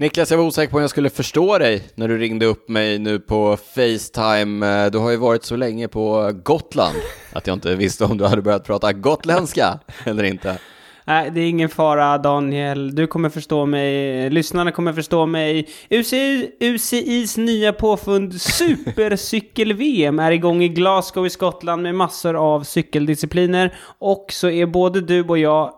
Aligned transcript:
Niklas, 0.00 0.30
jag 0.30 0.38
var 0.38 0.44
osäker 0.44 0.70
på 0.70 0.76
om 0.76 0.80
jag 0.80 0.90
skulle 0.90 1.10
förstå 1.10 1.58
dig 1.58 1.82
när 1.94 2.08
du 2.08 2.18
ringde 2.18 2.46
upp 2.46 2.68
mig 2.68 2.98
nu 2.98 3.18
på 3.18 3.56
Facetime. 3.56 4.84
Eh, 4.84 4.90
du 4.90 4.98
har 4.98 5.10
ju 5.10 5.16
varit 5.16 5.44
så 5.44 5.56
länge 5.56 5.88
på 5.88 6.32
Gotland 6.42 6.96
att 7.32 7.46
jag 7.46 7.54
inte 7.54 7.74
visste 7.74 8.04
om 8.04 8.18
du 8.18 8.24
hade 8.24 8.42
börjat 8.42 8.64
prata 8.64 8.92
gotländska 8.92 9.78
eller 10.04 10.24
inte. 10.24 10.58
Nej, 11.04 11.30
det 11.30 11.40
är 11.40 11.48
ingen 11.48 11.68
fara 11.68 12.18
Daniel. 12.18 12.94
Du 12.94 13.06
kommer 13.06 13.28
förstå 13.28 13.66
mig. 13.66 14.30
Lyssnarna 14.30 14.72
kommer 14.72 14.92
förstå 14.92 15.26
mig. 15.26 15.68
UCI, 15.90 16.50
UCIs 16.60 17.36
nya 17.36 17.72
påfund 17.72 18.40
Supercykel-VM 18.40 20.18
är 20.18 20.32
igång 20.32 20.62
i 20.62 20.68
Glasgow 20.68 21.26
i 21.26 21.30
Skottland 21.30 21.82
med 21.82 21.94
massor 21.94 22.54
av 22.54 22.62
cykeldiscipliner. 22.62 23.74
Och 23.98 24.26
så 24.32 24.50
är 24.50 24.66
både 24.66 25.00
du 25.00 25.24
och 25.24 25.38
jag 25.38 25.72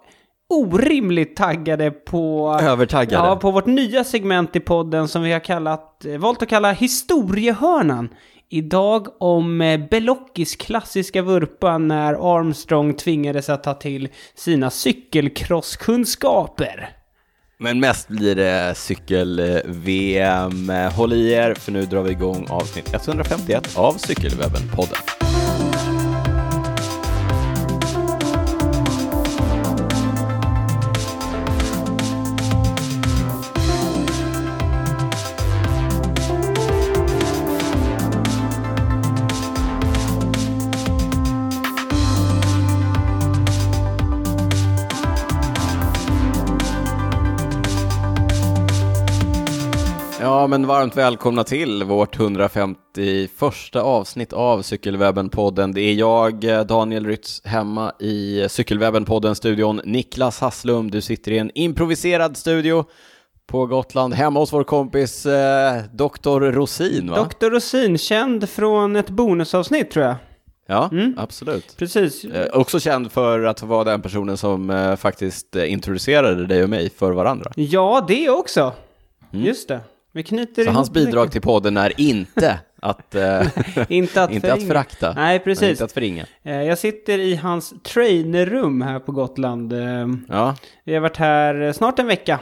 orimligt 0.51 1.37
taggade 1.37 1.91
på... 1.91 2.59
Övertaggade. 2.62 3.29
Ja, 3.29 3.37
på 3.37 3.50
vårt 3.50 3.67
nya 3.67 4.05
segment 4.05 4.57
i 4.57 4.61
podden 4.61 5.09
som 5.09 5.23
vi 5.23 5.32
har 5.32 5.41
kallat, 5.41 6.04
valt 6.18 6.43
att 6.43 6.49
kalla 6.49 6.72
historiehörnan. 6.72 8.08
Idag 8.53 9.07
om 9.18 9.61
eh, 9.61 9.81
Belockis 9.91 10.57
klassiska 10.57 11.22
vurpa 11.22 11.79
när 11.79 12.39
Armstrong 12.39 12.94
tvingades 12.94 13.49
att 13.49 13.63
ta 13.63 13.75
till 13.75 14.08
sina 14.35 14.71
cykelcrosskunskaper. 14.71 16.89
Men 17.58 17.80
mest 17.80 18.08
blir 18.08 18.35
det 18.35 18.75
cykel-VM. 18.77 20.72
Håll 20.96 21.13
i 21.13 21.32
er, 21.32 21.55
för 21.55 21.72
nu 21.72 21.86
drar 21.86 22.03
vi 22.03 22.11
igång 22.11 22.46
avsnitt 22.50 22.94
151 22.94 23.77
av 23.77 23.96
Cykelwebben-podden. 23.96 25.29
Men 50.50 50.66
varmt 50.66 50.96
välkomna 50.96 51.44
till 51.44 51.84
vårt 51.84 52.18
151 52.18 53.76
avsnitt 53.76 54.32
av 54.32 54.62
Cykelwebben-podden. 54.62 55.72
Det 55.74 55.80
är 55.80 55.94
jag, 55.94 56.44
Daniel 56.66 57.06
Rytz, 57.06 57.42
hemma 57.44 57.92
i 57.98 58.46
Cykelwebben-podden-studion. 58.48 59.80
Niklas 59.84 60.40
Hasslum, 60.40 60.90
du 60.90 61.00
sitter 61.00 61.32
i 61.32 61.38
en 61.38 61.50
improviserad 61.54 62.36
studio 62.36 62.84
på 63.46 63.66
Gotland, 63.66 64.14
hemma 64.14 64.40
hos 64.40 64.52
vår 64.52 64.64
kompis 64.64 65.26
eh, 65.26 65.82
Dr. 65.92 66.40
Rosin, 66.40 67.10
va? 67.10 67.28
Dr. 67.40 67.50
Rosin, 67.50 67.98
känd 67.98 68.48
från 68.48 68.96
ett 68.96 69.10
bonusavsnitt 69.10 69.90
tror 69.90 70.04
jag. 70.04 70.14
Ja, 70.66 70.88
mm. 70.92 71.14
absolut. 71.18 71.76
Precis. 71.76 72.24
Eh, 72.24 72.46
också 72.52 72.80
känd 72.80 73.12
för 73.12 73.44
att 73.44 73.62
vara 73.62 73.84
den 73.84 74.02
personen 74.02 74.36
som 74.36 74.70
eh, 74.70 74.96
faktiskt 74.96 75.56
eh, 75.56 75.72
introducerade 75.72 76.46
dig 76.46 76.62
och 76.62 76.70
mig 76.70 76.90
för 76.90 77.12
varandra. 77.12 77.52
Ja, 77.56 78.04
det 78.08 78.30
också. 78.30 78.72
Mm. 79.32 79.46
Just 79.46 79.68
det. 79.68 79.80
Vi 80.12 80.22
knyter 80.22 80.64
Så 80.64 80.70
hans 80.70 80.91
bidrag 80.91 81.22
mycket. 81.22 81.33
till 81.33 81.42
podden 81.42 81.77
är 81.77 82.00
inte 82.00 82.58
att, 82.80 83.14
äh, 83.14 83.47
inte 83.89 84.22
att, 84.22 84.30
inte 84.30 84.52
att 84.52 84.67
förakta. 84.67 85.12
Nej, 85.12 85.39
precis. 85.39 85.70
Inte 85.70 85.84
att 85.84 85.92
förringa. 85.92 86.27
Eh, 86.42 86.62
jag 86.62 86.78
sitter 86.78 87.19
i 87.19 87.34
hans 87.34 87.75
trainerrum 87.83 88.83
här 88.83 88.98
på 88.98 89.12
Gotland. 89.12 89.72
Eh, 89.72 90.08
ja. 90.28 90.56
Vi 90.84 90.94
har 90.94 91.00
varit 91.00 91.17
här 91.17 91.72
snart 91.72 91.98
en 91.98 92.06
vecka. 92.06 92.41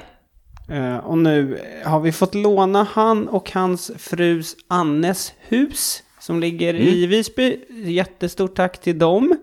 Och 1.02 1.18
nu 1.18 1.58
har 1.84 2.00
vi 2.00 2.12
fått 2.12 2.34
låna 2.34 2.86
han 2.92 3.28
och 3.28 3.50
hans 3.50 3.90
frus 3.98 4.56
Annes 4.68 5.32
hus 5.38 6.02
som 6.20 6.40
ligger 6.40 6.74
mm. 6.74 6.88
i 6.88 7.06
Visby. 7.06 7.60
Jättestort 7.70 8.54
tack 8.56 8.80
till 8.80 8.98
dem. 8.98 9.36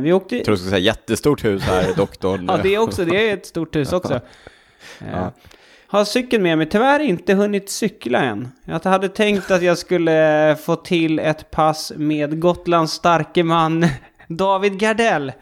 Vi 0.00 0.12
åkte... 0.12 0.36
Jag 0.36 0.44
tror 0.44 0.52
du 0.52 0.58
skulle 0.58 0.70
säga 0.70 0.84
jättestort 0.84 1.44
hus 1.44 1.62
här, 1.62 1.94
doktorn. 1.96 2.44
ja, 2.48 2.56
det 2.62 2.74
är 2.74 2.78
också. 2.78 3.04
Det 3.04 3.30
är 3.30 3.34
ett 3.34 3.46
stort 3.46 3.76
hus 3.76 3.92
också. 3.92 4.20
ja 5.12 5.32
har 5.96 6.04
cykeln 6.04 6.42
med 6.42 6.58
mig. 6.58 6.68
Tyvärr 6.68 7.00
inte 7.00 7.34
hunnit 7.34 7.70
cykla 7.70 8.18
än. 8.18 8.48
Jag 8.64 8.84
hade 8.84 9.08
tänkt 9.08 9.50
att 9.50 9.62
jag 9.62 9.78
skulle 9.78 10.56
få 10.64 10.76
till 10.76 11.18
ett 11.18 11.50
pass 11.50 11.92
med 11.96 12.40
Gotlands 12.40 12.92
starke 12.92 13.42
man 13.42 13.86
David 14.28 14.78
Gardell. 14.78 15.28
Eh, 15.28 15.34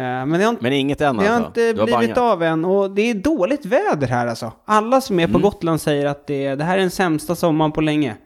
men, 0.00 0.30
det 0.30 0.44
har 0.44 0.50
inte, 0.50 0.62
Men 0.62 0.72
inget 0.72 1.00
än 1.00 1.16
Det 1.16 1.28
har 1.28 1.34
alltså. 1.36 1.60
inte 1.60 1.84
blivit 1.84 2.14
bangat. 2.14 2.18
av 2.18 2.42
än 2.42 2.64
och 2.64 2.90
det 2.90 3.02
är 3.02 3.14
dåligt 3.14 3.66
väder 3.66 4.06
här 4.06 4.26
alltså. 4.26 4.52
Alla 4.64 5.00
som 5.00 5.20
är 5.20 5.26
på 5.26 5.30
mm. 5.30 5.42
Gotland 5.42 5.80
säger 5.80 6.06
att 6.06 6.26
det, 6.26 6.54
det 6.54 6.64
här 6.64 6.76
är 6.76 6.80
den 6.80 6.90
sämsta 6.90 7.34
sommaren 7.34 7.72
på 7.72 7.80
länge. 7.80 8.16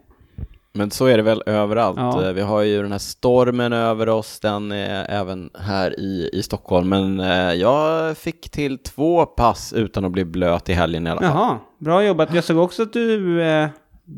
Men 0.77 0.91
så 0.91 1.05
är 1.05 1.17
det 1.17 1.23
väl 1.23 1.43
överallt. 1.45 1.97
Ja. 1.97 2.27
Eh, 2.27 2.33
vi 2.33 2.41
har 2.41 2.61
ju 2.61 2.81
den 2.81 2.91
här 2.91 2.99
stormen 2.99 3.73
över 3.73 4.09
oss, 4.09 4.39
den 4.39 4.71
är 4.71 5.05
även 5.09 5.49
här 5.59 5.99
i, 5.99 6.29
i 6.33 6.43
Stockholm. 6.43 6.89
Men 6.89 7.19
eh, 7.19 7.53
jag 7.53 8.17
fick 8.17 8.49
till 8.49 8.77
två 8.77 9.25
pass 9.25 9.73
utan 9.73 10.05
att 10.05 10.11
bli 10.11 10.25
blöt 10.25 10.69
i 10.69 10.73
helgen 10.73 11.07
i 11.07 11.09
alla 11.09 11.21
fall. 11.21 11.29
Jaha, 11.29 11.59
bra 11.79 12.03
jobbat. 12.03 12.33
Jag 12.33 12.43
såg 12.43 12.57
också 12.57 12.83
att 12.83 12.93
du 12.93 13.41
eh, 13.41 13.69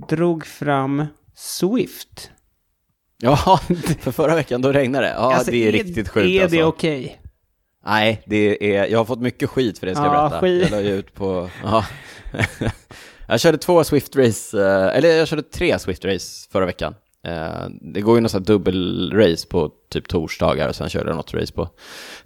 drog 0.10 0.46
fram 0.46 1.06
Swift. 1.36 2.32
Ja, 3.18 3.38
för 4.00 4.12
förra 4.12 4.36
veckan 4.36 4.62
då 4.62 4.72
regnade 4.72 5.06
det. 5.06 5.14
Ja, 5.14 5.34
alltså, 5.34 5.52
det 5.52 5.58
är, 5.58 5.68
är 5.68 5.72
riktigt 5.72 6.10
sjukt 6.10 6.28
Är 6.28 6.42
alltså. 6.42 6.58
det 6.58 6.64
okej? 6.64 7.04
Okay? 7.04 7.16
Nej, 7.86 8.24
det 8.26 8.76
är, 8.76 8.86
jag 8.86 8.98
har 8.98 9.06
fått 9.06 9.22
mycket 9.22 9.50
skit 9.50 9.80
för 9.80 9.88
det 9.88 9.96
ska 9.96 10.04
jag 10.04 10.12
berätta. 10.14 10.40
Skit. 10.40 10.72
Jag 10.72 10.84
la 10.84 10.90
ut 10.90 11.14
på... 11.14 11.50
Ja. 11.64 11.86
Jag 13.28 13.40
körde 13.40 13.58
två 13.58 13.82
Swift-race, 13.84 14.58
eh, 14.60 14.98
eller 14.98 15.10
jag 15.10 15.28
körde 15.28 15.44
tre 15.44 15.78
Swift-race 15.78 16.52
förra 16.52 16.66
veckan. 16.66 16.96
Eh, 17.24 17.68
det 17.82 18.02
går 18.02 18.16
ju 18.16 18.22
något 18.22 18.34
dubbel-race 18.34 19.48
på 19.48 19.72
typ 19.90 20.08
torsdagar 20.08 20.70
och 20.70 20.76
sen 20.76 20.90
körde 20.90 21.10
jag 21.10 21.16
något 21.16 21.34
race 21.34 21.54
på 21.54 21.70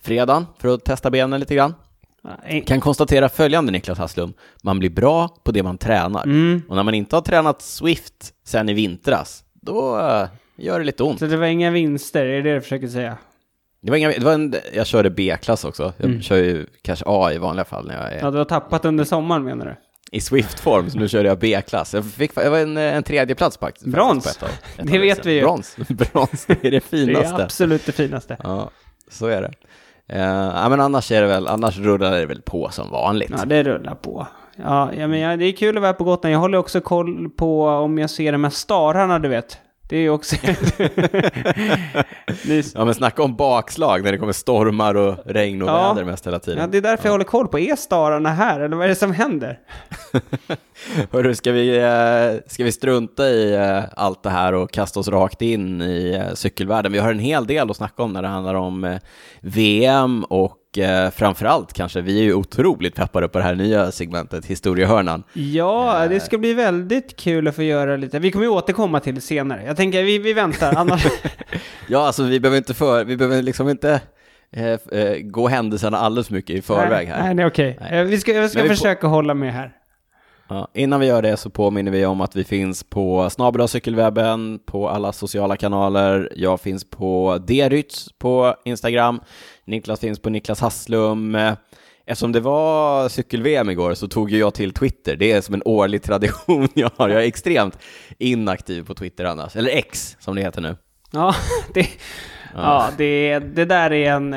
fredagen 0.02 0.46
för 0.60 0.74
att 0.74 0.86
testa 0.86 1.10
benen 1.10 1.40
lite 1.40 1.56
grann. 1.56 1.74
Jag 2.50 2.68
kan 2.68 2.82
konstatera 2.82 3.30
följande 3.30 3.72
Niklas 3.72 3.98
Hasslum, 3.98 4.34
man 4.64 4.80
blir 4.80 4.90
bra 4.90 5.28
på 5.44 5.52
det 5.52 5.64
man 5.64 5.78
tränar. 5.78 6.24
Mm. 6.24 6.62
Och 6.70 6.76
när 6.76 6.84
man 6.84 6.94
inte 6.94 7.16
har 7.16 7.22
tränat 7.22 7.62
Swift 7.62 8.34
sen 8.44 8.70
i 8.70 8.74
vintras, 8.74 9.44
då 9.54 9.98
uh, 9.98 10.26
gör 10.58 10.80
det 10.80 10.86
lite 10.86 11.04
ont. 11.04 11.20
Så 11.20 11.26
det 11.26 11.38
var 11.38 11.46
inga 11.46 11.72
vinster, 11.72 12.26
är 12.26 12.42
det 12.44 12.50
det 12.50 12.56
du 12.56 12.62
försöker 12.62 12.88
säga? 12.88 13.18
Det 13.82 13.92
var 13.92 13.98
inga, 13.98 14.10
det 14.10 14.24
var 14.24 14.34
en, 14.34 14.56
jag 14.74 14.88
körde 14.88 15.10
B-klass 15.10 15.66
också, 15.66 15.94
jag 15.98 16.10
mm. 16.10 16.22
kör 16.22 16.38
ju 16.38 16.66
kanske 16.82 17.06
A 17.08 17.34
i 17.34 17.38
vanliga 17.38 17.66
fall 17.66 17.88
när 17.88 17.96
jag 17.96 18.14
är... 18.14 18.20
Ja, 18.20 18.32
du 18.32 18.38
har 18.38 18.46
tappat 18.46 18.86
under 18.86 19.04
sommaren 19.04 19.44
menar 19.44 19.66
du? 19.66 19.76
I 20.12 20.22
Swift-form, 20.22 20.90
så 20.90 21.00
nu 21.00 21.08
körde 21.08 21.30
jag 21.30 21.40
B-klass. 21.40 21.94
Jag, 21.94 22.06
fick, 22.06 22.32
jag 22.36 22.52
var 22.52 22.60
en, 22.60 22.78
en 22.78 23.04
tredje 23.04 23.36
plats 23.36 23.58
faktiskt. 23.58 23.86
Brons! 23.86 24.40
Det 24.78 25.00
vet 25.00 25.26
vi 25.26 25.34
ju. 25.34 25.42
Brons. 25.42 25.76
Brons, 25.78 26.46
det 26.46 26.66
är 26.66 26.72
det 26.72 26.82
finaste. 26.82 27.22
Det 27.36 27.42
är 27.42 27.44
absolut 27.44 27.86
det 27.86 27.92
finaste. 27.92 28.38
Ja, 28.44 28.70
så 29.08 29.28
är 29.28 29.42
det. 29.42 29.52
Uh, 30.14 30.70
men 30.70 30.80
annars 30.80 31.12
är 31.12 31.22
det 31.22 31.28
väl, 31.28 31.48
annars 31.48 31.78
rullar 31.78 32.12
det 32.12 32.26
väl 32.26 32.42
på 32.42 32.70
som 32.72 32.90
vanligt. 32.90 33.32
Ja, 33.38 33.46
det 33.46 33.64
rullar 33.64 33.96
på. 33.96 34.28
Ja, 34.56 34.94
ja 34.94 35.08
men 35.08 35.20
ja, 35.20 35.38
det 35.38 35.46
är 35.46 35.52
kul 35.52 35.78
att 35.78 35.82
vara 35.82 35.94
på 35.94 36.04
Gotland. 36.04 36.34
Jag 36.34 36.40
håller 36.40 36.58
också 36.58 36.82
koll 36.82 37.30
på 37.30 37.66
om 37.68 37.98
jag 37.98 38.10
ser 38.10 38.32
de 38.32 38.44
här 38.44 38.52
stararna, 38.52 39.20
du 39.20 39.30
vet. 39.30 39.58
Det 39.92 39.98
är 39.98 40.10
också... 40.10 40.36
ja 42.74 42.86
men 42.86 42.94
snacka 42.94 43.24
om 43.24 43.36
bakslag 43.36 44.04
när 44.04 44.12
det 44.12 44.18
kommer 44.18 44.34
stormar 44.34 44.96
och 44.96 45.16
regn 45.26 45.62
och 45.62 45.70
ja. 45.70 45.94
väder 45.94 46.06
mest 46.06 46.28
hela 46.28 46.40
tiden. 46.40 46.60
Ja, 46.60 46.68
det 46.68 46.78
är 46.78 46.82
därför 46.82 47.04
ja. 47.04 47.08
jag 47.08 47.12
håller 47.12 47.26
koll 47.26 47.48
på. 47.48 47.60
Är 47.60 47.76
stararna 47.76 48.30
här 48.30 48.60
eller 48.60 48.76
vad 48.76 48.86
är 48.86 48.90
det 48.90 48.96
som 48.96 49.14
händer? 49.14 49.60
Hörru, 51.12 51.36
ska 51.36 51.52
vi, 51.52 51.78
eh, 51.78 52.52
ska 52.52 52.64
vi 52.64 52.72
strunta 52.72 53.30
i 53.30 53.56
eh, 53.56 53.84
allt 53.96 54.24
det 54.24 54.30
här 54.30 54.54
och 54.54 54.72
kasta 54.72 55.00
oss 55.00 55.08
rakt 55.08 55.42
in 55.42 55.82
i 55.82 56.12
eh, 56.12 56.34
cykelvärlden? 56.34 56.92
Vi 56.92 57.00
har 57.00 57.12
en 57.12 57.20
hel 57.20 57.48
del 57.48 57.70
att 57.70 57.78
snacka 57.78 58.04
om 58.04 58.14
när 58.14 58.22
det 58.22 58.28
handlar 58.28 58.56
om 58.56 59.00
VM 59.42 60.24
och 60.24 60.61
eh, 60.78 61.10
framförallt 61.10 61.74
kanske, 61.74 62.02
vi 62.02 62.20
är 62.20 62.24
ju 62.24 62.34
otroligt 62.34 62.96
peppade 62.96 63.28
på 63.28 63.38
det 63.38 63.44
här 63.44 63.56
nya 63.56 63.92
segmentet, 63.92 64.46
historiehörnan. 64.46 65.24
Ja, 65.34 66.08
det 66.10 66.20
ska 66.20 66.38
bli 66.38 66.54
väldigt 66.54 67.16
kul 67.16 67.48
att 67.48 67.56
få 67.56 67.64
göra 67.64 67.98
lite. 67.98 68.20
Vi 68.20 68.32
kommer 68.32 68.46
ju 68.46 68.52
återkomma 68.52 69.00
till 69.00 69.16
det 69.16 69.22
senare. 69.22 69.64
Jag 69.66 69.78
tänker, 69.78 70.04
vi, 70.04 70.18
vi 70.18 70.34
väntar, 70.34 70.74
annars... 70.76 71.06
ja, 71.88 72.08
alltså 72.08 72.24
vi 72.24 72.40
behöver 72.40 72.58
inte 72.58 72.74
för, 72.74 73.04
vi 73.04 73.18
behöver 73.18 73.42
liksom 73.42 73.70
inte 73.70 74.02
eh, 74.52 75.00
eh, 75.00 75.18
gå 75.22 75.48
händelserna 75.48 75.98
alldeles 75.98 76.28
för 76.28 76.34
mycket 76.34 76.56
i 76.56 76.62
förväg 76.62 77.08
här. 77.08 77.24
Nej, 77.24 77.34
nej, 77.34 77.46
okej. 77.46 77.78
Okay. 77.82 77.98
Eh, 78.00 78.06
vi 78.06 78.20
ska, 78.20 78.32
jag 78.34 78.52
ska 78.52 78.68
försöka 78.68 79.08
hålla 79.08 79.34
med 79.34 79.54
här. 79.54 79.72
Ja, 80.52 80.68
innan 80.74 81.00
vi 81.00 81.06
gör 81.06 81.22
det 81.22 81.38
så 81.38 81.50
påminner 81.50 81.92
vi 81.92 82.06
om 82.06 82.22
att 82.22 82.36
vi 82.36 82.44
finns 82.44 82.84
på 82.84 83.30
Snabel 83.30 83.68
cykelwebben 83.68 84.60
på 84.66 84.90
alla 84.90 85.14
sociala 85.14 85.58
kanaler. 85.58 86.34
Jag 86.36 86.62
finns 86.62 86.90
på 86.90 87.38
Derytz 87.48 88.10
på 88.20 88.56
Instagram. 88.66 89.22
Niklas 89.66 90.00
finns 90.00 90.20
på 90.20 90.30
Niklas 90.30 90.60
Hasslum. 90.60 91.38
Eftersom 92.06 92.32
det 92.32 92.40
var 92.40 93.10
cykel-VM 93.10 93.70
igår 93.70 93.94
så 93.94 94.08
tog 94.08 94.32
jag 94.32 94.54
till 94.54 94.74
Twitter. 94.74 95.16
Det 95.16 95.32
är 95.32 95.42
som 95.42 95.56
en 95.56 95.62
årlig 95.66 96.04
tradition 96.04 96.68
jag 96.74 96.92
har. 96.96 97.10
Jag 97.10 97.24
är 97.24 97.28
extremt 97.28 97.78
inaktiv 98.18 98.86
på 98.86 98.94
Twitter 98.94 99.26
annars. 99.26 99.56
Eller 99.56 99.72
X 99.72 100.18
som 100.20 100.36
det 100.36 100.42
heter 100.42 100.62
nu. 100.62 100.78
Ja, 101.12 101.36
det, 101.74 101.80
ja. 101.80 101.88
ja 102.54 102.90
det, 102.98 103.40
det 103.40 103.66
där 103.66 103.92
är 103.92 104.12
en... 104.12 104.32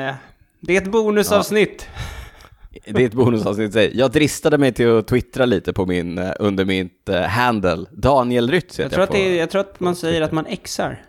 Det 0.59 0.77
är 0.77 0.81
ett 0.81 0.91
bonusavsnitt. 0.91 1.87
Ja. 1.93 2.14
Det 2.87 3.01
är 3.01 3.05
ett 3.05 3.13
bonusavsnitt. 3.13 3.93
Jag 3.93 4.11
dristade 4.11 4.57
mig 4.57 4.73
till 4.73 4.97
att 4.97 5.07
twittra 5.07 5.45
lite 5.45 5.73
på 5.73 5.85
min, 5.85 6.17
eh, 6.17 6.31
under 6.39 6.65
mitt 6.65 7.09
uh, 7.09 7.15
handle. 7.15 7.85
Daniel 7.91 8.51
Rytz 8.51 8.79
jag, 8.79 8.91
tror 8.91 9.03
att 9.03 9.11
det 9.11 9.27
är, 9.27 9.39
jag 9.39 9.49
tror 9.49 9.61
att 9.61 9.79
man 9.79 9.95
säger 9.95 10.21
att 10.21 10.31
man 10.31 10.45
exar. 10.45 11.01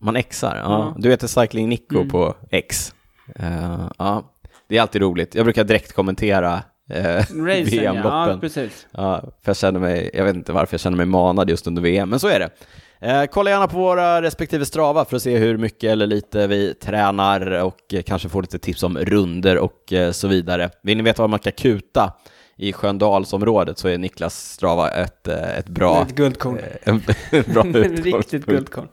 Man 0.00 0.16
exar, 0.16 0.56
ja. 0.56 0.62
ja. 0.62 0.96
Du 0.98 1.10
heter 1.10 1.26
Cycling 1.26 1.68
Nico 1.68 1.96
mm. 1.96 2.08
på 2.08 2.36
X. 2.50 2.94
Uh, 3.40 3.90
ja, 3.98 4.34
det 4.68 4.76
är 4.76 4.82
alltid 4.82 5.02
roligt. 5.02 5.34
Jag 5.34 5.46
brukar 5.46 5.64
direkt 5.64 5.92
kommentera 5.92 6.62
eh, 6.90 7.24
VM-loppen. 7.64 8.30
Ja, 8.30 8.38
precis. 8.40 8.86
Ja, 8.90 9.20
för 9.20 9.50
jag 9.50 9.56
känner 9.56 9.80
mig, 9.80 10.10
jag 10.14 10.24
vet 10.24 10.34
inte 10.34 10.52
varför 10.52 10.74
jag 10.74 10.80
känner 10.80 10.96
mig 10.96 11.06
manad 11.06 11.50
just 11.50 11.66
under 11.66 11.82
VM, 11.82 12.10
men 12.10 12.20
så 12.20 12.28
är 12.28 12.38
det. 12.38 12.50
Eh, 13.00 13.24
kolla 13.24 13.50
gärna 13.50 13.68
på 13.68 13.76
våra 13.76 14.22
respektive 14.22 14.64
Strava 14.64 15.04
för 15.04 15.16
att 15.16 15.22
se 15.22 15.38
hur 15.38 15.56
mycket 15.56 15.90
eller 15.90 16.06
lite 16.06 16.46
vi 16.46 16.74
tränar 16.74 17.50
och 17.50 17.94
eh, 17.94 18.02
kanske 18.02 18.28
få 18.28 18.40
lite 18.40 18.58
tips 18.58 18.82
om 18.82 18.98
runder 18.98 19.58
och 19.58 19.92
eh, 19.92 20.12
så 20.12 20.28
vidare. 20.28 20.70
Vill 20.82 20.96
ni 20.96 21.02
veta 21.02 21.22
vad 21.22 21.30
man 21.30 21.38
kan 21.38 21.52
kuta 21.52 22.12
i 22.56 22.72
Sköndalsområdet 22.72 23.78
så 23.78 23.88
är 23.88 23.98
Niklas 23.98 24.52
Strava 24.52 24.90
ett, 24.90 25.28
eh, 25.28 25.58
ett 25.58 25.68
bra... 25.68 26.02
Ett 26.02 26.14
guldkorn. 26.14 26.58
En, 26.82 27.02
en 27.30 27.52
bra 27.52 27.62
Riktigt 27.80 28.46
guldkorn. 28.46 28.88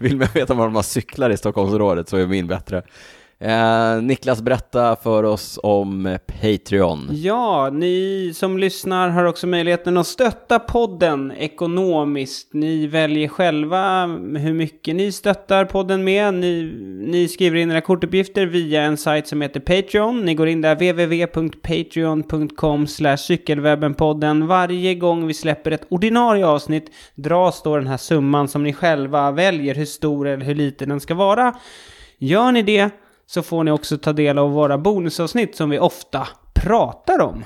Vill 0.00 0.16
man 0.16 0.28
veta 0.34 0.54
var 0.54 0.68
man 0.68 0.82
cyklar 0.82 1.30
i 1.30 1.36
Stockholmsområdet 1.36 2.08
så 2.08 2.16
är 2.16 2.26
min 2.26 2.46
bättre. 2.46 2.82
Eh, 3.38 4.02
Niklas, 4.02 4.42
berätta 4.42 4.96
för 4.96 5.22
oss 5.22 5.58
om 5.62 6.06
eh, 6.06 6.18
Patreon. 6.18 7.08
Ja, 7.12 7.70
ni 7.72 8.32
som 8.34 8.58
lyssnar 8.58 9.08
har 9.08 9.24
också 9.24 9.46
möjligheten 9.46 9.96
att 9.96 10.06
stötta 10.06 10.58
podden 10.58 11.32
ekonomiskt. 11.38 12.52
Ni 12.52 12.86
väljer 12.86 13.28
själva 13.28 14.06
hur 14.38 14.52
mycket 14.52 14.96
ni 14.96 15.12
stöttar 15.12 15.64
podden 15.64 16.04
med. 16.04 16.34
Ni, 16.34 16.62
ni 17.00 17.28
skriver 17.28 17.58
in 17.58 17.70
era 17.70 17.80
kortuppgifter 17.80 18.46
via 18.46 18.82
en 18.82 18.96
sajt 18.96 19.26
som 19.26 19.40
heter 19.40 19.60
Patreon. 19.60 20.24
Ni 20.24 20.34
går 20.34 20.48
in 20.48 20.60
där 20.60 20.74
www.patreon.com 20.74 22.86
cykelwebbenpodden. 23.18 24.46
Varje 24.46 24.94
gång 24.94 25.26
vi 25.26 25.34
släpper 25.34 25.70
ett 25.70 25.86
ordinarie 25.88 26.46
avsnitt 26.46 26.90
dras 27.14 27.62
då 27.62 27.76
den 27.76 27.86
här 27.86 27.96
summan 27.96 28.48
som 28.48 28.62
ni 28.62 28.72
själva 28.72 29.30
väljer 29.30 29.74
hur 29.74 29.84
stor 29.84 30.28
eller 30.28 30.44
hur 30.44 30.54
liten 30.54 30.88
den 30.88 31.00
ska 31.00 31.14
vara. 31.14 31.54
Gör 32.18 32.52
ni 32.52 32.62
det 32.62 32.90
så 33.26 33.42
får 33.42 33.64
ni 33.64 33.70
också 33.70 33.98
ta 33.98 34.12
del 34.12 34.38
av 34.38 34.52
våra 34.52 34.78
bonusavsnitt 34.78 35.56
som 35.56 35.70
vi 35.70 35.78
ofta 35.78 36.28
pratar 36.54 37.20
om. 37.20 37.44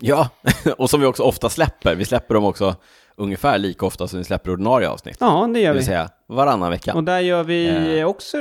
Ja, 0.00 0.28
och 0.78 0.90
som 0.90 1.00
vi 1.00 1.06
också 1.06 1.22
ofta 1.22 1.48
släpper. 1.48 1.94
Vi 1.94 2.04
släpper 2.04 2.34
dem 2.34 2.44
också 2.44 2.76
ungefär 3.16 3.58
lika 3.58 3.86
ofta 3.86 4.08
som 4.08 4.18
vi 4.18 4.24
släpper 4.24 4.50
ordinarie 4.50 4.88
avsnitt. 4.88 5.16
Ja, 5.20 5.50
det 5.54 5.60
gör 5.60 5.72
vi. 5.72 5.72
Det 5.72 5.72
vill 5.72 5.84
säga 5.86 6.10
varannan 6.28 6.70
vecka. 6.70 6.94
Och 6.94 7.04
där 7.04 7.20
gör 7.20 7.44
vi 7.44 7.98
eh. 7.98 8.06
också, 8.06 8.38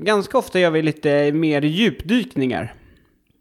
ganska 0.00 0.38
ofta 0.38 0.60
gör 0.60 0.70
vi 0.70 0.82
lite 0.82 1.32
mer 1.32 1.62
djupdykningar. 1.62 2.74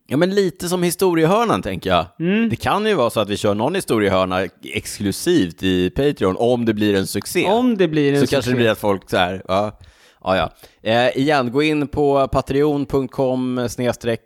Ja, 0.09 0.17
men 0.17 0.35
lite 0.35 0.69
som 0.69 0.83
historiehörnan 0.83 1.61
tänker 1.61 1.89
jag. 1.89 2.05
Mm. 2.19 2.49
Det 2.49 2.55
kan 2.55 2.85
ju 2.85 2.93
vara 2.93 3.09
så 3.09 3.19
att 3.19 3.29
vi 3.29 3.37
kör 3.37 3.53
någon 3.53 3.75
historiehörna 3.75 4.47
exklusivt 4.63 5.63
i 5.63 5.89
Patreon 5.89 6.35
om 6.37 6.65
det 6.65 6.73
blir 6.73 6.95
en 6.95 7.07
succé. 7.07 7.45
Om 7.45 7.77
det 7.77 7.87
blir 7.87 8.13
en 8.13 8.19
så 8.19 8.21
succé. 8.21 8.29
Så 8.29 8.35
kanske 8.35 8.51
det 8.51 8.55
blir 8.55 8.69
att 8.69 8.77
folk 8.77 9.09
så 9.09 9.17
här, 9.17 9.41
ja, 9.47 9.79
Ja, 10.27 10.37
ja. 10.37 10.51
Eh, 10.81 11.17
igen, 11.17 11.51
gå 11.51 11.63
in 11.63 11.87
på 11.87 12.27
patreon.com 12.27 13.67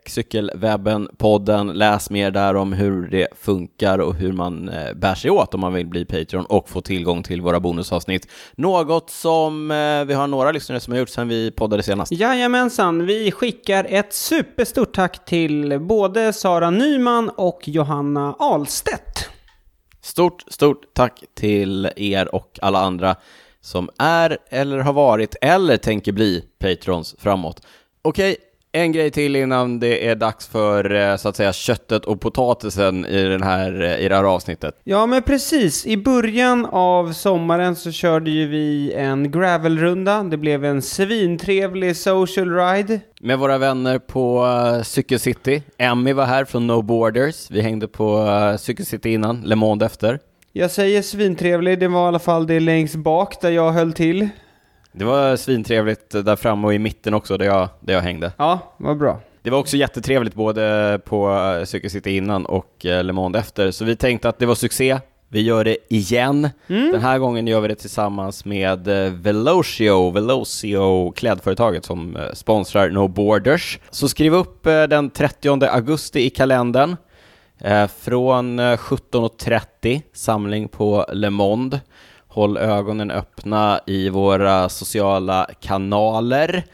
cykelwebben-podden. 0.06 1.72
Läs 1.72 2.10
mer 2.10 2.30
där 2.30 2.56
om 2.56 2.72
hur 2.72 3.08
det 3.08 3.28
funkar 3.40 3.98
och 3.98 4.14
hur 4.14 4.32
man 4.32 4.68
eh, 4.68 4.94
bär 4.94 5.14
sig 5.14 5.30
åt 5.30 5.54
om 5.54 5.60
man 5.60 5.72
vill 5.72 5.86
bli 5.86 6.04
Patreon 6.04 6.44
och 6.44 6.68
få 6.68 6.80
tillgång 6.80 7.22
till 7.22 7.40
våra 7.40 7.60
bonusavsnitt. 7.60 8.28
Något 8.56 9.10
som 9.10 9.70
eh, 9.70 10.04
vi 10.04 10.14
har 10.14 10.26
några 10.26 10.52
lyssnare 10.52 10.80
som 10.80 10.92
har 10.92 10.98
gjort 10.98 11.08
sedan 11.08 11.28
vi 11.28 11.50
poddade 11.50 11.82
senast. 11.82 12.12
Jajamensan, 12.12 13.06
vi 13.06 13.32
skickar 13.32 13.86
ett 13.88 14.12
superstort 14.12 14.94
tack 14.94 15.24
till 15.24 15.78
både 15.80 16.32
Sara 16.32 16.70
Nyman 16.70 17.28
och 17.28 17.60
Johanna 17.64 18.34
Ahlstedt. 18.38 19.28
Stort, 20.04 20.44
stort 20.48 20.94
tack 20.94 21.24
till 21.34 21.90
er 21.96 22.34
och 22.34 22.58
alla 22.62 22.80
andra 22.80 23.16
som 23.62 23.90
är 23.98 24.38
eller 24.50 24.78
har 24.78 24.92
varit 24.92 25.36
eller 25.40 25.76
tänker 25.76 26.12
bli 26.12 26.44
patrons 26.58 27.14
framåt. 27.18 27.66
Okej, 28.02 28.36
en 28.74 28.92
grej 28.92 29.10
till 29.10 29.36
innan 29.36 29.80
det 29.80 30.08
är 30.08 30.14
dags 30.14 30.46
för 30.46 30.94
eh, 30.94 31.16
så 31.16 31.28
att 31.28 31.36
säga 31.36 31.52
köttet 31.52 32.04
och 32.04 32.20
potatisen 32.20 33.06
i, 33.06 33.22
den 33.22 33.42
här, 33.42 33.82
eh, 33.82 34.04
i 34.04 34.08
det 34.08 34.16
här 34.16 34.24
avsnittet. 34.24 34.80
Ja, 34.84 35.06
men 35.06 35.22
precis. 35.22 35.86
I 35.86 35.96
början 35.96 36.66
av 36.66 37.12
sommaren 37.12 37.76
så 37.76 37.90
körde 37.90 38.30
ju 38.30 38.48
vi 38.48 38.92
en 38.92 39.30
gravelrunda. 39.30 40.22
Det 40.22 40.36
blev 40.36 40.64
en 40.64 40.82
svintrevlig 40.82 41.96
social 41.96 42.50
ride. 42.50 43.00
Med 43.20 43.38
våra 43.38 43.58
vänner 43.58 43.98
på 43.98 44.44
uh, 44.44 44.82
Cykelcity. 44.82 45.62
Emmy 45.78 46.12
var 46.12 46.24
här 46.24 46.44
från 46.44 46.66
No 46.66 46.82
Borders. 46.82 47.50
Vi 47.50 47.60
hängde 47.60 47.88
på 47.88 48.18
uh, 48.18 48.56
Cykelcity 48.56 49.12
innan, 49.12 49.40
Le 49.40 49.56
Monde 49.56 49.86
efter. 49.86 50.18
Jag 50.54 50.70
säger 50.70 51.02
svintrevlig, 51.02 51.78
det 51.78 51.88
var 51.88 52.04
i 52.04 52.08
alla 52.08 52.18
fall 52.18 52.46
det 52.46 52.60
längst 52.60 52.94
bak 52.94 53.40
där 53.40 53.50
jag 53.50 53.72
höll 53.72 53.92
till. 53.92 54.28
Det 54.92 55.04
var 55.04 55.36
svintrevligt 55.36 56.10
där 56.10 56.36
framme 56.36 56.66
och 56.66 56.74
i 56.74 56.78
mitten 56.78 57.14
också 57.14 57.36
där 57.38 57.46
jag, 57.46 57.68
där 57.80 57.94
jag 57.94 58.00
hängde. 58.00 58.32
Ja, 58.36 58.74
vad 58.76 58.98
bra. 58.98 59.20
Det 59.42 59.50
var 59.50 59.58
också 59.58 59.76
jättetrevligt 59.76 60.34
både 60.34 61.00
på 61.04 61.62
Cykel 61.66 61.90
City 61.90 62.16
innan 62.16 62.46
och 62.46 62.86
eh, 62.86 63.04
Le 63.04 63.12
Monde 63.12 63.38
efter, 63.38 63.70
så 63.70 63.84
vi 63.84 63.96
tänkte 63.96 64.28
att 64.28 64.38
det 64.38 64.46
var 64.46 64.54
succé. 64.54 64.98
Vi 65.28 65.40
gör 65.42 65.64
det 65.64 65.76
igen. 65.88 66.48
Mm. 66.66 66.92
Den 66.92 67.00
här 67.00 67.18
gången 67.18 67.46
gör 67.46 67.60
vi 67.60 67.68
det 67.68 67.74
tillsammans 67.74 68.44
med 68.44 68.88
eh, 68.88 69.12
Velocio, 69.12 70.10
Velocio 70.10 71.12
klädföretaget 71.12 71.84
som 71.84 72.16
eh, 72.16 72.32
sponsrar 72.32 72.90
No 72.90 73.08
Borders. 73.08 73.78
Så 73.90 74.08
skriv 74.08 74.34
upp 74.34 74.64
den 74.64 75.10
30 75.10 75.64
augusti 75.66 76.26
i 76.26 76.30
kalendern. 76.30 76.96
Eh, 77.64 77.86
från 77.86 78.60
17.30, 78.76 79.94
eh, 79.94 80.00
samling 80.12 80.68
på 80.68 81.06
Le 81.12 81.30
Monde. 81.30 81.80
Håll 82.28 82.56
ögonen 82.56 83.10
öppna 83.10 83.80
i 83.86 84.08
våra 84.08 84.68
sociala 84.68 85.46
kanaler. 85.60 86.64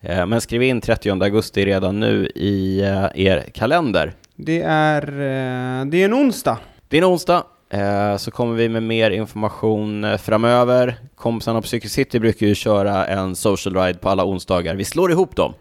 Eh, 0.00 0.26
men 0.26 0.40
skriv 0.40 0.62
in 0.62 0.80
30 0.80 1.10
augusti 1.10 1.64
redan 1.64 2.00
nu 2.00 2.26
i 2.34 2.80
er 3.14 3.50
kalender. 3.54 4.12
Det 4.36 4.62
är, 4.62 5.02
det 5.84 6.02
är 6.02 6.04
en 6.04 6.14
onsdag. 6.14 6.58
Det 6.88 6.98
är 6.98 7.02
en 7.02 7.08
onsdag. 7.08 7.42
Så 8.18 8.30
kommer 8.30 8.54
vi 8.54 8.68
med 8.68 8.82
mer 8.82 9.10
information 9.10 10.18
framöver. 10.18 10.96
Kompisarna 11.14 11.60
på 11.60 11.66
Cykel 11.66 11.90
City 11.90 12.20
brukar 12.20 12.46
ju 12.46 12.54
köra 12.54 13.06
en 13.06 13.36
social 13.36 13.76
ride 13.76 13.98
på 13.98 14.08
alla 14.08 14.24
onsdagar. 14.24 14.74
Vi 14.74 14.84
slår 14.84 15.10
ihop 15.10 15.36
dem. 15.36 15.54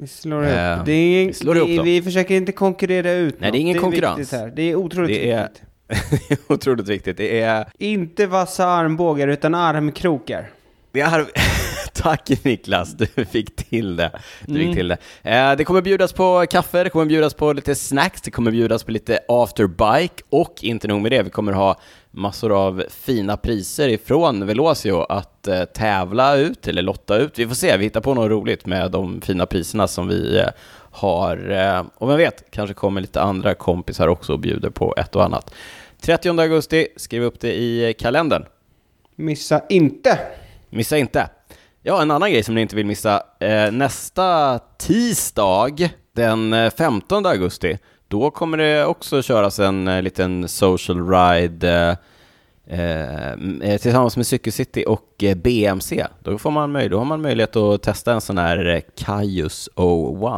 Vi 0.00 0.06
slår. 0.06 0.42
Eh, 0.42 0.84
det 0.84 0.92
är, 0.92 1.26
vi, 1.26 1.32
slår 1.32 1.56
ihop 1.56 1.86
vi 1.86 2.02
försöker 2.02 2.34
inte 2.34 2.52
konkurrera 2.52 3.12
ut 3.12 3.40
Nej, 3.40 3.48
något. 3.48 3.52
det 3.52 3.58
är 3.58 3.60
ingen 3.60 3.74
det 3.74 3.78
är 3.78 3.82
konkurrens. 3.82 4.32
Här. 4.32 4.52
Det 4.56 4.62
är 4.62 4.74
otroligt 4.74 5.10
det 5.10 5.30
är, 5.30 5.42
viktigt. 5.42 5.62
det 6.28 6.34
är 6.34 6.54
otroligt 6.54 6.88
viktigt. 6.88 7.16
Det 7.16 7.40
är... 7.40 7.68
Inte 7.78 8.26
vassa 8.26 8.66
armbågar, 8.66 9.28
utan 9.28 9.54
armkrokar. 9.54 10.50
Det 10.92 11.00
är... 11.00 11.26
Tack 11.92 12.44
Niklas, 12.44 12.94
du 12.94 13.24
fick 13.24 13.56
till 13.56 13.96
det. 13.96 14.10
Du 14.46 14.54
fick 14.54 14.62
mm. 14.62 14.74
till 14.74 14.88
det. 14.88 14.96
Eh, 15.22 15.56
det 15.56 15.64
kommer 15.64 15.82
bjudas 15.82 16.12
på 16.12 16.46
kaffe, 16.50 16.84
det 16.84 16.90
kommer 16.90 17.06
bjudas 17.06 17.34
på 17.34 17.52
lite 17.52 17.74
snacks, 17.74 18.22
det 18.22 18.30
kommer 18.30 18.50
bjudas 18.50 18.84
på 18.84 18.90
lite 18.90 19.18
afterbike 19.28 20.22
och 20.30 20.54
inte 20.60 20.88
nog 20.88 21.02
med 21.02 21.12
det, 21.12 21.22
vi 21.22 21.30
kommer 21.30 21.52
ha 21.52 21.80
massor 22.18 22.52
av 22.52 22.84
fina 22.90 23.36
priser 23.36 23.88
ifrån 23.88 24.46
Velocio 24.46 25.00
att 25.02 25.48
eh, 25.48 25.64
tävla 25.64 26.36
ut 26.36 26.68
eller 26.68 26.82
lotta 26.82 27.16
ut. 27.16 27.38
Vi 27.38 27.46
får 27.46 27.54
se, 27.54 27.76
vi 27.76 27.84
hittar 27.84 28.00
på 28.00 28.14
något 28.14 28.30
roligt 28.30 28.66
med 28.66 28.90
de 28.90 29.20
fina 29.20 29.46
priserna 29.46 29.88
som 29.88 30.08
vi 30.08 30.38
eh, 30.38 30.48
har. 30.90 31.50
Eh, 31.50 31.84
och 31.94 32.10
vem 32.10 32.16
vet, 32.16 32.50
kanske 32.50 32.74
kommer 32.74 33.00
lite 33.00 33.20
andra 33.20 33.54
kompisar 33.54 34.08
också 34.08 34.32
och 34.32 34.38
bjuder 34.38 34.70
på 34.70 34.94
ett 34.96 35.16
och 35.16 35.24
annat. 35.24 35.54
30 36.00 36.40
augusti, 36.40 36.88
skriv 36.96 37.22
upp 37.22 37.40
det 37.40 37.54
i 37.54 37.94
kalendern. 37.98 38.44
Missa 39.16 39.62
inte! 39.68 40.18
Missa 40.70 40.98
inte! 40.98 41.30
Ja, 41.82 42.02
en 42.02 42.10
annan 42.10 42.32
grej 42.32 42.42
som 42.42 42.54
ni 42.54 42.60
inte 42.60 42.76
vill 42.76 42.86
missa. 42.86 43.22
Nästa 43.72 44.58
tisdag, 44.58 45.90
den 46.12 46.70
15 46.70 47.24
eh, 47.24 47.30
augusti, 47.30 47.78
då 48.08 48.30
kommer 48.30 48.58
det 48.58 48.84
också 48.84 49.22
köras 49.22 49.58
en 49.58 49.88
eh, 49.88 50.02
liten 50.02 50.48
social 50.48 51.10
ride 51.10 51.96
eh, 52.66 53.32
eh, 53.32 53.80
tillsammans 53.80 54.16
med 54.16 54.26
Cykelcity 54.26 54.84
och 54.84 55.14
eh, 55.22 55.36
BMC. 55.36 56.06
Då, 56.22 56.38
får 56.38 56.50
man 56.50 56.72
möj 56.72 56.88
då 56.88 56.98
har 56.98 57.04
man 57.04 57.22
möjlighet 57.22 57.56
att 57.56 57.82
testa 57.82 58.12
en 58.12 58.20
sån 58.20 58.38
här 58.38 58.82
Kaius 58.96 59.68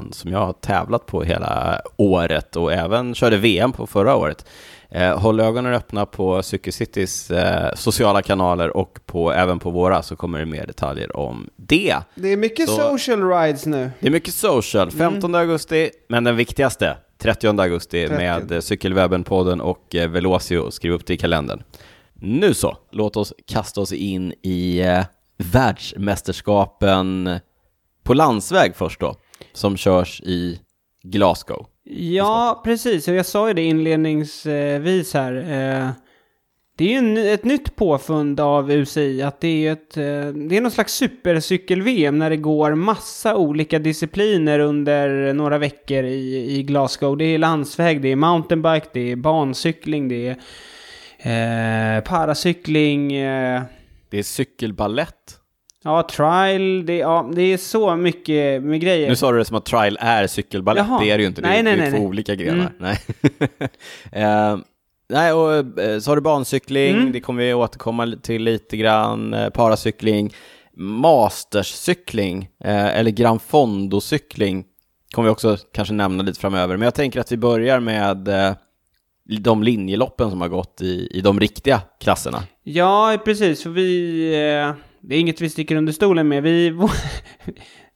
01 0.08 0.14
som 0.14 0.32
jag 0.32 0.38
har 0.38 0.52
tävlat 0.52 1.06
på 1.06 1.22
hela 1.22 1.80
året 1.96 2.56
och 2.56 2.72
även 2.72 3.14
körde 3.14 3.36
VM 3.36 3.72
på 3.72 3.86
förra 3.86 4.16
året. 4.16 4.46
Eh, 4.92 5.18
håll 5.18 5.40
ögonen 5.40 5.74
öppna 5.74 6.06
på 6.06 6.42
Cykelcitys 6.42 7.30
eh, 7.30 7.74
sociala 7.74 8.22
kanaler 8.22 8.76
och 8.76 8.98
på, 9.06 9.32
även 9.32 9.58
på 9.58 9.70
våra 9.70 10.02
så 10.02 10.16
kommer 10.16 10.38
det 10.38 10.46
mer 10.46 10.66
detaljer 10.66 11.16
om 11.16 11.50
det. 11.56 11.96
Det 12.14 12.28
är 12.28 12.36
mycket 12.36 12.68
så, 12.68 12.76
social 12.76 13.28
rides 13.28 13.66
nu. 13.66 13.90
Det 14.00 14.06
är 14.06 14.10
mycket 14.10 14.34
social. 14.34 14.90
15 14.90 15.30
mm. 15.30 15.40
augusti, 15.40 15.90
men 16.08 16.24
den 16.24 16.36
viktigaste 16.36 16.96
30 17.20 17.60
augusti 17.60 18.06
30. 18.06 18.16
med 18.16 18.52
eh, 18.52 18.58
Cykelwebben-podden 18.58 19.60
och 19.60 19.94
eh, 19.94 20.10
Velocio. 20.10 20.70
Skriv 20.70 20.92
upp 20.92 21.06
det 21.06 21.14
i 21.14 21.16
kalendern. 21.16 21.62
Nu 22.14 22.54
så, 22.54 22.76
låt 22.90 23.16
oss 23.16 23.32
kasta 23.46 23.80
oss 23.80 23.92
in 23.92 24.34
i 24.42 24.80
eh, 24.80 25.04
världsmästerskapen 25.38 27.38
på 28.02 28.14
landsväg 28.14 28.76
först 28.76 29.00
då, 29.00 29.16
som 29.52 29.76
körs 29.76 30.20
i 30.20 30.60
Glasgow. 31.02 31.66
Ja, 31.84 32.60
precis. 32.64 33.08
Och 33.08 33.14
jag 33.14 33.26
sa 33.26 33.48
ju 33.48 33.54
det 33.54 33.62
inledningsvis 33.62 35.14
här. 35.14 35.94
Det 36.80 36.84
är 36.84 36.88
ju 36.88 36.96
en, 36.96 37.16
ett 37.16 37.44
nytt 37.44 37.76
påfund 37.76 38.40
av 38.40 38.70
UCI 38.70 39.22
att 39.22 39.40
det 39.40 39.66
är 39.66 39.72
ett, 39.72 39.96
eh, 39.96 40.02
det 40.48 40.56
är 40.56 40.60
någon 40.60 40.70
slags 40.70 40.94
supercykel-VM 40.94 42.18
när 42.18 42.30
det 42.30 42.36
går 42.36 42.74
massa 42.74 43.36
olika 43.36 43.78
discipliner 43.78 44.58
under 44.58 45.34
några 45.34 45.58
veckor 45.58 46.04
i, 46.04 46.56
i 46.58 46.62
Glasgow. 46.62 47.16
Det 47.16 47.24
är 47.24 47.38
landsväg, 47.38 48.02
det 48.02 48.08
är 48.08 48.16
mountainbike, 48.16 48.86
det 48.92 49.12
är 49.12 49.16
bancykling, 49.16 50.08
det 50.08 50.36
är 51.18 51.96
eh, 51.98 52.02
paracykling. 52.02 53.12
Eh. 53.12 53.62
Det 54.10 54.18
är 54.18 54.22
cykelballett. 54.22 55.36
Ja, 55.84 56.02
trial, 56.02 56.86
det, 56.86 56.96
ja, 56.96 57.30
det 57.34 57.42
är 57.42 57.56
så 57.56 57.96
mycket 57.96 58.62
med 58.62 58.80
grejer. 58.80 59.08
Nu 59.08 59.16
sa 59.16 59.32
du 59.32 59.38
det 59.38 59.44
som 59.44 59.56
att 59.56 59.64
trial 59.64 59.98
är 60.00 60.26
cykelbalett, 60.26 60.86
det 61.00 61.10
är 61.10 61.18
det 61.18 61.22
ju 61.22 61.28
inte, 61.28 61.42
det, 61.42 61.48
nej, 61.48 61.62
nej, 61.62 61.76
det 61.76 61.82
är 61.82 61.90
nej, 61.90 61.90
två 61.90 61.98
nej. 61.98 62.08
olika 62.08 62.34
grenar. 62.34 62.72
Mm. 62.80 62.96
Nej. 64.10 64.54
uh, 64.54 64.60
nej, 65.10 65.32
och 65.32 65.64
uh, 65.78 65.98
så 65.98 66.10
har 66.10 66.16
du 66.16 66.22
bancykling, 66.22 66.96
mm. 66.96 67.12
det 67.12 67.20
kommer 67.20 67.42
vi 67.42 67.54
återkomma 67.54 68.16
till 68.22 68.42
lite 68.42 68.76
grann, 68.76 69.34
uh, 69.34 69.50
paracykling, 69.50 70.34
masterscykling, 70.76 72.48
uh, 72.64 72.98
eller 72.98 73.10
Gran 73.10 73.38
Fondo-cykling 73.38 74.64
kommer 75.12 75.28
vi 75.28 75.32
också 75.32 75.56
kanske 75.72 75.94
nämna 75.94 76.22
lite 76.22 76.40
framöver, 76.40 76.76
men 76.76 76.84
jag 76.84 76.94
tänker 76.94 77.20
att 77.20 77.32
vi 77.32 77.36
börjar 77.36 77.80
med 77.80 78.28
de 79.40 79.62
linjeloppen 79.62 80.30
som 80.30 80.40
har 80.40 80.48
gått 80.48 80.82
i, 80.82 81.08
i 81.10 81.20
de 81.20 81.40
riktiga 81.40 81.80
klasserna. 82.00 82.42
Ja, 82.62 83.18
precis, 83.24 83.62
för 83.62 83.70
vi 83.70 84.30
det 85.00 85.14
är 85.14 85.20
inget 85.20 85.40
vi 85.40 85.50
sticker 85.50 85.76
under 85.76 85.92
stolen 85.92 86.28
med. 86.28 86.42
Vi, 86.42 86.74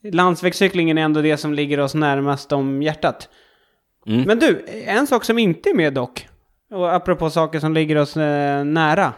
landsvägscyklingen 0.13 0.99
är 0.99 1.03
ändå 1.03 1.23
det 1.23 1.37
som 1.37 1.55
ligger 1.55 1.81
oss 1.81 1.95
närmast 1.95 2.53
om 2.53 2.83
hjärtat. 2.83 3.29
Mm. 4.07 4.23
Men 4.23 4.39
du, 4.39 4.65
en 4.87 5.07
sak 5.07 5.25
som 5.25 5.39
inte 5.39 5.71
är 5.71 5.75
med 5.75 5.95
dock, 5.95 6.29
och 6.75 6.95
apropå 6.95 7.31
saker 7.31 7.61
som 7.61 7.75
ligger 7.75 7.97
oss 7.97 8.17
eh, 8.17 8.65
nära. 8.65 9.13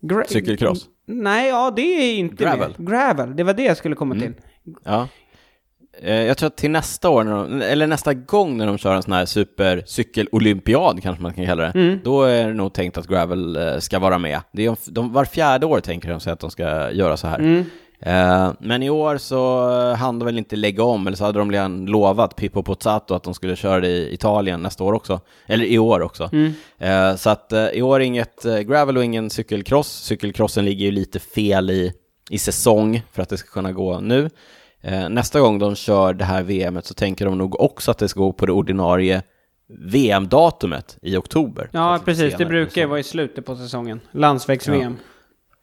Gra 0.00 0.24
Cykelcross? 0.24 0.86
Nej, 1.06 1.48
ja 1.48 1.72
det 1.76 1.82
är 1.82 2.18
inte 2.18 2.44
Gravel. 2.44 2.74
med. 2.76 2.88
Gravel, 2.88 3.36
det 3.36 3.44
var 3.44 3.54
det 3.54 3.62
jag 3.62 3.76
skulle 3.76 3.94
komma 3.94 4.14
mm. 4.14 4.26
till. 4.26 4.42
Ja. 4.84 5.08
Eh, 6.02 6.14
jag 6.14 6.36
tror 6.36 6.46
att 6.46 6.56
till 6.56 6.70
nästa 6.70 7.10
år, 7.10 7.24
de, 7.24 7.62
eller 7.62 7.86
nästa 7.86 8.14
gång 8.14 8.56
när 8.56 8.66
de 8.66 8.78
kör 8.78 8.94
en 8.94 9.02
sån 9.02 9.12
här 9.12 9.26
supercykel-olympiad 9.26 11.02
kanske 11.02 11.22
man 11.22 11.34
kan 11.34 11.46
kalla 11.46 11.62
det, 11.62 11.80
mm. 11.80 11.98
då 12.04 12.22
är 12.22 12.48
det 12.48 12.54
nog 12.54 12.72
tänkt 12.72 12.98
att 12.98 13.06
Gravel 13.06 13.56
eh, 13.56 13.78
ska 13.78 13.98
vara 13.98 14.18
med. 14.18 14.40
Det 14.52 14.66
är, 14.66 14.76
de, 14.90 15.12
var 15.12 15.24
fjärde 15.24 15.66
år 15.66 15.80
tänker 15.80 16.08
de 16.08 16.20
sig 16.20 16.32
att 16.32 16.40
de 16.40 16.50
ska 16.50 16.90
göra 16.92 17.16
så 17.16 17.26
här. 17.26 17.38
Mm. 17.38 17.64
Uh, 18.06 18.52
men 18.58 18.82
i 18.82 18.90
år 18.90 19.16
så 19.16 19.68
hann 19.94 20.18
de 20.18 20.26
väl 20.26 20.38
inte 20.38 20.56
lägga 20.56 20.82
om, 20.82 21.06
eller 21.06 21.16
så 21.16 21.24
hade 21.24 21.38
de 21.38 21.52
redan 21.52 21.86
lovat 21.86 22.36
Pippo 22.36 22.62
Pozzato 22.62 23.14
att 23.14 23.22
de 23.22 23.34
skulle 23.34 23.56
köra 23.56 23.80
det 23.80 23.88
i 23.88 24.14
Italien 24.14 24.62
nästa 24.62 24.84
år 24.84 24.92
också, 24.92 25.20
eller 25.46 25.64
i 25.64 25.78
år 25.78 26.00
också. 26.00 26.30
Mm. 26.32 26.52
Uh, 26.82 27.16
så 27.16 27.30
att 27.30 27.52
i 27.72 27.82
år 27.82 28.00
inget 28.00 28.42
gravel 28.66 28.96
och 28.96 29.04
ingen 29.04 29.30
cykelcross. 29.30 29.88
Cykelcrossen 29.88 30.64
ligger 30.64 30.84
ju 30.84 30.92
lite 30.92 31.18
fel 31.18 31.70
i, 31.70 31.92
i 32.30 32.38
säsong 32.38 33.02
för 33.12 33.22
att 33.22 33.28
det 33.28 33.36
ska 33.36 33.50
kunna 33.50 33.72
gå 33.72 34.00
nu. 34.00 34.30
Eh, 34.80 35.08
nästa 35.08 35.40
gång 35.40 35.58
de 35.58 35.74
kör 35.74 36.14
det 36.14 36.24
här 36.24 36.42
VMet 36.42 36.86
så 36.86 36.94
tänker 36.94 37.24
de 37.24 37.38
nog 37.38 37.60
också 37.60 37.90
att 37.90 37.98
det 37.98 38.08
ska 38.08 38.20
gå 38.20 38.32
på 38.32 38.46
det 38.46 38.52
ordinarie 38.52 39.22
VM-datumet 39.68 40.98
i 41.02 41.16
oktober. 41.16 41.68
Ja, 41.72 42.00
precis. 42.04 42.34
Det 42.38 42.46
brukar 42.46 42.80
ju 42.80 42.86
vara 42.86 43.00
i 43.00 43.02
slutet 43.02 43.46
på 43.46 43.56
säsongen. 43.56 44.00
Landsvägs-VM. 44.10 44.96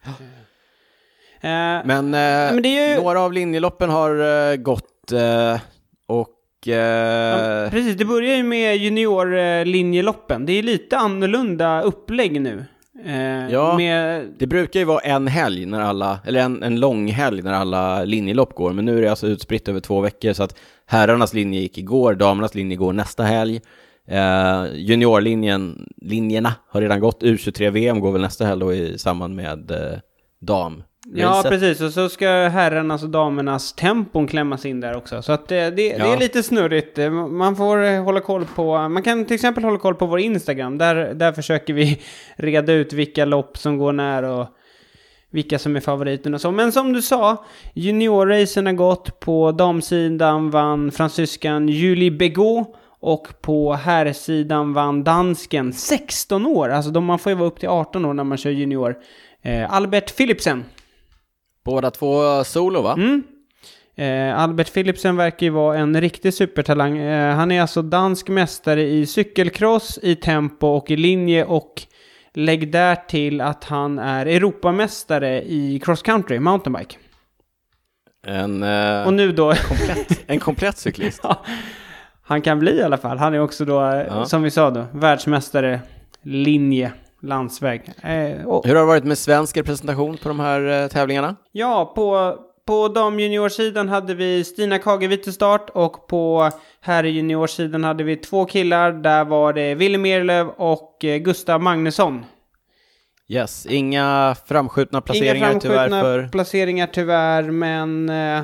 Ja. 0.04 0.10
Uh, 1.44 1.86
men, 1.86 2.04
uh, 2.04 2.54
men 2.54 2.64
ju... 2.64 2.96
några 3.02 3.20
av 3.20 3.32
linjeloppen 3.32 3.90
har 3.90 4.20
uh, 4.20 4.56
gått 4.56 5.12
och... 6.08 6.32
Ja, 6.64 7.68
precis, 7.70 7.96
det 7.96 8.04
börjar 8.04 8.36
ju 8.36 8.42
med 8.42 8.76
juniorlinjeloppen. 8.76 10.46
Det 10.46 10.52
är 10.52 10.62
lite 10.62 10.96
annorlunda 10.96 11.82
upplägg 11.82 12.40
nu. 12.40 12.64
Eh, 13.04 13.50
ja, 13.50 13.76
med... 13.76 14.26
det 14.38 14.46
brukar 14.46 14.80
ju 14.80 14.86
vara 14.86 15.00
en 15.00 15.26
helg 15.26 15.66
när 15.66 15.80
alla, 15.80 16.18
eller 16.24 16.40
en, 16.40 16.62
en 16.62 16.80
lång 16.80 17.08
helg 17.08 17.42
när 17.42 17.52
alla 17.52 18.04
linjelopp 18.04 18.54
går, 18.54 18.72
men 18.72 18.84
nu 18.84 18.98
är 18.98 19.02
det 19.02 19.10
alltså 19.10 19.26
utspritt 19.26 19.68
över 19.68 19.80
två 19.80 20.00
veckor 20.00 20.32
så 20.32 20.42
att 20.42 20.56
herrarnas 20.86 21.34
linje 21.34 21.60
gick 21.60 21.78
igår, 21.78 22.14
damernas 22.14 22.54
linje 22.54 22.76
går 22.76 22.92
nästa 22.92 23.22
helg. 23.22 23.60
Eh, 24.08 24.64
juniorlinjen, 24.74 25.88
linjerna 25.96 26.54
har 26.68 26.80
redan 26.80 27.00
gått, 27.00 27.22
U23-VM 27.22 28.00
går 28.00 28.12
väl 28.12 28.20
nästa 28.20 28.44
helg 28.44 28.60
då 28.60 28.74
i 28.74 28.98
samband 28.98 29.34
med 29.34 29.70
eh, 29.70 29.98
dam 30.40 30.82
Ja, 31.14 31.44
precis. 31.48 31.80
Och 31.80 31.92
så 31.92 32.08
ska 32.08 32.28
herrarnas 32.28 33.02
och 33.02 33.10
damernas 33.10 33.72
tempon 33.72 34.26
klämmas 34.26 34.66
in 34.66 34.80
där 34.80 34.96
också. 34.96 35.22
Så 35.22 35.32
att 35.32 35.48
det, 35.48 35.70
det, 35.70 35.86
ja. 35.86 36.04
det, 36.04 36.12
är 36.12 36.16
lite 36.16 36.42
snurrigt. 36.42 36.98
Man 37.30 37.56
får 37.56 37.98
hålla 38.04 38.20
koll 38.20 38.44
på... 38.44 38.88
Man 38.88 39.02
kan 39.02 39.24
till 39.24 39.34
exempel 39.34 39.64
hålla 39.64 39.78
koll 39.78 39.94
på 39.94 40.06
vår 40.06 40.20
Instagram. 40.20 40.78
Där, 40.78 41.14
där 41.14 41.32
försöker 41.32 41.74
vi 41.74 42.00
reda 42.36 42.72
ut 42.72 42.92
vilka 42.92 43.24
lopp 43.24 43.58
som 43.58 43.78
går 43.78 43.92
när 43.92 44.22
och 44.22 44.46
vilka 45.30 45.58
som 45.58 45.76
är 45.76 45.80
favoriten 45.80 46.34
och 46.34 46.40
så. 46.40 46.50
Men 46.50 46.72
som 46.72 46.92
du 46.92 47.02
sa, 47.02 47.44
juniorracen 47.74 48.66
har 48.66 48.72
gått. 48.72 49.20
På 49.20 49.52
damsidan 49.52 50.50
vann 50.50 50.90
fransyskan 50.90 51.68
Julie 51.68 52.10
Begaud. 52.10 52.66
Och 53.00 53.28
på 53.40 53.72
herrsidan 53.72 54.72
vann 54.72 55.04
dansken 55.04 55.72
16 55.72 56.46
år. 56.46 56.68
Alltså 56.68 56.90
de, 56.90 57.04
man 57.04 57.18
får 57.18 57.32
ju 57.32 57.38
vara 57.38 57.48
upp 57.48 57.60
till 57.60 57.68
18 57.68 58.04
år 58.04 58.14
när 58.14 58.24
man 58.24 58.38
kör 58.38 58.50
junior. 58.50 58.96
Eh, 59.42 59.74
Albert 59.74 60.16
Philipsen. 60.16 60.64
Båda 61.66 61.90
två 61.90 62.44
solo 62.44 62.82
va? 62.82 62.92
Mm. 62.92 63.22
Eh, 63.96 64.38
Albert 64.38 64.72
Philipsen 64.72 65.16
verkar 65.16 65.46
ju 65.46 65.50
vara 65.50 65.78
en 65.78 66.00
riktig 66.00 66.34
supertalang. 66.34 66.98
Eh, 66.98 67.34
han 67.34 67.52
är 67.52 67.60
alltså 67.60 67.82
dansk 67.82 68.28
mästare 68.28 68.82
i 68.82 69.06
cykelcross, 69.06 69.98
i 70.02 70.16
tempo 70.16 70.66
och 70.66 70.90
i 70.90 70.96
linje 70.96 71.44
och 71.44 71.82
lägg 72.34 72.72
där 72.72 72.94
till 72.94 73.40
att 73.40 73.64
han 73.64 73.98
är 73.98 74.26
Europamästare 74.26 75.42
i 75.42 75.80
cross 75.84 76.02
country, 76.02 76.38
mountainbike. 76.38 76.96
En, 78.26 78.62
eh, 78.62 79.06
och 79.06 79.12
nu 79.12 79.32
då... 79.32 79.54
komplett, 79.54 80.24
en 80.26 80.38
komplett 80.38 80.78
cyklist. 80.78 81.20
ja, 81.22 81.44
han 82.22 82.42
kan 82.42 82.58
bli 82.58 82.72
i 82.72 82.82
alla 82.82 82.98
fall. 82.98 83.18
Han 83.18 83.34
är 83.34 83.40
också 83.40 83.64
då, 83.64 83.84
eh, 83.84 84.06
ja. 84.06 84.24
som 84.24 84.42
vi 84.42 84.50
sa 84.50 84.70
då, 84.70 84.86
världsmästare 84.92 85.80
linje 86.22 86.92
landsväg. 87.26 87.92
Eh, 88.02 88.46
och... 88.46 88.66
Hur 88.66 88.74
har 88.74 88.82
det 88.82 88.86
varit 88.86 89.04
med 89.04 89.18
svensk 89.18 89.56
representation 89.56 90.16
på 90.16 90.28
de 90.28 90.40
här 90.40 90.82
eh, 90.82 90.88
tävlingarna? 90.88 91.36
Ja, 91.52 91.92
på, 91.94 92.36
på 92.66 92.88
damjuniorsidan 92.88 93.88
hade 93.88 94.14
vi 94.14 94.44
Stina 94.44 94.78
Kage 94.78 95.16
till 95.16 95.32
start 95.32 95.70
och 95.74 96.08
på 96.08 96.50
herrjuniorsidan 96.80 97.84
hade 97.84 98.04
vi 98.04 98.16
två 98.16 98.44
killar. 98.44 98.92
Där 98.92 99.24
var 99.24 99.52
det 99.52 99.74
Wille 99.74 99.98
Merlöv 99.98 100.48
och 100.48 101.04
eh, 101.04 101.16
Gustav 101.16 101.62
Magnusson. 101.62 102.24
Yes, 103.28 103.66
inga 103.66 104.36
framskjutna 104.46 105.00
placeringar 105.00 105.34
inga 105.34 105.46
framskjutna 105.46 105.86
tyvärr 105.86 106.02
för... 106.02 106.28
placeringar 106.28 106.86
tyvärr, 106.86 107.42
men... 107.42 108.08
Eh, 108.08 108.42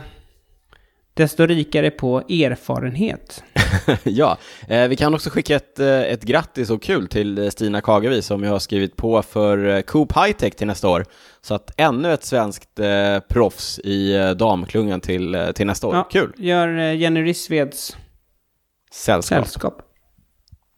desto 1.15 1.47
rikare 1.47 1.91
på 1.91 2.19
erfarenhet. 2.21 3.43
ja, 4.03 4.39
eh, 4.69 4.89
vi 4.89 4.97
kan 4.97 5.15
också 5.15 5.31
skicka 5.31 5.57
ett, 5.57 5.79
eh, 5.79 6.01
ett 6.01 6.23
grattis 6.23 6.71
och 6.71 6.83
kul 6.83 7.09
till 7.09 7.39
eh, 7.39 7.49
Stina 7.49 7.81
Kagevi 7.81 8.23
som 8.23 8.43
jag 8.43 8.51
har 8.51 8.59
skrivit 8.59 8.97
på 8.97 9.23
för 9.23 9.69
eh, 9.69 9.81
Coop 9.81 10.13
Hightech 10.17 10.55
till 10.55 10.67
nästa 10.67 10.89
år. 10.89 11.05
Så 11.41 11.55
att 11.55 11.71
ännu 11.77 12.13
ett 12.13 12.25
svenskt 12.25 12.79
eh, 12.79 13.19
proffs 13.29 13.79
i 13.79 14.15
eh, 14.15 14.31
damklungan 14.31 15.01
till, 15.01 15.53
till 15.55 15.67
nästa 15.67 15.87
år. 15.87 15.95
Ja, 15.95 16.03
kul! 16.03 16.33
Gör 16.37 16.69
Jenny 16.93 17.23
Rissveds 17.23 17.97
sällskap. 18.93 19.39
sällskap. 19.39 19.83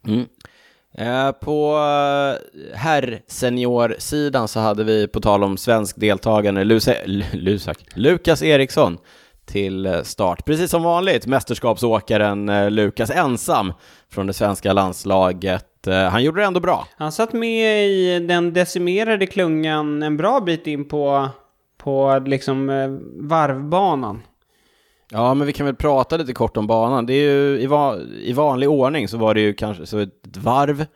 Mm. 0.07 0.26
På 1.41 1.76
herr-senior-sidan 2.75 4.49
så 4.49 4.61
hade 4.61 4.85
vi, 4.85 5.09
på 5.09 5.21
tal 5.21 5.45
om 5.45 5.57
svensk 5.57 5.97
deltagande, 6.00 6.64
Lusak, 6.64 7.79
Lukas 7.95 8.43
Eriksson 8.43 8.99
till 9.46 9.86
eh, 9.86 10.02
start. 10.02 10.44
Precis 10.44 10.70
som 10.70 10.82
vanligt, 10.82 11.26
mästerskapsåkaren 11.26 12.48
eh, 12.48 12.70
Lukas 12.70 13.10
ensam 13.10 13.72
från 14.10 14.26
det 14.26 14.32
svenska 14.32 14.72
landslaget. 14.72 15.86
Eh, 15.86 16.04
han 16.04 16.22
gjorde 16.22 16.40
det 16.40 16.46
ändå 16.46 16.60
bra. 16.60 16.86
Han 16.96 17.12
satt 17.12 17.32
med 17.32 17.88
i 17.88 18.18
den 18.18 18.52
decimerade 18.52 19.26
klungan 19.26 20.02
en 20.02 20.16
bra 20.16 20.40
bit 20.40 20.66
in 20.66 20.88
på, 20.88 21.28
på 21.78 22.22
liksom 22.26 22.66
varvbanan. 23.20 24.22
Ja, 25.10 25.34
men 25.34 25.46
vi 25.46 25.52
kan 25.52 25.66
väl 25.66 25.76
prata 25.76 26.16
lite 26.16 26.32
kort 26.32 26.56
om 26.56 26.66
banan. 26.66 27.06
Det 27.06 27.14
är 27.14 27.32
ju 27.32 27.60
i, 27.60 27.66
va 27.66 27.96
i 28.20 28.32
vanlig 28.32 28.68
ordning 28.68 29.08
så 29.08 29.18
var 29.18 29.34
det 29.34 29.40
ju 29.40 29.54
kanske 29.54 29.86
så 29.86 29.98
ett 29.98 30.36
varv 30.36 30.86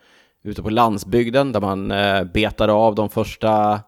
ute 0.43 0.63
på 0.63 0.69
landsbygden 0.69 1.51
där 1.51 1.61
man 1.61 1.91
eh, 1.91 2.23
betade 2.23 2.73
av 2.73 2.95
de 2.95 3.09
första 3.09 3.79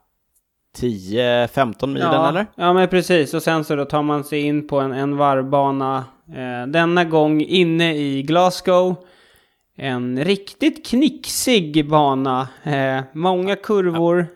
10-15 0.77 1.87
milen 1.87 2.13
ja, 2.13 2.29
eller? 2.29 2.45
Ja, 2.55 2.73
men 2.73 2.87
precis. 2.87 3.33
Och 3.33 3.43
sen 3.43 3.63
så 3.63 3.75
då 3.75 3.85
tar 3.85 4.01
man 4.01 4.23
sig 4.23 4.41
in 4.41 4.67
på 4.67 4.79
en, 4.79 4.91
en 4.91 5.17
varvbana. 5.17 6.05
Eh, 6.29 6.67
denna 6.67 7.03
gång 7.03 7.41
inne 7.41 7.97
i 7.97 8.23
Glasgow. 8.23 8.95
En 9.77 10.23
riktigt 10.23 10.85
knixig 10.85 11.89
bana. 11.89 12.47
Eh, 12.63 13.03
många 13.13 13.55
kurvor. 13.55 14.27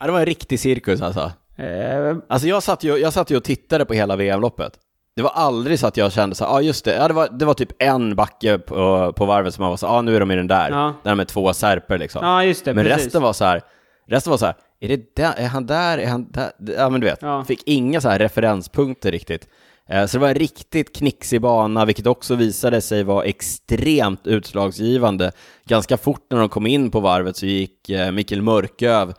Ja, 0.00 0.06
det 0.06 0.12
var 0.12 0.20
en 0.20 0.26
riktig 0.26 0.60
cirkus 0.60 1.02
alltså. 1.02 1.32
Eh, 1.56 2.16
alltså 2.28 2.48
jag 2.48 2.62
satt, 2.62 2.84
ju, 2.84 2.96
jag 2.96 3.12
satt 3.12 3.30
ju 3.30 3.36
och 3.36 3.44
tittade 3.44 3.84
på 3.84 3.94
hela 3.94 4.16
VM-loppet. 4.16 4.72
det 5.16 5.22
var 5.22 5.30
aldrig 5.30 5.78
så 5.78 5.86
att 5.86 5.96
jag 5.96 6.12
kände 6.12 6.36
så 6.36 6.44
ja 6.44 6.48
ah, 6.48 6.60
just 6.60 6.84
det, 6.84 6.94
ja, 6.94 7.08
det, 7.08 7.14
var, 7.14 7.28
det 7.28 7.44
var 7.44 7.54
typ 7.54 7.82
en 7.82 8.16
backe 8.16 8.58
på, 8.58 9.12
på 9.16 9.26
varvet 9.26 9.54
som 9.54 9.62
man 9.62 9.70
var 9.70 9.76
så 9.76 9.86
ja 9.86 9.90
ah, 9.90 10.02
nu 10.02 10.16
är 10.16 10.20
de 10.20 10.30
i 10.30 10.36
den 10.36 10.46
där, 10.46 10.70
ja. 10.70 10.94
där 11.02 11.14
med 11.14 11.28
två 11.28 11.52
särper 11.52 11.98
liksom. 11.98 12.26
Ja, 12.26 12.44
just 12.44 12.64
det, 12.64 12.74
Men 12.74 12.84
precis. 12.84 13.04
resten 13.04 13.22
var 13.22 13.32
så 13.32 13.44
här, 13.44 13.62
resten 14.06 14.30
var 14.30 14.38
så 14.38 14.46
här, 14.46 14.54
är 14.84 14.88
det 14.88 15.16
där, 15.16 15.34
är 15.36 15.48
han 15.48 15.66
där, 15.66 15.98
är 15.98 16.06
han 16.06 16.30
där? 16.30 16.52
Ja 16.76 16.90
men 16.90 17.00
du 17.00 17.06
vet, 17.06 17.22
ja. 17.22 17.44
fick 17.44 17.62
inga 17.66 18.00
så 18.00 18.08
här 18.08 18.18
referenspunkter 18.18 19.12
riktigt. 19.12 19.48
Eh, 19.88 20.06
så 20.06 20.16
det 20.16 20.20
var 20.20 20.28
en 20.28 20.34
riktigt 20.34 20.96
knixig 20.96 21.40
bana, 21.40 21.84
vilket 21.84 22.06
också 22.06 22.34
visade 22.34 22.80
sig 22.80 23.02
vara 23.02 23.24
extremt 23.24 24.26
utslagsgivande. 24.26 25.32
Ganska 25.64 25.96
fort 25.96 26.26
när 26.30 26.38
de 26.38 26.48
kom 26.48 26.66
in 26.66 26.90
på 26.90 27.00
varvet 27.00 27.36
så 27.36 27.46
gick 27.46 27.90
eh, 27.90 28.12
Mikkel 28.12 28.42
Mörköv, 28.42 29.14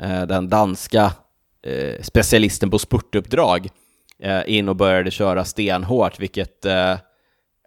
eh, 0.00 0.22
den 0.22 0.48
danska 0.48 1.12
specialisten 2.00 2.70
på 2.70 2.78
spurtuppdrag, 2.78 3.68
in 4.46 4.68
och 4.68 4.76
började 4.76 5.10
köra 5.10 5.44
stenhårt, 5.44 6.20
vilket, 6.20 6.64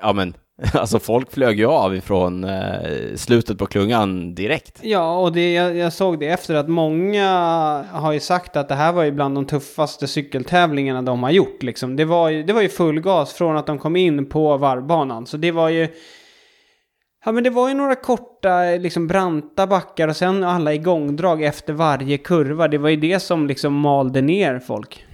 ja 0.01 0.13
men, 0.13 0.33
Alltså 0.73 0.99
folk 0.99 1.31
flög 1.31 1.59
ju 1.59 1.65
av 1.65 1.95
ifrån 1.95 2.43
eh, 2.43 3.15
slutet 3.15 3.57
på 3.57 3.65
klungan 3.65 4.35
direkt. 4.35 4.79
Ja, 4.81 5.19
och 5.19 5.31
det, 5.31 5.53
jag, 5.53 5.77
jag, 5.77 5.93
såg 5.93 6.19
det 6.19 6.27
efter 6.27 6.55
att 6.55 6.69
många 6.69 7.27
har 7.91 8.11
ju 8.11 8.19
sagt 8.19 8.55
att 8.55 8.67
det 8.67 8.75
här 8.75 8.91
var 8.91 9.03
ju 9.03 9.11
bland 9.11 9.35
de 9.35 9.45
tuffaste 9.45 10.07
cykeltävlingarna 10.07 11.01
de 11.01 11.23
har 11.23 11.31
gjort. 11.31 11.63
Liksom. 11.63 11.95
Det, 11.95 12.05
var 12.05 12.29
ju, 12.29 12.43
det 12.43 12.53
var 12.53 12.61
ju 12.61 12.69
full 12.69 13.01
gas 13.01 13.33
från 13.33 13.57
att 13.57 13.67
de 13.67 13.79
kom 13.79 13.95
in 13.95 14.25
på 14.25 14.57
varvbanan. 14.57 15.25
Så 15.25 15.37
det 15.37 15.51
var 15.51 15.69
ju... 15.69 15.87
Ja 17.25 17.31
men 17.31 17.43
det 17.43 17.49
var 17.49 17.69
ju 17.69 17.75
några 17.75 17.95
korta, 17.95 18.61
liksom 18.63 19.07
branta 19.07 19.67
backar 19.67 20.07
och 20.07 20.15
sen 20.15 20.43
alla 20.43 20.73
igångdrag 20.73 21.43
efter 21.43 21.73
varje 21.73 22.17
kurva. 22.17 22.67
Det 22.67 22.77
var 22.77 22.89
ju 22.89 22.95
det 22.95 23.19
som 23.19 23.47
liksom 23.47 23.73
malde 23.73 24.21
ner 24.21 24.59
folk 24.59 25.05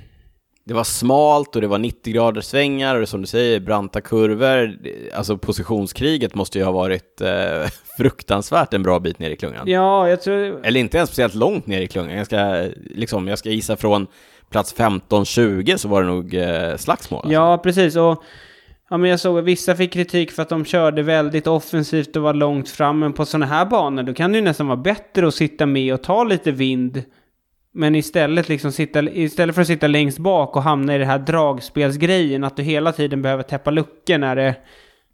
det 0.68 0.74
var 0.74 0.84
smalt 0.84 1.56
och 1.56 1.62
det 1.62 1.68
var 1.68 1.78
90 1.78 2.14
graders 2.14 2.46
svängar 2.46 3.02
och 3.02 3.10
som 3.10 3.22
du 3.22 3.28
säger, 3.28 3.60
branta 3.60 4.02
kurvor. 4.02 4.78
Alltså 5.14 5.38
positionskriget 5.38 6.36
måste 6.36 6.60
ju 6.60 6.66
ha 6.66 6.72
varit 6.72 7.22
eh, 7.22 7.70
fruktansvärt 7.98 8.74
en 8.74 8.84
bra 8.84 9.00
bit 9.00 9.20
ner 9.20 9.30
i 9.30 9.36
klungan. 9.36 9.68
Ja, 9.68 10.10
jag 10.10 10.22
tror... 10.22 10.66
Eller 10.66 10.80
inte 10.80 10.98
ens 10.98 11.10
speciellt 11.10 11.36
långt 11.36 11.68
ner 11.68 11.82
i 11.82 11.88
klungan. 11.88 12.18
Jag 12.18 12.26
ska, 12.26 12.70
liksom, 12.90 13.28
jag 13.28 13.40
ska 13.40 13.50
gissa 13.50 13.78
från 13.78 14.08
plats 14.50 14.76
15-20 14.76 15.78
så 15.78 15.88
var 15.88 16.02
det 16.02 16.08
nog 16.08 16.34
eh, 16.34 16.78
slagsmål. 16.78 17.20
Alltså. 17.20 17.34
Ja, 17.34 17.58
precis. 17.58 17.96
Och 17.96 18.24
ja, 18.90 18.98
men 18.98 19.10
jag 19.10 19.20
såg 19.20 19.40
att 19.40 19.46
vissa 19.46 19.76
fick 19.76 19.94
kritik 19.94 20.32
för 20.32 20.42
att 20.42 20.50
de 20.50 20.66
körde 20.66 21.04
väldigt 21.04 21.48
offensivt 21.48 22.16
och 22.16 22.24
var 22.24 22.34
långt 22.34 22.70
fram. 22.70 23.00
Men 23.00 23.14
på 23.14 23.26
sådana 23.26 23.46
här 23.46 23.66
banor, 23.66 24.04
då 24.04 24.14
kan 24.14 24.32
det 24.32 24.38
ju 24.38 24.44
nästan 24.44 24.68
vara 24.68 24.78
bättre 24.78 25.28
att 25.28 25.36
sitta 25.36 25.66
med 25.66 25.94
och 25.94 26.04
ta 26.04 26.24
lite 26.24 26.52
vind 26.52 27.04
men 27.78 27.96
istället, 27.96 28.50
liksom 28.50 28.72
sitta, 28.72 29.02
istället 29.02 29.56
för 29.56 29.62
att 29.62 29.68
sitta 29.68 29.88
längst 29.88 30.18
bak 30.18 30.56
och 30.56 30.64
hamna 30.64 30.96
i 30.96 30.98
det 30.98 31.06
här 31.06 31.20
dragspelsgrejen, 31.20 32.44
att 32.44 32.58
du 32.58 32.64
hela 32.64 32.92
tiden 32.92 33.22
behöver 33.22 33.44
täppa 33.44 33.72
luckor 33.72 34.18
när 34.18 34.36
det, 34.36 34.56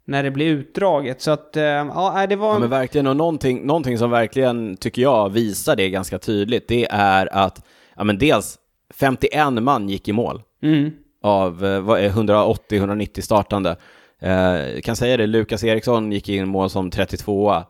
när 0.04 0.22
det 0.22 0.30
blir 0.30 0.46
utdraget. 0.46 1.20
Så 1.20 1.30
att, 1.30 1.56
eh, 1.56 1.62
ja, 1.62 2.26
det 2.28 2.36
var... 2.36 2.52
Ja, 2.52 2.58
men 2.58 2.70
verkligen, 2.70 3.06
och 3.06 3.16
någonting, 3.16 3.66
någonting 3.66 3.98
som 3.98 4.10
verkligen, 4.10 4.76
tycker 4.76 5.02
jag, 5.02 5.30
visar 5.30 5.76
det 5.76 5.90
ganska 5.90 6.18
tydligt, 6.18 6.68
det 6.68 6.86
är 6.90 7.34
att, 7.34 7.66
ja 7.96 8.04
men 8.04 8.18
dels, 8.18 8.58
51 8.94 9.52
man 9.62 9.88
gick 9.88 10.08
i 10.08 10.12
mål. 10.12 10.42
Mm. 10.62 10.90
Av 11.22 11.64
180-190 11.64 13.20
startande. 13.20 13.76
Eh, 14.20 14.80
kan 14.80 14.96
säga 14.96 15.16
det, 15.16 15.26
Lukas 15.26 15.64
Eriksson 15.64 16.12
gick 16.12 16.28
in 16.28 16.42
i 16.42 16.46
mål 16.46 16.70
som 16.70 16.90
32 16.90 17.62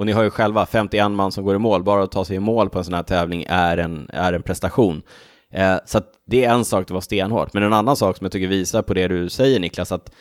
och 0.00 0.06
ni 0.06 0.12
har 0.12 0.22
ju 0.22 0.30
själva 0.30 0.66
51 0.66 1.10
man 1.10 1.32
som 1.32 1.44
går 1.44 1.54
i 1.54 1.58
mål, 1.58 1.82
bara 1.82 2.02
att 2.02 2.10
ta 2.10 2.24
sig 2.24 2.36
i 2.36 2.40
mål 2.40 2.70
på 2.70 2.78
en 2.78 2.84
sån 2.84 2.94
här 2.94 3.02
tävling 3.02 3.44
är 3.48 3.76
en, 3.76 4.10
är 4.12 4.32
en 4.32 4.42
prestation. 4.42 5.02
Eh, 5.50 5.76
så 5.86 6.00
det 6.26 6.44
är 6.44 6.54
en 6.54 6.64
sak 6.64 6.82
att 6.82 6.90
vara 6.90 7.00
stenhårt, 7.00 7.52
men 7.52 7.62
en 7.62 7.72
annan 7.72 7.96
sak 7.96 8.16
som 8.16 8.24
jag 8.24 8.32
tycker 8.32 8.46
visar 8.46 8.82
på 8.82 8.94
det 8.94 9.08
du 9.08 9.28
säger 9.28 9.60
Niklas, 9.60 9.92
att 9.92 10.12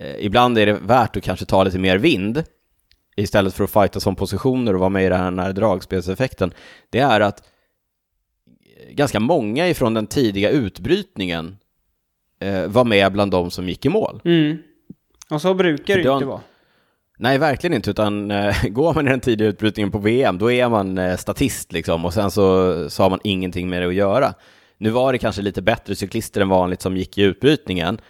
eh, 0.00 0.24
ibland 0.24 0.58
är 0.58 0.66
det 0.66 0.72
värt 0.72 1.16
att 1.16 1.22
kanske 1.22 1.44
ta 1.44 1.64
lite 1.64 1.78
mer 1.78 1.98
vind 1.98 2.44
istället 3.16 3.54
för 3.54 3.64
att 3.64 3.70
fighta 3.70 4.00
som 4.00 4.16
positioner 4.16 4.74
och 4.74 4.80
vara 4.80 4.90
med 4.90 5.06
i 5.06 5.08
den 5.08 5.38
här 5.38 5.52
dragspelseffekten, 5.52 6.52
det 6.90 6.98
är 6.98 7.20
att 7.20 7.48
ganska 8.90 9.20
många 9.20 9.68
ifrån 9.68 9.94
den 9.94 10.06
tidiga 10.06 10.50
utbrytningen 10.50 11.56
eh, 12.40 12.66
var 12.66 12.84
med 12.84 13.12
bland 13.12 13.30
de 13.30 13.50
som 13.50 13.68
gick 13.68 13.84
i 13.84 13.88
mål. 13.88 14.20
Mm. 14.24 14.58
Och 15.30 15.42
så 15.42 15.54
brukar 15.54 15.94
det 15.94 16.12
inte 16.12 16.24
vara. 16.24 16.40
Nej, 17.20 17.38
verkligen 17.38 17.74
inte, 17.74 17.90
utan 17.90 18.30
eh, 18.30 18.54
går 18.68 18.94
man 18.94 19.06
i 19.06 19.10
den 19.10 19.20
tidiga 19.20 19.48
utbrytningen 19.48 19.90
på 19.90 19.98
VM, 19.98 20.38
då 20.38 20.52
är 20.52 20.68
man 20.68 20.98
eh, 20.98 21.16
statist 21.16 21.72
liksom, 21.72 22.04
och 22.04 22.14
sen 22.14 22.30
så, 22.30 22.90
så 22.90 23.02
har 23.02 23.10
man 23.10 23.20
ingenting 23.24 23.68
med 23.68 23.82
det 23.82 23.88
att 23.88 23.94
göra. 23.94 24.34
Nu 24.78 24.90
var 24.90 25.12
det 25.12 25.18
kanske 25.18 25.42
lite 25.42 25.62
bättre 25.62 25.94
cyklister 25.94 26.40
än 26.40 26.48
vanligt 26.48 26.82
som 26.82 26.96
gick 26.96 27.18
i 27.18 27.22
utbrytningen, 27.22 28.00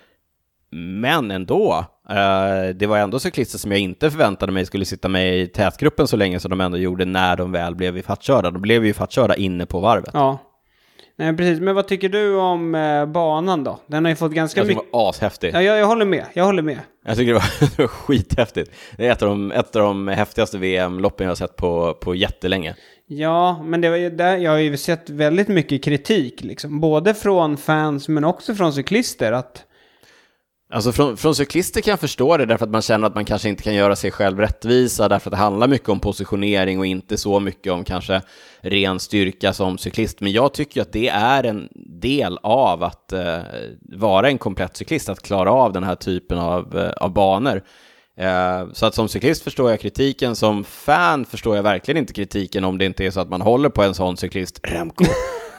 men 0.71 1.31
ändå. 1.31 1.85
Eh, 2.11 2.75
det 2.75 2.87
var 2.87 2.99
ändå 2.99 3.19
cyklister 3.19 3.59
som 3.59 3.73
jag 3.73 3.81
inte 3.81 4.11
förväntade 4.11 4.53
mig 4.53 4.67
skulle 4.67 4.85
sitta 4.85 5.09
med 5.09 5.39
i 5.39 5.47
tätgruppen 5.47 6.09
så 6.09 6.17
länge 6.17 6.41
som 6.41 6.51
de 6.51 6.61
ändå 6.61 6.79
gjorde 6.79 7.05
när 7.05 7.37
de 7.37 7.53
väl 7.53 7.75
blev 7.75 7.99
ifattkörda. 7.99 8.51
De 8.51 8.63
blev 8.63 8.85
ju 8.85 8.91
ifattkörda 8.91 9.37
inne 9.37 9.67
på 9.67 9.81
varvet. 9.81 10.11
Ja, 10.13 10.39
Nej, 11.19 11.37
precis. 11.37 11.61
Men 11.61 11.75
vad 11.75 11.89
tycker 11.89 12.09
du 12.09 12.35
om 12.37 12.75
eh, 12.75 13.07
banan 13.07 13.65
då? 13.65 13.81
Den 13.87 14.05
har 14.05 14.11
ju 14.11 14.17
fått 14.17 14.33
ganska 14.33 14.61
mycket... 14.61 14.75
Jag 14.75 14.83
tycker 14.83 14.93
den 14.93 15.01
var 15.03 15.11
ashäftig. 15.11 15.55
Ja, 15.55 15.63
jag, 15.63 15.79
jag 15.79 15.87
håller 15.87 16.05
med. 16.05 16.27
Jag 16.33 16.45
håller 16.45 16.63
med. 16.63 16.79
Jag 17.07 17.17
tycker 17.17 17.33
det 17.33 17.39
var, 17.39 17.61
det 17.77 17.79
var 17.79 17.89
skithäftigt. 17.89 18.71
Det 18.97 19.07
är 19.07 19.13
ett 19.13 19.23
av 19.23 19.29
de, 19.29 19.53
ett 19.53 19.77
av 19.77 19.83
de 19.83 20.09
häftigaste 20.09 20.59
VM-loppen 20.59 21.25
jag 21.25 21.31
har 21.31 21.37
sett 21.37 21.57
på, 21.57 21.95
på 21.95 22.15
jättelänge. 22.15 22.75
Ja, 23.07 23.63
men 23.65 23.81
det 23.81 23.91
var 23.91 23.97
ju 23.97 24.11
där, 24.11 24.37
jag 24.37 24.51
har 24.51 24.59
ju 24.59 24.77
sett 24.77 25.11
väldigt 25.11 25.49
mycket 25.49 25.85
kritik, 25.85 26.45
liksom. 26.45 26.81
Både 26.81 27.15
från 27.15 27.57
fans 27.57 28.09
men 28.09 28.25
också 28.25 28.55
från 28.55 28.73
cyklister. 28.73 29.33
Att 29.33 29.65
Alltså 30.71 30.93
från, 30.93 31.17
från 31.17 31.35
cyklister 31.35 31.81
kan 31.81 31.91
jag 31.91 32.01
förstå 32.01 32.37
det 32.37 32.47
därför 32.47 32.65
att 32.65 32.71
man 32.71 32.83
känner 32.83 33.07
att 33.07 33.15
man 33.15 33.25
kanske 33.25 33.49
inte 33.49 33.63
kan 33.63 33.75
göra 33.75 33.97
sig 33.97 34.11
själv 34.11 34.41
rättvisa 34.41 35.09
därför 35.09 35.31
att 35.31 35.33
det 35.33 35.37
handlar 35.37 35.69
mycket 35.69 35.89
om 35.89 36.01
positionering 36.01 36.79
och 36.79 36.87
inte 36.87 37.17
så 37.17 37.41
mycket 37.41 37.73
om 37.73 37.85
kanske 37.85 38.23
ren 38.61 39.01
styrka 39.01 39.53
som 39.53 39.79
cyklist. 39.79 40.21
Men 40.21 40.33
jag 40.33 40.55
tycker 40.55 40.83
att 40.83 40.93
det 40.93 41.09
är 41.09 41.45
en 41.45 41.69
del 42.01 42.39
av 42.43 42.83
att 42.83 43.13
eh, 43.13 43.39
vara 43.81 44.29
en 44.29 44.39
komplett 44.39 44.77
cyklist, 44.77 45.09
att 45.09 45.23
klara 45.23 45.53
av 45.53 45.73
den 45.73 45.85
här 45.85 45.95
typen 45.95 46.39
av, 46.39 46.79
eh, 46.79 46.91
av 46.91 47.13
banor. 47.13 47.63
Eh, 48.17 48.73
så 48.73 48.87
att 48.87 48.95
som 48.95 49.09
cyklist 49.09 49.45
förstår 49.45 49.71
jag 49.71 49.81
kritiken, 49.81 50.37
som 50.37 50.65
fan 50.65 51.25
förstår 51.25 51.57
jag 51.57 51.63
verkligen 51.63 51.99
inte 51.99 52.13
kritiken 52.13 52.65
om 52.65 52.79
det 52.79 52.85
inte 52.85 53.05
är 53.05 53.11
så 53.11 53.21
att 53.21 53.31
man 53.31 53.41
håller 53.41 53.69
på 53.69 53.83
en 53.83 53.95
sån 53.95 54.17
cyklist, 54.17 54.61
Remco. 54.63 55.05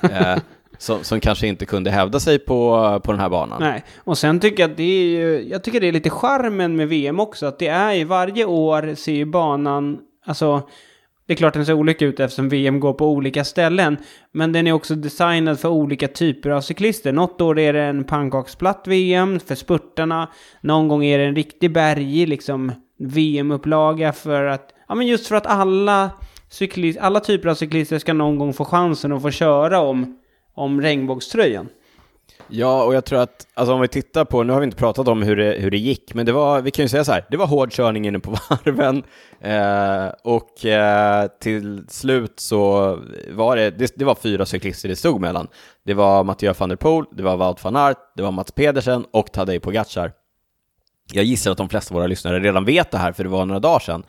Som, 0.81 1.03
som 1.03 1.19
kanske 1.19 1.47
inte 1.47 1.65
kunde 1.65 1.91
hävda 1.91 2.19
sig 2.19 2.39
på, 2.39 2.99
på 3.03 3.11
den 3.11 3.21
här 3.21 3.29
banan. 3.29 3.61
Nej, 3.61 3.83
och 3.97 4.17
sen 4.17 4.39
tycker 4.39 4.63
jag 4.63 4.71
att 4.71 4.77
det 4.77 4.83
är 4.83 5.05
ju, 5.05 5.49
jag 5.49 5.63
tycker 5.63 5.79
det 5.79 5.87
är 5.87 5.91
lite 5.91 6.09
charmen 6.09 6.75
med 6.75 6.87
VM 6.87 7.19
också, 7.19 7.45
att 7.45 7.59
det 7.59 7.67
är 7.67 7.93
ju 7.93 8.03
varje 8.03 8.45
år 8.45 8.95
ser 8.95 9.13
ju 9.13 9.25
banan, 9.25 9.99
alltså 10.25 10.63
det 11.29 11.33
är 11.33 11.37
klart 11.37 11.53
den 11.53 11.65
ser 11.65 11.73
olika 11.73 12.05
ut 12.05 12.19
eftersom 12.19 12.49
VM 12.49 12.79
går 12.79 12.93
på 12.93 13.07
olika 13.07 13.43
ställen. 13.43 13.97
Men 14.31 14.51
den 14.51 14.67
är 14.67 14.71
också 14.71 14.95
designad 14.95 15.59
för 15.59 15.69
olika 15.69 16.07
typer 16.07 16.49
av 16.49 16.61
cyklister. 16.61 17.11
Något 17.11 17.41
år 17.41 17.59
är 17.59 17.73
det 17.73 17.81
en 17.81 18.03
pannkaksplatt 18.03 18.83
VM 18.87 19.39
för 19.39 19.55
spurtarna. 19.55 20.29
Någon 20.61 20.87
gång 20.87 21.05
är 21.05 21.17
det 21.17 21.23
en 21.23 21.35
riktig 21.35 21.73
bergig 21.73 22.27
liksom 22.27 22.71
VM-upplaga 22.99 24.13
för 24.13 24.45
att, 24.45 24.73
ja 24.87 24.95
men 24.95 25.07
just 25.07 25.27
för 25.27 25.35
att 25.35 25.45
alla 25.45 26.09
cyklist, 26.49 26.99
alla 26.99 27.19
typer 27.19 27.49
av 27.49 27.55
cyklister 27.55 27.99
ska 27.99 28.13
någon 28.13 28.37
gång 28.37 28.53
få 28.53 28.65
chansen 28.65 29.11
att 29.11 29.21
få 29.21 29.31
köra 29.31 29.79
om 29.79 30.18
om 30.59 30.81
regnbågströjan. 30.81 31.69
Ja, 32.47 32.83
och 32.83 32.95
jag 32.95 33.05
tror 33.05 33.19
att, 33.19 33.47
alltså 33.53 33.73
om 33.73 33.81
vi 33.81 33.87
tittar 33.87 34.25
på, 34.25 34.43
nu 34.43 34.53
har 34.53 34.59
vi 34.59 34.63
inte 34.63 34.77
pratat 34.77 35.07
om 35.07 35.21
hur 35.23 35.35
det, 35.35 35.55
hur 35.59 35.71
det 35.71 35.77
gick, 35.77 36.13
men 36.13 36.25
det 36.25 36.31
var, 36.31 36.61
vi 36.61 36.71
kan 36.71 36.85
ju 36.85 36.89
säga 36.89 37.03
så 37.03 37.11
här, 37.11 37.25
det 37.29 37.37
var 37.37 37.47
hård 37.47 37.71
körning 37.71 38.07
inne 38.07 38.19
på 38.19 38.31
varven 38.49 39.03
eh, 39.41 40.13
och 40.23 40.65
eh, 40.65 41.27
till 41.39 41.85
slut 41.89 42.39
så 42.39 42.59
var 43.29 43.55
det, 43.55 43.71
det, 43.71 43.93
det, 43.95 44.05
var 44.05 44.15
fyra 44.15 44.45
cyklister 44.45 44.89
det 44.89 44.95
stod 44.95 45.21
mellan. 45.21 45.47
Det 45.85 45.93
var 45.93 46.23
Mathieu 46.23 46.53
van 46.57 46.69
der 46.69 46.75
Poel, 46.75 47.05
det 47.11 47.23
var 47.23 47.37
Wout 47.37 47.63
van 47.63 47.75
Aert, 47.75 47.97
det 48.15 48.23
var 48.23 48.31
Mats 48.31 48.51
Pedersen 48.51 49.05
och 49.11 49.31
Tadej 49.31 49.59
Pogacar. 49.59 50.11
Jag 51.13 51.23
gissar 51.23 51.51
att 51.51 51.57
de 51.57 51.69
flesta 51.69 51.93
av 51.93 51.95
våra 51.95 52.07
lyssnare 52.07 52.39
redan 52.39 52.65
vet 52.65 52.91
det 52.91 52.97
här, 52.97 53.11
för 53.11 53.23
det 53.23 53.29
var 53.29 53.45
några 53.45 53.59
dagar 53.59 53.79
sedan. 53.79 54.03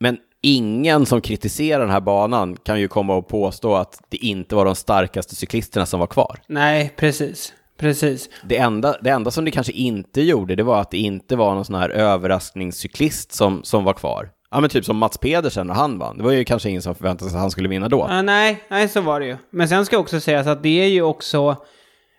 Men 0.00 0.18
ingen 0.44 1.06
som 1.06 1.20
kritiserar 1.20 1.80
den 1.80 1.90
här 1.90 2.00
banan 2.00 2.56
kan 2.56 2.80
ju 2.80 2.88
komma 2.88 3.14
och 3.14 3.28
påstå 3.28 3.74
att 3.74 3.98
det 4.08 4.16
inte 4.16 4.54
var 4.54 4.64
de 4.64 4.74
starkaste 4.74 5.34
cyklisterna 5.34 5.86
som 5.86 6.00
var 6.00 6.06
kvar. 6.06 6.40
Nej, 6.46 6.92
precis. 6.96 7.52
Precis. 7.78 8.28
Det 8.44 8.56
enda, 8.56 8.96
det 9.00 9.10
enda 9.10 9.30
som 9.30 9.44
det 9.44 9.50
kanske 9.50 9.72
inte 9.72 10.22
gjorde, 10.22 10.54
det 10.54 10.62
var 10.62 10.80
att 10.80 10.90
det 10.90 10.98
inte 10.98 11.36
var 11.36 11.54
någon 11.54 11.64
sån 11.64 11.74
här 11.74 11.90
överraskningscyklist 11.90 13.32
som, 13.32 13.62
som 13.62 13.84
var 13.84 13.92
kvar. 13.92 14.30
Ja, 14.50 14.60
men 14.60 14.70
typ 14.70 14.84
som 14.84 14.96
Mats 14.96 15.18
Pedersen 15.18 15.66
när 15.66 15.74
han 15.74 15.98
vann. 15.98 16.18
Det 16.18 16.24
var 16.24 16.32
ju 16.32 16.44
kanske 16.44 16.68
ingen 16.68 16.82
som 16.82 16.94
förväntade 16.94 17.30
sig 17.30 17.36
att 17.36 17.42
han 17.42 17.50
skulle 17.50 17.68
vinna 17.68 17.88
då. 17.88 18.04
Uh, 18.08 18.22
nej, 18.22 18.64
nej, 18.68 18.88
så 18.88 19.00
var 19.00 19.20
det 19.20 19.26
ju. 19.26 19.36
Men 19.50 19.68
sen 19.68 19.86
ska 19.86 19.98
också 19.98 20.20
sägas 20.20 20.46
att 20.46 20.62
det 20.62 20.82
är 20.82 20.88
ju 20.88 21.02
också... 21.02 21.56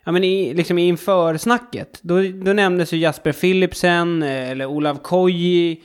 Ja, 0.04 0.12
men 0.12 0.24
i, 0.24 0.54
liksom 0.54 0.78
inför 0.78 1.36
snacket, 1.36 1.98
då, 2.02 2.14
då 2.44 2.52
nämndes 2.52 2.92
ju 2.92 2.98
Jasper 2.98 3.32
Philipsen, 3.32 4.22
eh, 4.22 4.50
eller 4.50 4.66
Olav 4.66 4.94
Koji, 4.94 5.80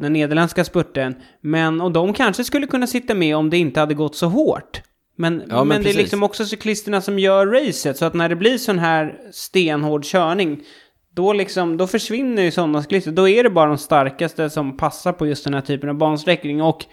den 0.00 0.12
nederländska 0.12 0.64
spurten. 0.64 1.14
Men, 1.40 1.80
och 1.80 1.92
de 1.92 2.12
kanske 2.12 2.44
skulle 2.44 2.66
kunna 2.66 2.86
sitta 2.86 3.14
med 3.14 3.36
om 3.36 3.50
det 3.50 3.58
inte 3.58 3.80
hade 3.80 3.94
gått 3.94 4.16
så 4.16 4.26
hårt. 4.26 4.82
Men, 5.16 5.42
ja, 5.48 5.56
men, 5.56 5.68
men 5.68 5.82
det 5.82 5.90
är 5.90 5.94
liksom 5.94 6.22
också 6.22 6.44
cyklisterna 6.44 7.00
som 7.00 7.18
gör 7.18 7.46
racet, 7.46 7.96
så 7.96 8.04
att 8.04 8.14
när 8.14 8.28
det 8.28 8.36
blir 8.36 8.58
sån 8.58 8.78
här 8.78 9.18
stenhård 9.32 10.04
körning, 10.04 10.62
då, 11.14 11.32
liksom, 11.32 11.76
då 11.76 11.86
försvinner 11.86 12.42
ju 12.42 12.50
sådana 12.50 12.82
cyklister. 12.82 13.12
Då 13.12 13.28
är 13.28 13.42
det 13.42 13.50
bara 13.50 13.68
de 13.68 13.78
starkaste 13.78 14.50
som 14.50 14.76
passar 14.76 15.12
på 15.12 15.26
just 15.26 15.44
den 15.44 15.54
här 15.54 15.60
typen 15.60 15.88
av 15.88 15.94
bansträckning. 15.94 16.62
Och 16.62 16.84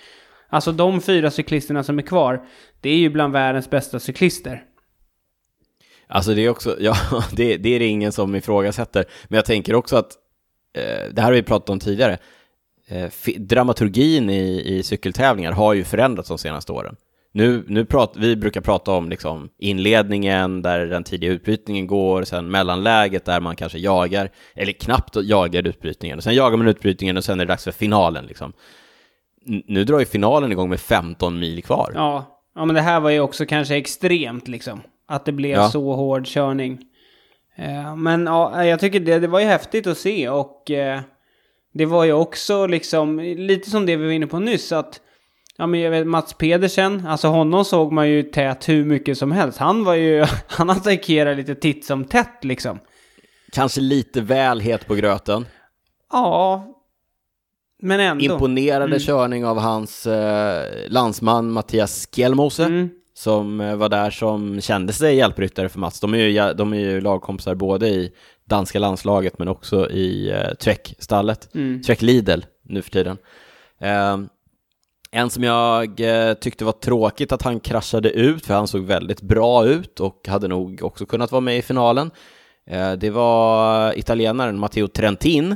alltså 0.50 0.72
de 0.72 1.02
fyra 1.02 1.32
cyklisterna 1.32 1.84
som 1.84 1.98
är 1.98 2.04
kvar, 2.04 2.42
det 2.82 2.90
är 2.90 2.98
ju 2.98 3.10
bland 3.10 3.34
världens 3.34 3.70
bästa 3.70 4.00
cyklister. 4.00 4.64
Alltså 6.08 6.34
det 6.34 6.42
är 6.42 6.50
också, 6.50 6.76
ja, 6.80 6.96
det, 7.32 7.58
det 7.58 7.76
är 7.76 7.80
det 7.80 7.86
ingen 7.86 8.12
som 8.12 8.36
ifrågasätter. 8.36 9.06
Men 9.28 9.36
jag 9.36 9.46
tänker 9.46 9.76
också 9.76 9.96
att, 9.96 10.12
eh, 10.78 11.14
det 11.14 11.22
här 11.22 11.28
har 11.28 11.34
vi 11.34 11.44
pratat 11.44 11.70
om 11.70 11.80
tidigare, 11.80 12.14
eh, 12.14 12.20
dramaturgin 13.38 14.30
i, 14.30 14.62
i 14.66 14.84
cykeltävlingar 14.84 15.52
har 15.52 15.74
ju 15.74 15.84
förändrats 15.84 16.30
de 16.30 16.38
senaste 16.38 16.72
åren. 16.72 16.96
Nu, 17.32 17.64
nu 17.68 17.86
prat, 17.86 18.14
vi 18.16 18.36
brukar 18.36 18.62
prata 18.62 18.92
om 18.92 19.10
liksom 19.10 19.50
inledningen 19.58 20.62
där 20.62 20.86
den 20.86 21.04
tidiga 21.04 21.32
utbrytningen 21.32 21.88
går, 21.88 22.24
sen 22.24 22.52
mellanläget 22.52 23.26
där 23.26 23.40
man 23.40 23.56
kanske 23.56 23.78
jagar, 23.78 24.32
eller 24.56 24.72
knappt 24.72 25.16
jagar 25.16 25.68
utbrytningen, 25.68 26.18
och 26.18 26.24
sen 26.24 26.36
jagar 26.36 26.58
man 26.58 26.68
utbrytningen 26.68 27.18
och 27.18 27.24
sen 27.24 27.40
är 27.40 27.46
det 27.46 27.52
dags 27.52 27.64
för 27.64 27.72
finalen. 27.72 28.26
Liksom. 28.26 28.54
Nu 29.46 29.84
drar 29.84 30.00
ju 30.00 30.06
finalen 30.06 30.52
igång 30.52 30.70
med 30.70 30.80
15 30.80 31.40
mil 31.40 31.64
kvar. 31.64 31.92
Ja, 31.96 32.40
ja 32.56 32.66
men 32.66 32.76
det 32.76 32.82
här 32.82 33.00
var 33.00 33.10
ju 33.10 33.20
också 33.20 33.46
kanske 33.46 33.76
extremt 33.76 34.48
liksom. 34.48 34.82
Att 35.08 35.26
det 35.26 35.32
blev 35.32 35.56
ja. 35.56 35.70
så 35.70 35.94
hård 35.94 36.26
körning. 36.26 36.80
Eh, 37.56 37.96
men 37.96 38.26
ja, 38.26 38.66
jag 38.66 38.80
tycker 38.80 39.00
det, 39.00 39.20
det 39.20 39.28
var 39.28 39.40
ju 39.40 39.46
häftigt 39.46 39.88
att 39.88 39.98
se 39.98 40.30
och 40.30 40.72
eh, 40.72 41.02
det 41.78 41.86
var 41.86 42.04
ju 42.04 42.14
också 42.14 42.68
liksom 42.68 43.20
lite 43.20 43.70
som 43.70 43.86
det 43.86 43.96
vi 43.96 44.06
var 44.06 44.12
inne 44.12 44.28
på 44.28 44.40
nyss 44.40 44.72
att 44.72 45.02
Ja 45.60 45.68
men 45.68 45.80
jag 45.80 45.92
vet 45.92 46.08
Mats 46.08 46.34
Pedersen, 46.34 47.06
alltså 47.08 47.28
honom 47.28 47.66
såg 47.66 47.92
man 47.92 48.10
ju 48.10 48.24
tät 48.24 48.70
hur 48.70 48.86
mycket 48.86 49.18
som 49.18 49.32
helst. 49.32 49.58
Han 49.58 49.84
var 49.84 49.94
ju, 49.94 50.26
han 50.48 50.70
attackerade 50.70 51.36
lite 51.36 51.56
titt 51.56 51.86
som 51.86 52.06
tätt 52.06 52.44
liksom. 52.44 52.80
Kanske 53.52 53.82
lite 53.82 54.22
väl 54.22 54.60
het 54.60 54.88
på 54.88 54.96
gröten. 54.96 55.46
Ja, 56.12 56.66
men 57.82 58.00
ändå. 58.00 58.24
Imponerande 58.26 58.96
mm. 58.96 59.00
körning 59.00 59.46
av 59.46 59.60
hans 59.60 60.08
eh, 60.08 60.90
landsman 60.90 61.52
Mattias 61.52 62.08
Skelmose. 62.12 62.64
Mm. 62.64 62.90
Som 63.18 63.62
eh, 63.62 63.76
var 63.76 63.90
där 63.90 64.10
som 64.10 64.62
kände 64.62 64.94
sig 64.94 65.16
hjälpryttare 65.16 65.70
för 65.70 65.80
Mats. 65.80 66.00
De 66.00 66.14
är 66.14 66.18
ju, 66.18 66.54
de 66.54 66.74
är 66.74 66.78
ju 66.78 67.02
lagkompisar 67.02 67.56
både 67.56 67.90
i 67.90 68.12
danska 68.46 68.80
landslaget 68.80 69.40
men 69.40 69.48
också 69.48 69.90
i 69.90 70.32
eh, 70.32 70.54
Trek-stallet. 70.54 71.56
Mm. 71.56 71.82
Trek 71.82 72.02
Lidl 72.02 72.40
nu 72.64 72.82
för 72.82 72.92
tiden. 72.92 73.18
Eh, 73.82 74.18
en 75.12 75.30
som 75.30 75.44
jag 75.44 76.00
eh, 76.00 76.34
tyckte 76.34 76.66
var 76.66 76.72
tråkigt 76.72 77.32
att 77.32 77.42
han 77.42 77.60
kraschade 77.60 78.10
ut, 78.10 78.46
för 78.46 78.54
han 78.54 78.68
såg 78.68 78.82
väldigt 78.82 79.22
bra 79.22 79.66
ut 79.66 80.00
och 80.00 80.28
hade 80.28 80.48
nog 80.48 80.84
också 80.84 81.06
kunnat 81.06 81.32
vara 81.32 81.42
med 81.42 81.58
i 81.58 81.62
finalen. 81.62 82.12
Eh, 82.68 82.92
det 82.92 83.10
var 83.10 83.98
italienaren 84.00 84.60
Matteo 84.60 84.88
Trentin, 84.88 85.56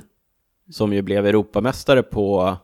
som 0.72 0.94
ju 0.94 1.02
blev 1.02 1.26
Europamästare 1.26 2.04
på 2.04 2.58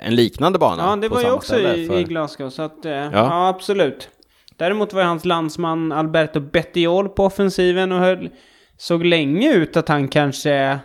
en 0.00 0.14
liknande 0.14 0.58
bana. 0.58 0.82
Ja, 0.82 0.96
det 0.96 1.08
var 1.08 1.22
ju 1.22 1.30
också 1.30 1.58
i, 1.58 1.86
för... 1.86 1.98
i, 1.98 2.04
Glasgow, 2.04 2.50
så 2.50 2.62
att, 2.62 2.78
ja. 2.82 3.10
ja. 3.12 3.48
absolut. 3.48 4.08
Däremot 4.56 4.92
var 4.92 5.02
hans 5.02 5.24
landsman 5.24 5.92
Alberto 5.92 6.40
Bettiol 6.40 7.08
på 7.08 7.24
offensiven 7.24 7.92
och 7.92 7.98
höll, 7.98 8.30
såg 8.76 9.04
länge 9.04 9.52
ut 9.52 9.76
att 9.76 9.88
han 9.88 10.08
kanske 10.08 10.78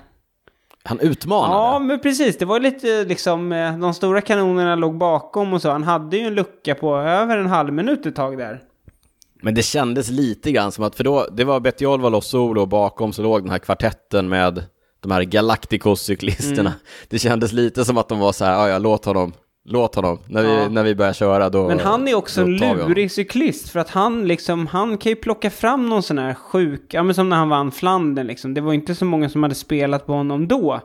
han 0.84 1.00
utmanade. 1.00 1.54
Ja, 1.54 1.80
men 1.80 2.00
precis. 2.00 2.38
Det 2.38 2.46
var 2.46 2.60
lite 2.60 3.04
liksom, 3.04 3.52
eh, 3.52 3.78
de 3.78 3.94
stora 3.94 4.22
kanonerna 4.22 4.76
låg 4.76 4.98
bakom 4.98 5.54
och 5.54 5.62
så. 5.62 5.70
Han 5.70 5.84
hade 5.84 6.18
ju 6.18 6.28
en 6.28 6.34
lucka 6.34 6.76
på 6.76 6.98
över 6.98 7.38
en 7.38 7.48
halv 7.48 7.74
minut 7.74 8.06
ett 8.06 8.16
tag 8.16 8.38
där. 8.38 8.62
Men 9.44 9.56
det 9.56 9.64
kändes 9.64 10.10
lite 10.10 10.52
grann 10.52 10.72
som 10.72 10.84
att, 10.84 10.96
för 10.96 11.04
då, 11.04 11.28
det 11.32 11.44
var 11.44 11.60
Betty 11.60 11.86
Loss 11.86 12.28
solo 12.28 12.62
och 12.62 12.68
bakom 12.68 13.14
så 13.14 13.22
låg 13.22 13.42
den 13.42 13.52
här 13.52 13.60
kvartetten 13.60 14.30
med 14.30 14.64
de 15.02 15.12
här 15.12 15.22
Galacticos-cyklisterna. 15.22 16.60
Mm. 16.60 16.72
Det 17.08 17.20
kändes 17.20 17.52
lite 17.54 17.86
som 17.86 17.98
att 17.98 18.10
de 18.10 18.20
var 18.20 18.32
så 18.32 18.46
här, 18.46 18.54
ja, 18.54 18.70
ja 18.70 18.78
låt 18.78 19.06
honom, 19.06 19.34
låt 19.66 19.96
honom. 19.96 20.20
När 20.28 20.44
vi, 20.44 20.50
ja. 20.50 20.70
när 20.70 20.84
vi 20.84 20.96
börjar 20.96 21.14
köra 21.14 21.50
då 21.50 21.68
Men 21.68 21.80
han 21.80 22.08
är 22.08 22.16
också 22.16 22.42
en 22.42 22.58
lurig 22.58 23.12
cyklist 23.12 23.70
för 23.70 23.80
att 23.80 23.90
han 23.90 24.28
liksom, 24.28 24.68
han 24.68 24.98
kan 24.98 25.10
ju 25.10 25.16
plocka 25.16 25.50
fram 25.50 25.90
någon 25.90 26.04
sån 26.04 26.18
här 26.18 26.34
sjuk, 26.34 26.94
ja 26.94 27.04
men 27.04 27.16
som 27.16 27.30
när 27.30 27.38
han 27.38 27.50
vann 27.50 27.72
Flandern 27.72 28.28
liksom. 28.28 28.54
Det 28.54 28.62
var 28.62 28.74
inte 28.74 28.96
så 28.96 29.06
många 29.06 29.30
som 29.30 29.44
hade 29.44 29.56
spelat 29.56 30.06
på 30.06 30.14
honom 30.14 30.48
då. 30.48 30.82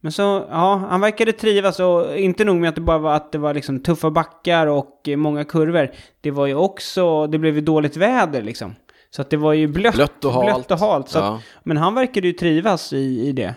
Men 0.00 0.12
så, 0.12 0.46
ja, 0.50 0.86
han 0.90 1.00
verkade 1.00 1.32
trivas 1.32 1.80
och 1.80 2.16
inte 2.16 2.44
nog 2.44 2.56
med 2.56 2.68
att 2.68 2.74
det 2.74 2.80
bara 2.80 2.98
var 2.98 3.14
att 3.14 3.32
det 3.32 3.38
var 3.38 3.54
liksom 3.54 3.80
tuffa 3.80 4.10
backar 4.10 4.66
och 4.66 5.08
många 5.16 5.44
kurvor. 5.44 5.90
Det 6.20 6.30
var 6.30 6.46
ju 6.46 6.54
också, 6.54 7.26
det 7.26 7.38
blev 7.38 7.54
ju 7.54 7.60
dåligt 7.60 7.96
väder 7.96 8.42
liksom. 8.42 8.74
Så 9.16 9.22
att 9.22 9.30
det 9.30 9.36
var 9.36 9.52
ju 9.52 9.66
blött, 9.66 9.94
blött 9.94 10.24
och 10.24 10.32
halt. 10.32 10.54
Blött 10.54 10.70
och 10.70 10.78
halt 10.78 11.08
så 11.08 11.18
ja. 11.18 11.34
att, 11.34 11.42
men 11.62 11.76
han 11.76 11.94
verkade 11.94 12.26
ju 12.26 12.32
trivas 12.32 12.92
i, 12.92 13.28
i 13.28 13.32
det. 13.32 13.54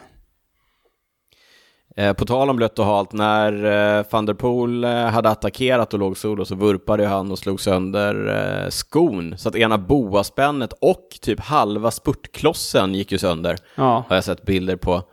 Eh, 1.96 2.14
på 2.14 2.26
tal 2.26 2.50
om 2.50 2.56
blött 2.56 2.80
och 2.80 2.86
halt, 2.86 3.14
när 3.14 3.66
eh, 3.98 4.06
van 4.10 4.26
der 4.26 4.34
Poel 4.34 4.84
eh, 4.84 4.92
hade 4.92 5.30
attackerat 5.30 5.94
och 5.94 6.00
låg 6.00 6.18
solo 6.18 6.46
så 6.46 6.56
vurpade 6.56 7.08
han 7.08 7.32
och 7.32 7.40
slog 7.40 7.62
sönder 7.62 8.68
skon. 8.70 9.38
Så 9.38 9.50
att 9.50 9.56
ena 9.56 9.78
boaspännet 9.78 10.74
och 10.82 11.18
typ 11.22 11.40
halva 11.40 11.92
spurtklossen 11.92 12.96
gick 12.96 13.12
ju 13.12 13.18
sönder. 13.18 13.58
Ja. 13.76 14.06
Har 14.08 14.16
jag 14.16 14.24
sett 14.24 14.46
bilder 14.46 14.76
på. 14.76 15.04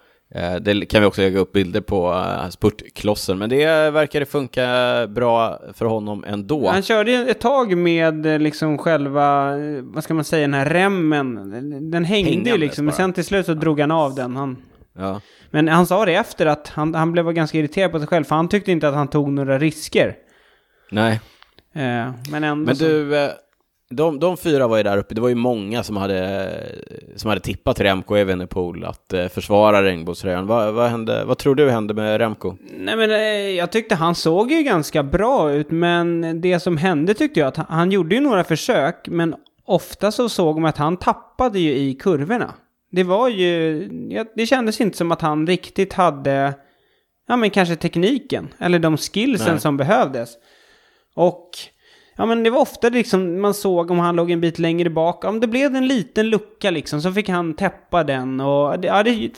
Det 0.60 0.86
kan 0.86 1.00
vi 1.00 1.06
också 1.06 1.20
lägga 1.20 1.38
upp 1.38 1.52
bilder 1.52 1.80
på 1.80 2.24
spurtklossen, 2.50 3.38
men 3.38 3.50
det 3.50 3.90
verkade 3.90 4.26
funka 4.26 4.66
bra 5.08 5.60
för 5.74 5.86
honom 5.86 6.24
ändå. 6.28 6.68
Han 6.68 6.82
körde 6.82 7.12
ett 7.12 7.40
tag 7.40 7.76
med 7.76 8.42
liksom 8.42 8.78
själva, 8.78 9.52
vad 9.82 10.04
ska 10.04 10.14
man 10.14 10.24
säga, 10.24 10.40
den 10.40 10.54
här 10.54 10.66
remmen. 10.66 11.90
Den 11.90 12.04
hängde 12.04 12.50
ju 12.50 12.58
liksom, 12.58 12.84
men 12.84 12.94
sen 12.94 13.12
till 13.12 13.24
slut 13.24 13.46
så 13.46 13.54
drog 13.54 13.80
han 13.80 13.90
av 13.90 14.14
den. 14.14 14.36
Han... 14.36 14.56
Ja. 14.98 15.20
Men 15.50 15.68
han 15.68 15.86
sa 15.86 16.04
det 16.04 16.14
efter 16.14 16.46
att 16.46 16.68
han, 16.68 16.94
han 16.94 17.12
blev 17.12 17.32
ganska 17.32 17.58
irriterad 17.58 17.92
på 17.92 17.98
sig 17.98 18.08
själv, 18.08 18.24
för 18.24 18.34
han 18.36 18.48
tyckte 18.48 18.72
inte 18.72 18.88
att 18.88 18.94
han 18.94 19.08
tog 19.08 19.32
några 19.32 19.58
risker. 19.58 20.16
Nej. 20.90 21.20
Eh, 21.72 22.10
men 22.30 22.44
ändå 22.44 22.66
Men 22.66 22.76
du, 22.76 23.10
så... 23.10 23.30
De, 23.96 24.20
de 24.20 24.36
fyra 24.36 24.68
var 24.68 24.76
ju 24.76 24.82
där 24.82 24.98
uppe, 24.98 25.14
det 25.14 25.20
var 25.20 25.28
ju 25.28 25.34
många 25.34 25.82
som 25.82 25.96
hade, 25.96 26.50
som 27.16 27.28
hade 27.28 27.40
tippat 27.40 27.80
Remco 27.80 28.14
Evenepoel 28.14 28.84
att 28.84 29.12
eh, 29.12 29.28
försvara 29.28 29.82
regnbågströjan. 29.82 30.46
Vad, 30.46 30.74
vad, 30.74 30.90
hände, 30.90 31.24
vad 31.24 31.38
tror 31.38 31.54
du 31.54 31.70
hände 31.70 31.94
med 31.94 32.18
Remco? 32.18 32.56
Nej 32.78 32.96
men 32.96 33.10
eh, 33.10 33.18
jag 33.56 33.72
tyckte 33.72 33.94
han 33.94 34.14
såg 34.14 34.52
ju 34.52 34.62
ganska 34.62 35.02
bra 35.02 35.52
ut, 35.52 35.70
men 35.70 36.40
det 36.40 36.60
som 36.60 36.76
hände 36.76 37.14
tyckte 37.14 37.40
jag 37.40 37.46
att 37.46 37.56
han, 37.56 37.66
han 37.68 37.92
gjorde 37.92 38.14
ju 38.14 38.20
några 38.20 38.44
försök, 38.44 39.08
men 39.08 39.34
ofta 39.64 40.12
så 40.12 40.28
såg 40.28 40.60
man 40.60 40.68
att 40.68 40.78
han 40.78 40.96
tappade 40.96 41.58
ju 41.58 41.74
i 41.74 41.94
kurvorna 41.94 42.54
det 42.94 43.04
var 43.04 43.28
ju, 43.28 43.88
det 44.34 44.46
kändes 44.46 44.80
inte 44.80 44.96
som 44.96 45.12
att 45.12 45.20
han 45.20 45.46
riktigt 45.46 45.92
hade, 45.92 46.54
ja 47.28 47.36
men 47.36 47.50
kanske 47.50 47.76
tekniken, 47.76 48.54
eller 48.58 48.78
de 48.78 48.96
skillsen 48.96 49.52
Nej. 49.52 49.60
som 49.60 49.76
behövdes. 49.76 50.30
Och, 51.14 51.50
ja 52.16 52.26
men 52.26 52.42
det 52.42 52.50
var 52.50 52.60
ofta 52.60 52.88
liksom 52.88 53.40
man 53.40 53.54
såg 53.54 53.90
om 53.90 53.98
han 53.98 54.16
låg 54.16 54.30
en 54.30 54.40
bit 54.40 54.58
längre 54.58 54.90
bak, 54.90 55.24
om 55.24 55.40
det 55.40 55.46
blev 55.46 55.76
en 55.76 55.88
liten 55.88 56.30
lucka 56.30 56.70
liksom, 56.70 57.02
så 57.02 57.12
fick 57.12 57.28
han 57.28 57.54
täppa 57.54 58.04
den 58.04 58.40
och, 58.40 58.84
ja 58.84 59.02
det, 59.02 59.30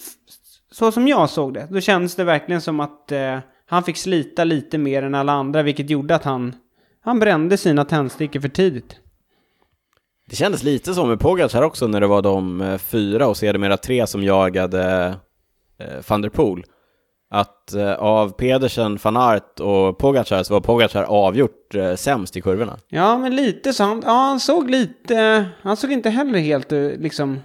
så 0.71 0.93
som 0.93 1.09
jag 1.09 1.31
såg 1.31 1.55
det, 1.55 1.67
då 1.71 1.81
kändes 1.81 2.15
det 2.15 2.25
verkligen 2.25 2.61
som 2.61 2.81
att 2.81 3.13
eh, 3.13 3.39
han 3.67 3.83
fick 3.83 3.97
slita 3.97 4.45
lite 4.45 4.79
mer 4.79 5.03
än 5.03 5.15
alla 5.15 5.33
andra, 5.33 5.63
vilket 5.63 5.91
gjorde 5.91 6.15
att 6.15 6.25
han, 6.25 6.55
han 7.01 7.19
brände 7.19 7.57
sina 7.57 7.85
tändstickor 7.85 8.41
för 8.41 8.49
tidigt. 8.49 8.97
Det 10.31 10.37
kändes 10.37 10.63
lite 10.63 10.95
som 10.95 11.09
med 11.09 11.21
Pogacar 11.21 11.63
också 11.63 11.87
när 11.87 12.01
det 12.01 12.07
var 12.07 12.23
de 12.23 12.61
eh, 12.61 12.79
fyra 12.79 13.27
och 13.27 13.37
sedermera 13.37 13.77
tre 13.77 14.07
som 14.07 14.23
jagade 14.23 15.15
eh, 15.79 16.05
van 16.09 16.23
der 16.23 16.29
Poel. 16.29 16.65
Att 17.31 17.75
eh, 17.75 17.93
av 17.93 18.29
Pedersen, 18.29 18.99
van 19.03 19.17
Aert 19.17 19.61
och 19.61 19.99
Pogacar 19.99 20.43
så 20.43 20.55
var 20.55 20.61
Pogacar 20.61 21.03
avgjort 21.03 21.75
eh, 21.75 21.95
sämst 21.95 22.37
i 22.37 22.41
kurvorna. 22.41 22.79
Ja, 22.89 23.19
men 23.19 23.37
lite 23.37 23.73
så. 23.73 23.85
Han, 23.85 24.03
ja, 24.07 24.13
han 24.13 24.41
såg 24.41 24.71
lite, 24.71 25.47
han 25.63 25.77
såg 25.77 25.93
inte 25.93 26.11
heller 26.11 26.39
helt 26.39 26.73
eh, 26.73 26.81
liksom 26.81 27.41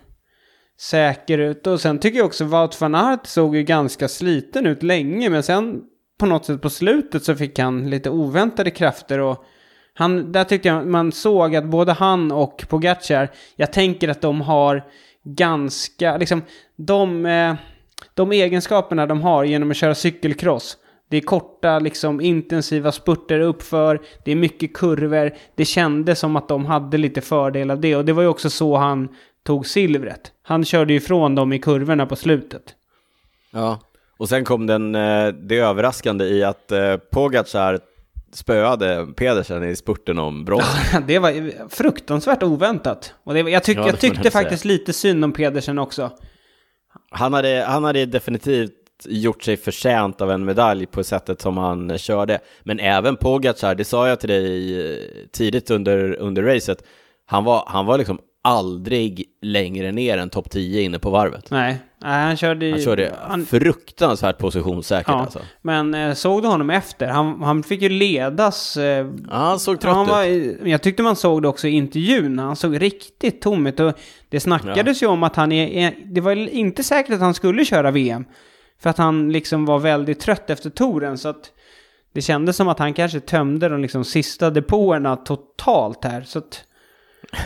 säker 0.80 1.38
ut. 1.38 1.68
Och 1.68 1.82
sen 1.82 2.00
tycker 2.00 2.18
jag 2.18 2.26
också 2.26 2.46
Wout 2.46 2.82
van 2.82 2.96
Aert 2.96 3.28
såg 3.28 3.56
ju 3.56 3.64
ganska 3.64 4.08
sliten 4.08 4.66
ut 4.66 4.84
länge, 4.84 5.30
men 5.30 5.44
sen 5.44 5.82
på 6.20 6.26
något 6.26 6.46
sätt 6.46 6.62
på 6.62 6.70
slutet 6.70 7.24
så 7.24 7.36
fick 7.36 7.60
han 7.60 7.90
lite 7.90 8.10
oväntade 8.10 8.72
krafter 8.72 9.20
och 9.20 9.46
han, 9.94 10.32
där 10.32 10.44
tyckte 10.44 10.68
jag 10.68 10.88
man 10.88 11.12
såg 11.12 11.56
att 11.56 11.66
både 11.66 11.92
han 11.92 12.32
och 12.32 12.66
Pogacar, 12.70 13.32
jag 13.56 13.74
tänker 13.74 14.10
att 14.10 14.22
de 14.22 14.42
har 14.42 14.84
ganska, 15.24 16.18
liksom, 16.18 16.42
de, 16.76 17.26
eh, 17.26 17.56
de 18.14 18.32
egenskaperna 18.32 19.06
de 19.06 19.22
har 19.22 19.44
genom 19.44 19.72
att 19.72 19.78
köra 19.78 19.96
cykelcross. 19.96 20.78
Det 21.10 21.18
är 21.18 21.22
korta, 21.22 21.80
liksom 21.80 22.22
intensiva 22.22 22.92
spurter 22.92 23.40
uppför, 23.40 24.02
det 24.26 24.32
är 24.32 24.36
mycket 24.36 24.74
kurvor. 24.74 25.32
Det 25.56 25.66
kändes 25.66 26.20
som 26.20 26.36
att 26.36 26.48
de 26.48 26.66
hade 26.66 26.98
lite 26.98 27.22
fördel 27.22 27.72
av 27.72 27.82
det 27.82 27.96
och 27.96 28.06
det 28.06 28.14
var 28.14 28.22
ju 28.22 28.28
också 28.28 28.50
så 28.50 28.78
han 28.78 29.10
tog 29.44 29.68
silvret. 29.68 30.32
Han 30.44 30.66
körde 30.66 30.94
ju 30.94 30.98
ifrån 30.98 31.36
dem 31.36 31.54
i 31.54 31.60
kurvorna 31.60 32.06
på 32.06 32.16
slutet. 32.16 32.64
Ja, 33.54 33.80
och 34.18 34.30
sen 34.30 34.46
kom 34.46 34.68
den, 34.68 34.96
eh, 34.96 35.28
det 35.28 35.58
överraskande 35.58 36.26
i 36.26 36.44
att 36.44 36.72
eh, 36.72 36.98
Pogacar 36.98 37.80
spöade 38.34 39.08
Pedersen 39.16 39.64
i 39.64 39.76
spurten 39.76 40.20
om 40.20 40.46
brons. 40.46 40.66
det 41.08 41.20
var 41.20 41.70
fruktansvärt 41.70 42.44
oväntat. 42.44 43.14
Och 43.24 43.34
det, 43.34 43.40
jag, 43.40 43.64
tyck, 43.64 43.78
ja, 43.78 43.88
jag 43.88 44.00
tyckte 44.00 44.32
faktiskt 44.32 44.62
säga. 44.62 44.72
lite 44.72 44.94
synd 44.94 45.26
om 45.26 45.32
Pedersen 45.32 45.80
också. 45.80 46.12
Han 47.10 47.34
hade, 47.34 47.66
han 47.68 47.84
hade 47.84 48.06
definitivt 48.06 48.72
gjort 49.06 49.44
sig 49.44 49.58
förtjänt 49.58 50.22
av 50.22 50.32
en 50.32 50.46
medalj 50.46 50.86
på 50.86 51.04
sättet 51.04 51.42
som 51.42 51.58
han 51.58 51.98
körde. 51.98 52.40
Men 52.64 52.80
även 52.80 53.18
Pogacar, 53.18 53.76
det 53.76 53.86
sa 53.86 54.08
jag 54.08 54.20
till 54.20 54.30
dig 54.30 54.80
eh, 54.80 55.08
tidigt 55.32 55.72
under, 55.72 56.16
under 56.20 56.44
racet, 56.44 56.84
han 57.26 57.44
var, 57.44 57.64
han 57.68 57.86
var 57.86 57.98
liksom 57.98 58.20
aldrig 58.44 59.26
längre 59.42 59.92
ner 59.92 60.18
än 60.18 60.30
topp 60.30 60.50
10 60.50 60.82
inne 60.82 61.00
på 61.00 61.10
varvet. 61.10 61.52
Nej, 61.52 61.80
Nej 62.02 62.24
han 62.26 62.38
körde 62.38 62.72
Han 62.72 62.82
körde 62.82 63.16
han, 63.22 63.46
fruktansvärt 63.46 64.38
positionssäkert 64.38 65.08
ja, 65.08 65.22
alltså. 65.22 65.40
Men 65.62 65.94
eh, 65.94 66.14
såg 66.14 66.42
du 66.42 66.48
honom 66.48 66.70
efter? 66.70 67.08
Han, 67.08 67.44
han 67.44 67.64
fick 67.64 67.82
ju 67.82 67.90
ledas. 67.90 68.78
Eh, 68.78 69.08
ja, 69.30 69.36
han 69.36 69.60
såg 69.60 69.80
trött 69.80 69.96
han 69.96 70.08
var, 70.08 70.26
ut. 70.26 70.60
Jag 70.64 70.82
tyckte 70.82 71.04
man 71.04 71.16
såg 71.16 71.42
det 71.42 71.48
också 71.48 71.68
i 71.68 71.72
intervjun. 71.72 72.40
Han 72.40 72.56
såg 72.56 72.82
riktigt 72.82 73.42
tom 73.42 73.68
ut. 73.68 73.80
Och 73.80 73.94
det 74.30 74.40
snackades 74.40 75.02
ja. 75.02 75.08
ju 75.08 75.12
om 75.12 75.24
att 75.24 75.36
han 75.36 75.52
är... 75.52 75.96
Det 76.06 76.22
var 76.22 76.50
inte 76.50 76.84
säkert 76.84 77.14
att 77.14 77.22
han 77.22 77.34
skulle 77.34 77.66
köra 77.66 77.92
VM. 77.92 78.26
För 78.80 78.90
att 78.90 78.98
han 78.98 79.32
liksom 79.32 79.66
var 79.66 79.80
väldigt 79.80 80.20
trött 80.20 80.50
efter 80.50 80.70
touren. 80.70 81.18
Så 81.18 81.30
att 81.30 81.52
det 82.14 82.22
kändes 82.22 82.58
som 82.58 82.68
att 82.68 82.80
han 82.80 82.94
kanske 82.94 83.20
tömde 83.20 83.70
de 83.70 83.82
liksom 83.82 84.06
sista 84.06 84.50
depåerna 84.50 85.16
totalt 85.16 86.06
här. 86.06 86.22
Så 86.22 86.40
att 86.40 86.64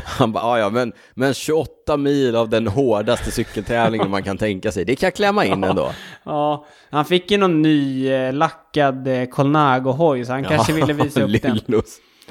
han 0.05 0.31
bara, 0.31 0.59
ja 0.59 0.69
men, 0.69 0.93
men 1.13 1.33
28 1.33 1.97
mil 1.97 2.35
av 2.35 2.49
den 2.49 2.67
hårdaste 2.67 3.31
cykeltävlingen 3.31 4.09
man 4.09 4.23
kan 4.23 4.37
tänka 4.37 4.71
sig, 4.71 4.85
det 4.85 4.95
kan 4.95 5.07
jag 5.07 5.13
klämma 5.13 5.45
in 5.45 5.63
ändå. 5.63 5.91
Ja, 6.23 6.65
han 6.89 7.05
fick 7.05 7.31
ju 7.31 7.37
någon 7.37 7.61
ny 7.61 8.09
eh, 8.09 8.33
lackad 8.33 9.07
eh, 9.07 9.23
Colnago-hoj, 9.23 10.25
så 10.25 10.31
han 10.31 10.43
ja, 10.43 10.49
kanske 10.49 10.73
ville 10.73 10.93
visa 10.93 11.23
upp 11.23 11.41
den. 11.41 11.59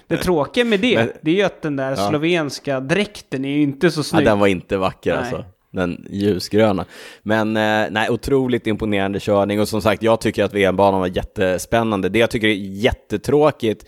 Det 0.06 0.16
tråkiga 0.16 0.64
med 0.64 0.80
det, 0.80 0.96
men, 0.96 1.12
det 1.22 1.30
är 1.30 1.34
ju 1.34 1.42
att 1.42 1.62
den 1.62 1.76
där 1.76 1.90
ja. 1.90 2.08
slovenska 2.08 2.80
dräkten 2.80 3.44
är 3.44 3.48
ju 3.48 3.62
inte 3.62 3.90
så 3.90 4.02
snygg. 4.02 4.26
Ja, 4.26 4.30
den 4.30 4.38
var 4.38 4.46
inte 4.46 4.76
vacker 4.76 5.10
nej. 5.10 5.18
alltså. 5.18 5.44
Den 5.70 6.06
ljusgröna. 6.10 6.84
Men 7.22 7.56
eh, 7.56 7.86
nej, 7.90 8.10
otroligt 8.10 8.66
imponerande 8.66 9.20
körning 9.20 9.60
och 9.60 9.68
som 9.68 9.82
sagt, 9.82 10.02
jag 10.02 10.20
tycker 10.20 10.44
att 10.44 10.54
VM-banan 10.54 11.00
var 11.00 11.06
jättespännande. 11.06 12.08
Det 12.08 12.18
jag 12.18 12.30
tycker 12.30 12.48
är 12.48 12.52
jättetråkigt 12.54 13.86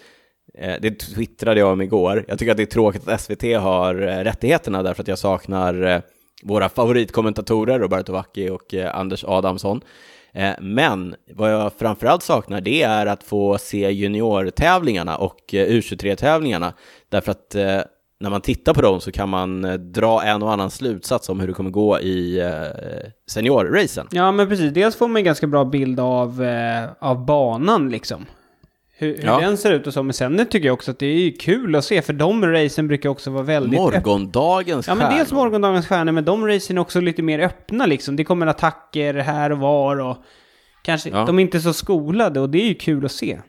Eh, 0.59 0.75
det 0.81 0.91
twittrade 0.91 1.61
jag 1.61 1.73
om 1.73 1.81
igår. 1.83 2.25
Jag 2.29 2.39
tycker 2.39 2.51
att 2.51 2.57
det 2.57 2.63
är 2.63 2.67
tråkigt 2.67 3.09
att 3.09 3.21
SVT 3.21 3.43
har 3.43 4.03
eh, 4.03 4.25
rättigheterna 4.25 4.83
därför 4.83 5.03
att 5.03 5.09
jag 5.09 5.19
saknar 5.19 5.83
eh, 5.83 6.01
våra 6.43 6.69
favoritkommentatorer 6.69 7.79
Roberto 7.79 8.13
Vacchi 8.13 8.51
och 8.51 8.75
Anders 8.75 9.25
Adamsson. 9.25 9.81
Men 10.61 11.15
vad 11.35 11.53
jag 11.53 11.73
framförallt 11.73 12.23
saknar 12.23 12.61
det 12.61 12.83
är 12.83 13.07
att 13.07 13.23
få 13.23 13.59
se 13.59 13.91
juniortävlingarna 13.91 15.17
och 15.17 15.41
U23-tävlingarna. 15.53 16.73
Därför 17.09 17.33
att 17.33 17.55
när 18.21 18.31
man 18.31 18.41
tittar 18.41 18.75
på 18.75 18.83
dem 18.83 19.01
så 19.01 19.13
kan 19.13 19.29
man 19.29 19.79
dra 19.93 20.23
en 20.23 20.43
och 20.43 20.53
annan 20.53 20.71
slutsats 20.71 21.29
om 21.29 21.41
hur 21.41 21.47
det 21.47 21.55
kommer 21.55 21.71
gå 21.71 22.01
i 22.01 22.43
seniorracen. 23.31 24.09
Ja, 24.11 24.33
men 24.33 24.49
precis. 24.49 24.73
Dels 24.75 24.97
får 24.97 25.09
man 25.09 25.17
en 25.17 25.25
ganska 25.25 25.47
bra 25.47 25.65
bild 25.65 26.01
av, 26.01 26.45
av 26.99 27.27
banan 27.27 27.91
liksom 27.91 28.27
hur, 28.99 29.17
hur 29.17 29.25
ja. 29.25 29.41
den 29.41 29.57
ser 29.57 29.73
ut 29.73 29.87
och 29.87 29.93
så. 29.93 30.03
Men 30.03 30.13
sen 30.13 30.47
tycker 30.51 30.67
jag 30.67 30.75
också 30.75 30.91
att 30.91 30.99
det 30.99 31.07
är 31.07 31.31
kul 31.31 31.75
att 31.75 31.85
se, 31.85 32.03
för 32.03 32.13
de 32.13 32.47
racen 32.47 32.89
brukar 32.89 33.09
också 33.09 33.31
vara 33.31 33.43
väldigt... 33.43 33.81
Morgondagens 33.81 34.87
stjärnor. 34.87 35.03
Ja, 35.03 35.09
men 35.09 35.19
dels 35.19 35.33
morgondagens 35.33 35.87
stjärnor, 35.87 36.13
men 36.13 36.25
de 36.25 36.47
racen 36.47 36.77
är 36.77 36.81
också 36.81 37.01
lite 37.01 37.23
mer 37.23 37.39
öppna 37.39 37.87
liksom. 37.87 38.17
Det 38.17 38.25
kommer 38.25 38.47
attacker 38.47 39.15
här 39.15 39.53
och 39.53 39.59
var 39.59 40.01
och 40.01 40.17
kanske, 40.83 41.11
ja. 41.11 41.25
de 41.25 41.39
är 41.39 41.43
inte 41.43 41.61
så 41.61 41.73
skolade 41.73 42.41
och 42.41 42.51
det 42.51 42.59
är 42.59 42.67
ju 42.67 42.75
kul 42.75 43.05
att 43.05 43.13
se. 43.13 43.41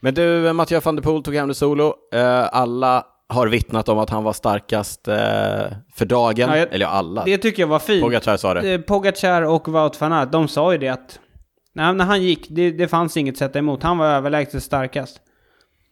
Men 0.00 0.14
du, 0.14 0.52
Mattias 0.52 0.84
van 0.84 0.96
der 0.96 1.02
Poel 1.02 1.22
tog 1.22 1.34
hem 1.34 1.48
det 1.48 1.54
solo. 1.54 1.94
Uh, 2.14 2.48
alla 2.52 3.06
har 3.28 3.46
vittnat 3.46 3.88
om 3.88 3.98
att 3.98 4.10
han 4.10 4.24
var 4.24 4.32
starkast 4.32 5.08
uh, 5.08 5.14
för 5.94 6.04
dagen. 6.04 6.48
Ja, 6.48 6.58
jag, 6.58 6.72
Eller 6.72 6.86
alla. 6.86 7.24
Det 7.24 7.38
tycker 7.38 7.62
jag 7.62 7.68
var 7.68 7.78
fint. 7.78 8.02
Pogacar 8.02 8.36
sa 8.36 8.54
det. 8.54 8.72
Eh, 8.72 8.80
Pogacar 8.80 9.42
och 9.42 9.68
Wout 9.68 10.00
van 10.00 10.12
Aert, 10.12 10.32
de 10.32 10.48
sa 10.48 10.72
ju 10.72 10.78
det 10.78 10.88
att 10.88 11.20
Nej, 11.78 11.94
när 11.94 12.04
han 12.04 12.22
gick, 12.22 12.46
det, 12.50 12.70
det 12.70 12.88
fanns 12.88 13.16
inget 13.16 13.34
att 13.34 13.38
sätta 13.38 13.58
emot. 13.58 13.82
Han 13.82 13.98
var 13.98 14.06
överlägset 14.06 14.62
starkast. 14.62 15.20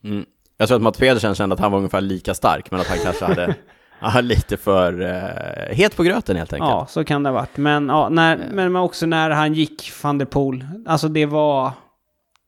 Mm. 0.05 0.25
Jag 0.57 0.69
tror 0.69 0.77
att 0.77 0.83
Mats 0.83 0.99
Pedersen 0.99 1.35
kände 1.35 1.55
att 1.55 1.61
han 1.61 1.73
var 1.73 1.79
ungefär 1.79 2.01
lika 2.01 2.35
stark, 2.35 2.71
men 2.71 2.81
att 2.81 2.87
han 2.87 2.99
kanske 2.99 3.25
hade 3.25 3.55
ja, 4.01 4.21
lite 4.21 4.57
för 4.57 5.01
uh, 5.01 5.75
het 5.77 5.97
på 5.97 6.03
gröten 6.03 6.37
helt 6.37 6.53
enkelt. 6.53 6.71
Ja, 6.71 6.87
så 6.89 7.05
kan 7.05 7.23
det 7.23 7.29
ha 7.29 7.35
varit. 7.35 7.57
Men, 7.57 7.89
ja, 7.89 8.09
när, 8.09 8.37
men 8.53 8.77
också 8.77 9.07
när 9.07 9.31
han 9.31 9.55
gick, 9.55 9.93
van 10.03 10.19
der 10.19 10.27
Poel, 10.27 10.67
alltså 10.87 11.09
det 11.09 11.27
var 11.27 11.73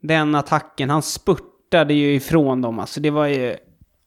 den 0.03 0.35
attacken, 0.35 0.91
han 0.91 1.03
spurtade 1.03 1.95
ju 1.95 2.15
ifrån 2.15 2.63
dem. 2.63 2.81
Alltså 2.81 3.01
det 3.01 3.11
var 3.11 3.27
ju... 3.27 3.57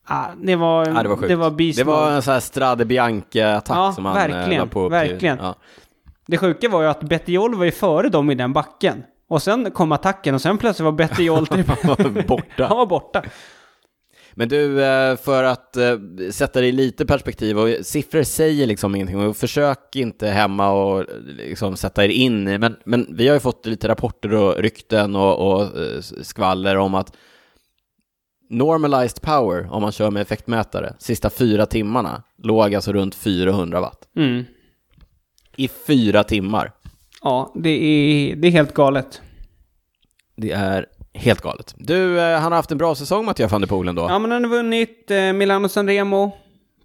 Ah, 0.05 0.25
det 0.43 0.55
var, 0.55 0.85
ja, 0.87 1.03
det 1.03 1.09
var, 1.09 1.27
det 1.27 1.35
var 1.35 1.75
Det 1.75 1.83
var 1.83 2.11
en 2.11 2.21
sån 2.21 2.33
här 2.33 2.39
Strade 2.39 2.85
Bianca-attack 2.85 3.77
ja, 3.77 3.91
som 3.93 4.05
han 4.05 4.15
verkligen, 4.15 4.61
la 4.61 4.67
på. 4.67 4.89
Verkligen. 4.89 5.37
Ja. 5.37 5.55
Det 6.27 6.37
sjuka 6.37 6.69
var 6.69 6.81
ju 6.81 6.87
att 6.87 7.03
Bettiol 7.03 7.55
var 7.55 7.65
ju 7.65 7.71
före 7.71 8.09
dem 8.09 8.31
i 8.31 8.35
den 8.35 8.53
backen. 8.53 9.03
Och 9.31 9.41
sen 9.41 9.71
kom 9.71 9.91
attacken 9.91 10.35
och 10.35 10.41
sen 10.41 10.57
plötsligt 10.57 10.85
var 10.85 10.91
Betty 10.91 11.23
Jolt 11.23 11.49
borta. 12.27 12.65
Han 12.65 12.77
var 12.77 12.85
borta. 12.85 13.23
Men 14.33 14.49
du, 14.49 14.83
eh, 14.83 15.17
för 15.17 15.43
att 15.43 15.77
eh, 15.77 15.97
sätta 16.31 16.61
det 16.61 16.67
i 16.67 16.71
lite 16.71 17.05
perspektiv, 17.05 17.59
och 17.59 17.85
siffror 17.85 18.23
säger 18.23 18.67
liksom 18.67 18.95
ingenting, 18.95 19.19
och 19.19 19.37
försök 19.37 19.95
inte 19.95 20.27
hemma 20.27 20.71
och 20.71 21.05
liksom 21.37 21.77
sätta 21.77 22.05
er 22.05 22.09
in 22.09 22.47
i, 22.47 22.57
men, 22.57 22.75
men 22.85 23.07
vi 23.09 23.27
har 23.27 23.33
ju 23.33 23.39
fått 23.39 23.65
lite 23.65 23.87
rapporter 23.87 24.33
och 24.33 24.57
rykten 24.57 25.15
och, 25.15 25.51
och 25.51 25.61
eh, 25.61 26.01
skvaller 26.01 26.77
om 26.77 26.95
att 26.95 27.15
normalized 28.49 29.21
power, 29.21 29.67
om 29.71 29.81
man 29.81 29.91
kör 29.91 30.11
med 30.11 30.21
effektmätare, 30.21 30.95
sista 30.99 31.29
fyra 31.29 31.65
timmarna, 31.65 32.23
låg 32.37 32.75
alltså 32.75 32.93
runt 32.93 33.15
400 33.15 33.81
watt. 33.81 34.07
Mm. 34.15 34.43
I 35.55 35.67
fyra 35.67 36.23
timmar. 36.23 36.71
Ja, 37.23 37.53
det 37.55 37.69
är, 37.69 38.35
det 38.35 38.47
är 38.47 38.51
helt 38.51 38.73
galet. 38.73 39.21
Det 40.35 40.51
är 40.51 40.85
helt 41.13 41.41
galet. 41.41 41.75
Du, 41.77 42.19
eh, 42.19 42.39
han 42.39 42.51
har 42.51 42.57
haft 42.57 42.71
en 42.71 42.77
bra 42.77 42.95
säsong 42.95 43.25
Mattias 43.25 43.51
van 43.51 43.61
der 43.61 43.67
Poel 43.67 43.95
då. 43.95 44.01
Ja, 44.01 44.19
men 44.19 44.31
han 44.31 44.43
har 44.43 44.51
vunnit 44.51 45.11
eh, 45.11 45.33
Milano 45.33 45.69
Sanremo, 45.69 46.31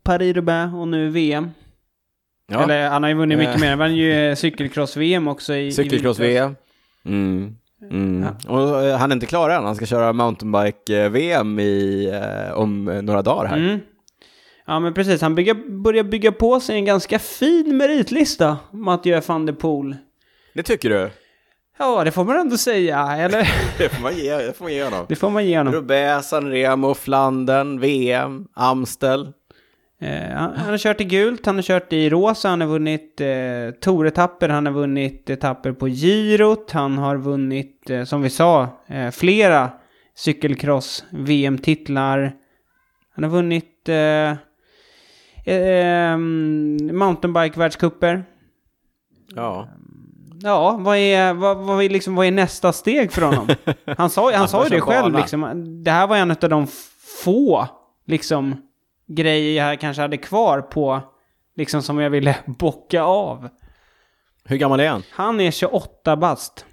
Paris-Roubaix 0.02 0.74
och 0.74 0.88
nu 0.88 1.08
VM. 1.08 1.50
Ja. 2.52 2.62
Eller 2.62 2.88
han 2.88 3.02
har 3.02 3.10
ju 3.10 3.16
vunnit 3.16 3.38
mycket 3.38 3.54
eh. 3.54 3.60
mer. 3.60 3.70
Han 3.70 3.78
vann 3.78 3.96
ju 3.96 4.36
cykelcross-VM 4.36 5.28
också 5.28 5.54
i 5.54 5.72
Cykelcross-VM. 5.72 6.56
Mm. 7.04 7.56
Mm. 7.90 8.26
Ja. 8.46 8.50
Och 8.50 8.98
han 8.98 9.10
är 9.10 9.14
inte 9.14 9.26
klar 9.26 9.50
än, 9.50 9.64
han 9.64 9.76
ska 9.76 9.86
köra 9.86 10.12
mountainbike-VM 10.12 11.60
om 12.54 12.84
några 12.84 13.22
dagar 13.22 13.48
här. 13.48 13.56
Mm. 13.56 13.78
Ja 14.66 14.80
men 14.80 14.94
precis, 14.94 15.20
han 15.20 15.34
bygger, 15.34 15.82
börjar 15.82 16.04
bygga 16.04 16.32
på 16.32 16.60
sig 16.60 16.76
en 16.76 16.84
ganska 16.84 17.18
fin 17.18 17.76
meritlista, 17.76 18.58
Mathieu 18.70 19.20
van 19.26 19.46
der 19.46 19.52
Poel. 19.52 19.96
Det 20.56 20.62
tycker 20.62 20.90
du? 20.90 21.10
Ja, 21.78 22.04
det 22.04 22.10
får 22.10 22.24
man 22.24 22.36
ändå 22.36 22.56
säga, 22.56 23.16
eller? 23.16 23.38
det, 23.78 23.88
får 23.88 24.02
man 24.02 24.16
ge, 24.16 24.36
det 24.36 24.52
får 24.52 24.64
man 24.64 24.72
ge 24.72 24.84
honom. 24.84 25.06
Det 25.08 25.16
får 25.16 25.30
man 25.30 25.46
ge 25.46 25.58
honom. 25.58 25.74
Roubaix, 25.74 26.28
Sanremo, 26.28 26.94
Flandern, 26.94 27.80
VM, 27.80 28.46
Amstel. 28.54 29.32
Eh, 30.00 30.34
han, 30.34 30.56
han, 30.56 30.70
har 30.70 30.78
kört 30.78 31.00
i 31.00 31.04
gult, 31.04 31.46
han 31.46 31.54
har 31.54 31.62
kört 31.62 31.92
i 31.92 32.10
rosa, 32.10 32.48
han 32.48 32.60
har 32.60 32.68
vunnit 32.68 33.20
eh, 33.20 33.70
toretapper, 33.80 34.48
han 34.48 34.66
har 34.66 34.72
vunnit 34.72 35.30
etapper 35.30 35.72
på 35.72 35.88
girot, 35.88 36.70
han 36.70 36.98
har 36.98 37.16
vunnit, 37.16 37.90
eh, 37.90 38.04
som 38.04 38.22
vi 38.22 38.30
sa, 38.30 38.68
eh, 38.86 39.10
flera 39.10 39.70
cykelcross-VM-titlar. 40.16 42.32
Han 43.14 43.24
har 43.24 43.30
vunnit 43.30 43.88
eh, 43.88 44.30
eh, 45.54 46.16
mountainbike-världscuper. 46.92 48.24
Ja. 49.34 49.68
Ja, 50.42 50.76
vad 50.80 50.96
är, 50.96 51.34
vad, 51.34 51.56
vad, 51.56 51.84
är 51.84 51.88
liksom, 51.88 52.14
vad 52.14 52.26
är 52.26 52.30
nästa 52.30 52.72
steg 52.72 53.12
för 53.12 53.22
honom? 53.22 53.48
Han 53.96 54.10
sa, 54.10 54.32
han 54.32 54.48
sa 54.48 54.64
ju 54.64 54.70
det 54.70 54.80
själv, 54.80 55.14
liksom, 55.14 55.64
det 55.84 55.90
här 55.90 56.06
var 56.06 56.16
en 56.16 56.30
av 56.30 56.36
de 56.48 56.66
få 57.24 57.68
liksom, 58.06 58.56
grejer 59.06 59.68
jag 59.68 59.80
kanske 59.80 60.02
hade 60.02 60.16
kvar 60.16 60.60
på, 60.60 61.00
liksom 61.56 61.82
som 61.82 61.98
jag 61.98 62.10
ville 62.10 62.36
bocka 62.46 63.02
av. 63.02 63.48
Hur 64.44 64.56
gammal 64.56 64.80
är 64.80 64.88
han? 64.88 65.02
Han 65.10 65.40
är 65.40 65.50
28 65.50 66.16
bast. 66.16 66.64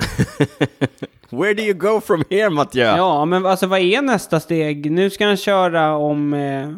Where 1.30 1.54
do 1.54 1.62
you 1.62 1.74
go 1.74 2.00
from 2.00 2.24
here, 2.30 2.50
Mattias? 2.50 2.96
Ja, 2.96 3.24
men 3.24 3.46
alltså 3.46 3.66
vad 3.66 3.80
är 3.80 4.02
nästa 4.02 4.40
steg? 4.40 4.90
Nu 4.90 5.10
ska 5.10 5.26
han 5.26 5.36
köra 5.36 5.96
om, 5.96 6.34
eh, 6.34 6.70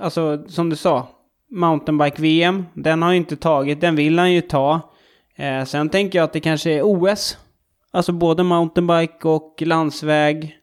alltså 0.00 0.48
som 0.48 0.70
du 0.70 0.76
sa, 0.76 1.08
mountainbike-VM. 1.50 2.66
Den 2.74 3.02
har 3.02 3.06
han 3.06 3.14
ju 3.14 3.18
inte 3.18 3.36
tagit, 3.36 3.80
den 3.80 3.96
vill 3.96 4.18
han 4.18 4.32
ju 4.32 4.40
ta. 4.40 4.91
Eh, 5.36 5.64
sen 5.64 5.88
tänker 5.88 6.18
jag 6.18 6.24
att 6.24 6.32
det 6.32 6.40
kanske 6.40 6.70
är 6.70 6.82
OS. 6.82 7.38
Alltså 7.90 8.12
både 8.12 8.42
mountainbike 8.42 9.28
och 9.28 9.62
landsväg. 9.62 10.58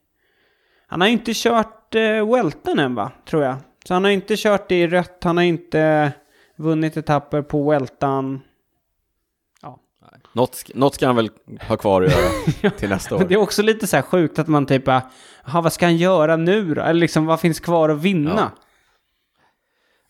Han 0.88 1.02
har 1.02 1.08
ju 1.08 1.14
inte 1.14 1.32
kört 1.36 1.96
eh, 1.96 2.34
Welton 2.34 2.80
än 2.80 2.96
va, 2.96 3.12
tror 3.26 3.44
jag. 3.44 3.56
Så 3.86 3.94
han 3.94 4.04
har 4.04 4.12
inte 4.12 4.36
kört 4.38 4.72
i 4.72 4.88
rött, 4.88 5.24
han 5.24 5.38
har 5.38 5.44
inte 5.44 6.12
vunnit 6.56 6.98
etapper 6.98 7.42
på 7.42 7.70
Weltan. 7.70 8.42
Ja. 9.62 9.80
Något, 10.34 10.64
något 10.74 10.96
ska 10.96 11.06
han 11.08 11.16
väl 11.16 11.32
ha 11.68 11.78
kvar 11.78 12.02
att 12.02 12.12
göra 12.12 12.72
till 12.78 12.90
nästa 12.90 13.16
år. 13.16 13.20
det 13.24 13.34
är 13.34 13.40
också 13.40 13.62
lite 13.62 13.88
så 13.88 13.96
här 13.96 14.04
sjukt 14.04 14.40
att 14.40 14.48
man 14.48 14.66
typ, 14.66 14.84
vad 15.54 15.74
ska 15.74 15.86
han 15.86 15.98
göra 15.98 16.36
nu 16.36 16.74
då? 16.74 16.82
Eller 16.82 17.00
liksom, 17.00 17.26
vad 17.26 17.40
finns 17.40 17.60
kvar 17.60 17.90
att 17.90 18.02
vinna? 18.02 18.52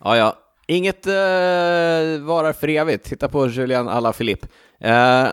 Ja, 0.04 0.18
ja. 0.18 0.36
Inget 0.70 1.08
uh, 1.08 1.14
varar 2.26 2.54
för 2.54 2.68
evigt. 2.68 3.06
Titta 3.06 3.30
på 3.30 3.48
Julian 3.48 3.90
Alaphilippe. 3.90 4.48
Uh, 4.86 5.30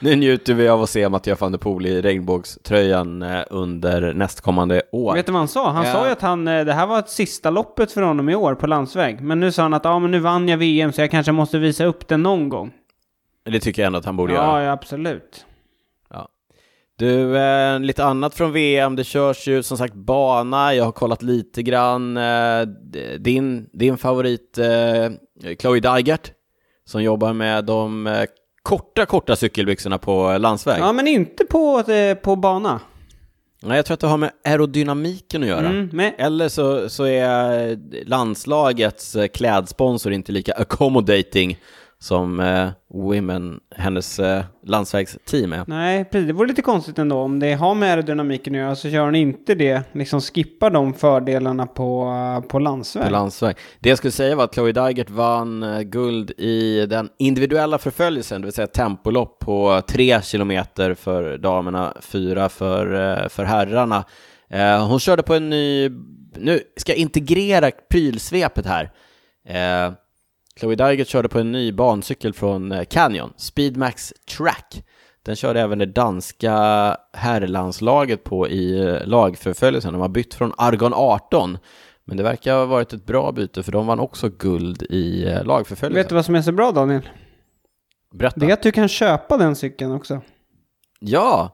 nu 0.00 0.16
njuter 0.16 0.54
vi 0.54 0.68
av 0.68 0.82
att 0.82 0.90
se 0.90 1.08
Mattias 1.08 1.40
van 1.40 1.52
der 1.52 1.58
Poel 1.58 1.86
i 1.86 2.02
regnbågströjan 2.02 3.22
uh, 3.22 3.42
under 3.50 4.12
nästkommande 4.12 4.82
år. 4.92 5.14
Vet 5.14 5.26
du 5.26 5.32
vad 5.32 5.40
han 5.40 5.48
sa? 5.48 5.70
Han 5.70 5.86
sa 5.86 6.06
ju 6.06 6.12
att 6.12 6.22
han, 6.22 6.44
det 6.44 6.72
här 6.72 6.86
var 6.86 6.98
ett 6.98 7.10
sista 7.10 7.50
loppet 7.50 7.92
för 7.92 8.02
honom 8.02 8.28
i 8.28 8.34
år 8.34 8.54
på 8.54 8.66
landsväg. 8.66 9.20
Men 9.20 9.40
nu 9.40 9.52
sa 9.52 9.62
han 9.62 9.74
att 9.74 9.84
ja, 9.84 9.98
men 9.98 10.10
nu 10.10 10.18
vann 10.18 10.48
jag 10.48 10.58
VM 10.58 10.92
så 10.92 11.00
jag 11.00 11.10
kanske 11.10 11.32
måste 11.32 11.58
visa 11.58 11.84
upp 11.84 12.08
det 12.08 12.16
någon 12.16 12.48
gång. 12.48 12.72
Det 13.44 13.60
tycker 13.60 13.82
jag 13.82 13.86
ändå 13.86 13.98
att 13.98 14.04
han 14.04 14.16
borde 14.16 14.34
ja, 14.34 14.40
göra. 14.40 14.64
Ja, 14.64 14.72
absolut. 14.72 15.46
Du, 16.98 17.38
eh, 17.38 17.80
lite 17.80 18.04
annat 18.04 18.34
från 18.34 18.52
VM. 18.52 18.96
Det 18.96 19.04
körs 19.04 19.48
ju 19.48 19.62
som 19.62 19.78
sagt 19.78 19.94
bana. 19.94 20.74
Jag 20.74 20.84
har 20.84 20.92
kollat 20.92 21.22
lite 21.22 21.62
grann. 21.62 22.16
Eh, 22.16 22.60
din, 23.18 23.68
din 23.72 23.98
favorit 23.98 24.58
eh, 24.58 25.56
Chloe 25.60 25.80
Dygert 25.80 26.32
som 26.84 27.02
jobbar 27.02 27.32
med 27.32 27.64
de 27.64 28.06
eh, 28.06 28.24
korta, 28.62 29.06
korta 29.06 29.36
cykelbyxorna 29.36 29.98
på 29.98 30.38
landsväg. 30.38 30.80
Ja, 30.80 30.92
men 30.92 31.08
inte 31.08 31.44
på, 31.44 31.80
eh, 31.92 32.14
på 32.14 32.36
bana. 32.36 32.80
Nej, 33.62 33.76
jag 33.76 33.86
tror 33.86 33.94
att 33.94 34.00
det 34.00 34.06
har 34.06 34.16
med 34.16 34.30
aerodynamiken 34.44 35.42
att 35.42 35.48
göra. 35.48 35.68
Mm, 35.68 35.88
men... 35.92 36.12
Eller 36.18 36.48
så, 36.48 36.88
så 36.88 37.04
är 37.04 37.78
landslagets 38.08 39.16
eh, 39.16 39.26
klädsponsor 39.26 40.12
inte 40.12 40.32
lika 40.32 40.52
accommodating 40.52 41.58
som 41.98 42.40
eh, 42.40 42.68
Women, 42.94 43.60
hennes 43.76 44.18
eh, 44.18 44.44
landsvägsteam 44.66 45.52
är. 45.52 45.64
Nej, 45.66 46.04
precis. 46.04 46.26
Det 46.26 46.32
vore 46.32 46.48
lite 46.48 46.62
konstigt 46.62 46.98
ändå. 46.98 47.18
Om 47.18 47.38
det 47.40 47.52
har 47.52 47.74
med 47.74 47.90
aerodynamiken 47.90 48.54
att 48.54 48.58
göra 48.58 48.76
så 48.76 48.88
gör 48.88 49.04
hon 49.04 49.14
inte 49.14 49.54
det. 49.54 49.82
Liksom 49.92 50.20
skippar 50.20 50.70
de 50.70 50.94
fördelarna 50.94 51.66
på, 51.66 52.12
på 52.48 52.58
landsväg. 52.58 53.04
På 53.04 53.10
landsväg. 53.10 53.56
Det 53.80 53.88
jag 53.88 53.98
skulle 53.98 54.12
säga 54.12 54.36
var 54.36 54.44
att 54.44 54.54
Chloe 54.54 54.72
Dygert 54.72 55.10
vann 55.10 55.62
eh, 55.62 55.80
guld 55.80 56.30
i 56.30 56.86
den 56.86 57.08
individuella 57.18 57.78
förföljelsen, 57.78 58.40
det 58.40 58.46
vill 58.46 58.54
säga 58.54 58.66
tempolopp 58.66 59.38
på 59.38 59.82
tre 59.88 60.22
kilometer 60.22 60.94
för 60.94 61.38
damerna, 61.38 61.92
fyra 62.00 62.48
för, 62.48 62.94
eh, 62.94 63.28
för 63.28 63.44
herrarna. 63.44 64.04
Eh, 64.50 64.88
hon 64.88 65.00
körde 65.00 65.22
på 65.22 65.34
en 65.34 65.50
ny, 65.50 65.88
nu 66.36 66.60
ska 66.76 66.92
jag 66.92 66.98
integrera 66.98 67.70
prylsvepet 67.90 68.66
här. 68.66 68.90
Chloe 70.58 70.74
Dygert 70.74 71.08
körde 71.08 71.28
på 71.28 71.38
en 71.38 71.52
ny 71.52 71.72
bancykel 71.72 72.32
från 72.32 72.72
eh, 72.72 72.84
Canyon, 72.84 73.32
Speedmax 73.36 74.12
Track. 74.36 74.84
Den 75.22 75.36
körde 75.36 75.60
även 75.60 75.78
det 75.78 75.86
danska 75.86 76.52
herrlandslaget 77.12 78.24
på 78.24 78.48
i 78.48 78.80
eh, 78.80 79.06
lagförföljelsen. 79.06 79.92
De 79.92 80.02
har 80.02 80.08
bytt 80.08 80.34
från 80.34 80.52
Argon 80.58 80.92
18. 80.94 81.58
Men 82.04 82.16
det 82.16 82.22
verkar 82.22 82.54
ha 82.54 82.64
varit 82.64 82.92
ett 82.92 83.06
bra 83.06 83.32
byte 83.32 83.62
för 83.62 83.72
de 83.72 83.86
vann 83.86 84.00
också 84.00 84.28
guld 84.28 84.82
i 84.82 85.24
eh, 85.24 85.44
lagförföljelsen. 85.44 86.02
Vet 86.02 86.08
du 86.08 86.14
vad 86.14 86.24
som 86.24 86.34
är 86.34 86.42
så 86.42 86.52
bra 86.52 86.72
Daniel? 86.72 87.08
Berätta. 88.14 88.40
Det 88.40 88.46
är 88.46 88.52
att 88.52 88.62
du 88.62 88.72
kan 88.72 88.88
köpa 88.88 89.36
den 89.36 89.56
cykeln 89.56 89.92
också. 89.92 90.20
Ja! 90.98 91.52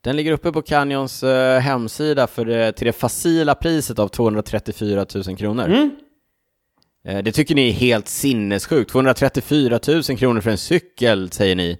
Den 0.00 0.16
ligger 0.16 0.32
uppe 0.32 0.52
på 0.52 0.62
Canyons 0.62 1.24
hemsida 1.60 2.26
för 2.26 2.44
det, 2.44 2.72
till 2.72 2.86
det 2.86 2.92
facila 2.92 3.54
priset 3.54 3.98
av 3.98 4.08
234 4.08 5.06
000 5.26 5.36
kronor. 5.36 5.64
Mm. 5.64 5.90
Eh, 7.04 7.22
det 7.22 7.32
tycker 7.32 7.54
ni 7.54 7.68
är 7.68 7.72
helt 7.72 8.08
sinnessjukt. 8.08 8.90
234 8.90 9.80
000 9.88 10.02
kronor 10.02 10.40
för 10.40 10.50
en 10.50 10.58
cykel, 10.58 11.30
säger 11.30 11.56
ni. 11.56 11.78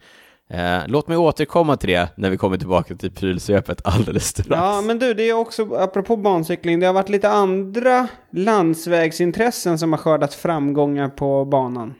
Eh, 0.50 0.78
låt 0.86 1.08
mig 1.08 1.16
återkomma 1.16 1.76
till 1.76 1.88
det 1.88 2.08
när 2.16 2.30
vi 2.30 2.36
kommer 2.36 2.56
tillbaka 2.56 2.94
till 2.94 3.10
prylsvepet 3.10 3.80
alldeles 3.84 4.26
strax. 4.26 4.48
Ja, 4.50 4.80
men 4.80 4.98
du, 4.98 5.14
det 5.14 5.22
är 5.22 5.32
också, 5.32 5.74
apropå 5.74 6.16
bancykling, 6.16 6.80
det 6.80 6.86
har 6.86 6.94
varit 6.94 7.08
lite 7.08 7.28
andra 7.28 8.08
landsvägsintressen 8.32 9.78
som 9.78 9.92
har 9.92 9.98
skördat 9.98 10.34
framgångar 10.34 11.08
på 11.08 11.44
banan. 11.44 11.94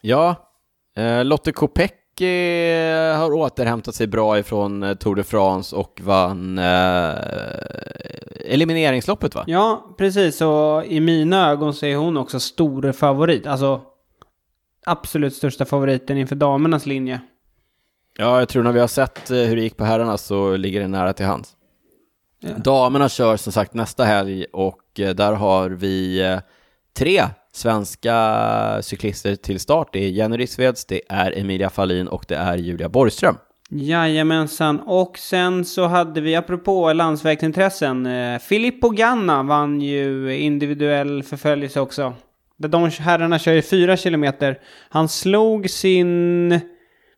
Ja, 0.00 0.36
eh, 0.96 1.24
Lotte 1.24 1.52
Kopeck 1.52 1.99
har 3.16 3.32
återhämtat 3.32 3.94
sig 3.94 4.06
bra 4.06 4.38
ifrån 4.38 4.82
eh, 4.82 4.94
Tour 4.94 5.14
de 5.14 5.22
France 5.22 5.76
och 5.76 6.00
vann 6.04 6.58
eh, 6.58 7.14
elimineringsloppet 8.44 9.34
va? 9.34 9.44
Ja, 9.46 9.94
precis. 9.98 10.40
Och 10.40 10.84
i 10.84 11.00
mina 11.00 11.50
ögon 11.50 11.74
så 11.74 11.86
är 11.86 11.96
hon 11.96 12.16
också 12.16 12.40
stor 12.40 12.92
favorit. 12.92 13.46
Alltså 13.46 13.80
absolut 14.86 15.34
största 15.34 15.64
favoriten 15.64 16.18
inför 16.18 16.36
damernas 16.36 16.86
linje. 16.86 17.20
Ja, 18.18 18.38
jag 18.38 18.48
tror 18.48 18.62
när 18.62 18.72
vi 18.72 18.80
har 18.80 18.88
sett 18.88 19.30
eh, 19.30 19.36
hur 19.36 19.56
det 19.56 19.62
gick 19.62 19.76
på 19.76 19.84
herrarna 19.84 20.18
så 20.18 20.56
ligger 20.56 20.80
det 20.80 20.88
nära 20.88 21.12
till 21.12 21.26
hands. 21.26 21.56
Ja. 22.40 22.50
Damerna 22.56 23.08
kör 23.08 23.36
som 23.36 23.52
sagt 23.52 23.74
nästa 23.74 24.04
helg 24.04 24.44
och 24.44 25.00
eh, 25.00 25.14
där 25.14 25.32
har 25.32 25.70
vi 25.70 26.22
tre 26.96 27.22
svenska 27.52 28.78
cyklister 28.82 29.36
till 29.36 29.60
start. 29.60 29.88
Det 29.92 30.04
är 30.04 30.08
Jenny 30.08 30.36
Rissveds, 30.36 30.84
det 30.84 31.00
är 31.08 31.38
Emilia 31.38 31.70
Fallin 31.70 32.08
och 32.08 32.24
det 32.28 32.36
är 32.36 32.56
Julia 32.56 32.88
Borgström. 32.88 33.36
Jajamensan, 33.72 34.80
och 34.80 35.18
sen 35.18 35.64
så 35.64 35.86
hade 35.86 36.20
vi, 36.20 36.36
apropå 36.36 36.92
landsvägsintressen, 36.92 38.06
eh, 38.06 38.38
Filippo 38.38 38.90
Ganna 38.90 39.42
vann 39.42 39.80
ju 39.80 40.36
individuell 40.38 41.22
förföljelse 41.22 41.80
också. 41.80 42.14
De 42.56 42.90
herrarna 42.90 43.38
kör 43.38 43.52
ju 43.52 43.62
fyra 43.62 43.96
kilometer. 43.96 44.58
Han 44.88 45.08
slog 45.08 45.70
sin, 45.70 46.60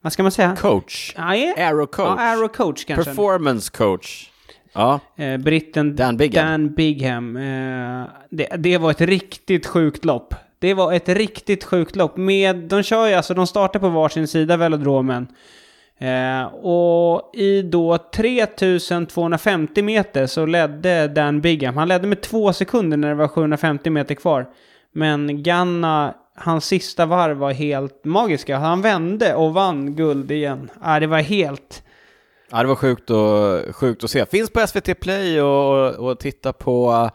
vad 0.02 0.12
ska 0.12 0.22
man 0.22 0.32
säga? 0.32 0.56
Coach. 0.56 1.14
Ah, 1.16 1.34
yeah. 1.34 1.68
Aero 1.68 1.86
coach. 1.86 2.14
Ja, 2.18 2.24
aero 2.24 2.48
coach 2.48 2.84
kanske. 2.84 3.04
Performance 3.04 3.70
coach. 3.70 4.31
Ja. 4.72 5.00
Eh, 5.16 5.36
britten 5.36 5.96
Dan 5.96 6.16
Bigham. 6.16 6.46
Dan 6.46 6.74
Bigham. 6.74 7.36
Eh, 7.36 8.06
det, 8.30 8.48
det 8.58 8.78
var 8.78 8.90
ett 8.90 9.00
riktigt 9.00 9.66
sjukt 9.66 10.04
lopp. 10.04 10.34
Det 10.58 10.74
var 10.74 10.92
ett 10.92 11.08
riktigt 11.08 11.64
sjukt 11.64 11.96
lopp. 11.96 12.16
Med, 12.16 12.56
de 12.56 12.82
kör 12.82 13.06
ju 13.06 13.14
alltså, 13.14 13.34
de 13.34 13.46
startar 13.46 13.80
på 13.80 13.88
varsin 13.88 14.28
sida 14.28 14.56
velodromen. 14.56 15.26
Eh, 15.98 16.44
och 16.54 17.30
i 17.34 17.62
då 17.62 17.98
3250 17.98 19.82
meter 19.82 20.26
så 20.26 20.46
ledde 20.46 21.08
Dan 21.08 21.40
Bigham. 21.40 21.76
Han 21.76 21.88
ledde 21.88 22.06
med 22.06 22.20
två 22.20 22.52
sekunder 22.52 22.96
när 22.96 23.08
det 23.08 23.14
var 23.14 23.28
750 23.28 23.90
meter 23.90 24.14
kvar. 24.14 24.46
Men 24.92 25.42
Ganna, 25.42 26.14
hans 26.36 26.64
sista 26.64 27.06
varv 27.06 27.36
var 27.36 27.52
helt 27.52 28.04
magiska. 28.04 28.58
Han 28.58 28.82
vände 28.82 29.34
och 29.34 29.54
vann 29.54 29.96
guld 29.96 30.30
igen. 30.30 30.70
Ah, 30.80 31.00
det 31.00 31.06
var 31.06 31.18
helt... 31.18 31.82
Ja, 32.52 32.62
det 32.62 32.68
var 32.68 32.74
sjukt, 32.74 33.10
och, 33.10 33.76
sjukt 33.76 34.04
att 34.04 34.10
se. 34.10 34.26
Finns 34.26 34.50
på 34.50 34.66
SVT 34.66 35.00
Play 35.00 35.40
och, 35.40 35.94
och 35.94 36.18
titta 36.18 36.52
på. 36.52 37.10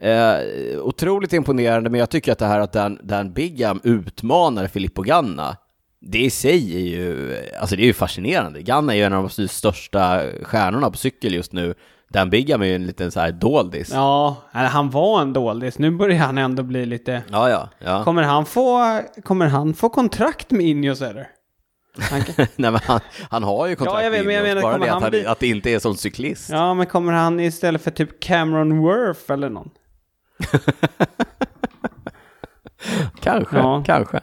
Eh, 0.00 0.34
otroligt 0.78 1.32
imponerande, 1.32 1.90
men 1.90 2.00
jag 2.00 2.10
tycker 2.10 2.32
att 2.32 2.38
det 2.38 2.46
här 2.46 2.60
att 2.60 2.72
Dan, 2.72 2.98
Dan 3.02 3.32
Bigham 3.32 3.80
utmanar 3.82 4.66
Filippo 4.66 5.02
Ganna, 5.02 5.56
det 6.00 6.18
i 6.18 6.30
sig 6.30 6.76
är 6.76 6.98
ju, 6.98 7.36
alltså 7.60 7.76
det 7.76 7.82
är 7.82 7.86
ju 7.86 7.92
fascinerande. 7.92 8.62
Ganna 8.62 8.92
är 8.92 8.96
ju 8.96 9.02
en 9.02 9.12
av 9.12 9.30
de 9.36 9.48
största 9.48 10.22
stjärnorna 10.42 10.90
på 10.90 10.96
cykel 10.96 11.34
just 11.34 11.52
nu. 11.52 11.74
Dan 12.08 12.30
Bigham 12.30 12.62
är 12.62 12.66
ju 12.66 12.74
en 12.74 12.86
liten 12.86 13.10
så 13.10 13.20
här 13.20 13.32
doldis. 13.32 13.90
Ja, 13.92 14.36
han 14.52 14.90
var 14.90 15.22
en 15.22 15.32
doldis. 15.32 15.78
Nu 15.78 15.90
börjar 15.90 16.18
han 16.18 16.38
ändå 16.38 16.62
bli 16.62 16.86
lite... 16.86 17.22
Ja, 17.30 17.50
ja. 17.50 17.68
ja. 17.78 18.04
Kommer, 18.04 18.22
han 18.22 18.46
få, 18.46 19.00
kommer 19.24 19.46
han 19.46 19.74
få 19.74 19.88
kontrakt 19.88 20.50
med 20.50 20.66
Ineos 20.66 21.02
eller? 21.02 21.28
Han 21.98 22.22
kan... 22.22 22.34
Nej, 22.56 22.70
men 22.70 22.80
han, 22.84 23.00
han 23.30 23.42
har 23.42 23.66
ju 23.66 23.76
kontrakt 23.76 23.98
ja, 23.98 24.04
jag 24.04 24.10
vet, 24.10 24.26
med 24.26 24.46
Ineos, 24.46 24.62
bara 24.62 24.78
det 24.78 24.92
att, 24.92 25.02
han, 25.02 25.10
bli... 25.10 25.26
att 25.26 25.40
det 25.40 25.46
inte 25.46 25.70
är 25.70 25.78
som 25.78 25.96
cyklist. 25.96 26.50
Ja, 26.50 26.74
men 26.74 26.86
kommer 26.86 27.12
han 27.12 27.40
istället 27.40 27.82
för 27.82 27.90
typ 27.90 28.20
Cameron 28.20 28.78
Worth 28.78 29.32
eller 29.32 29.48
någon? 29.48 29.70
kanske, 33.20 33.56
ja. 33.56 33.82
kanske. 33.86 34.20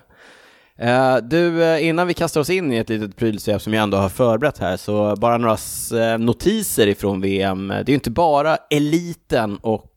Uh, 0.84 1.17
du, 1.23 1.62
uh, 1.62 1.86
innan 1.86 2.08
vi 2.08 2.13
kastar 2.13 2.41
oss 2.41 2.49
in 2.49 2.73
i 2.73 2.77
ett 2.77 2.89
litet 2.89 3.15
prylsvep 3.15 3.62
som 3.62 3.73
jag 3.73 3.84
ändå 3.84 3.97
har 3.97 4.10
förberett 4.10 4.58
här, 4.58 4.77
så 4.77 5.15
bara 5.15 5.38
några 5.38 5.58
uh, 5.93 6.17
notiser 6.17 6.88
ifrån 6.88 7.21
VM. 7.21 7.67
Det 7.67 7.75
är 7.75 7.89
ju 7.89 7.93
inte 7.93 8.12
bara 8.12 8.58
eliten 8.69 9.58
och 9.58 9.93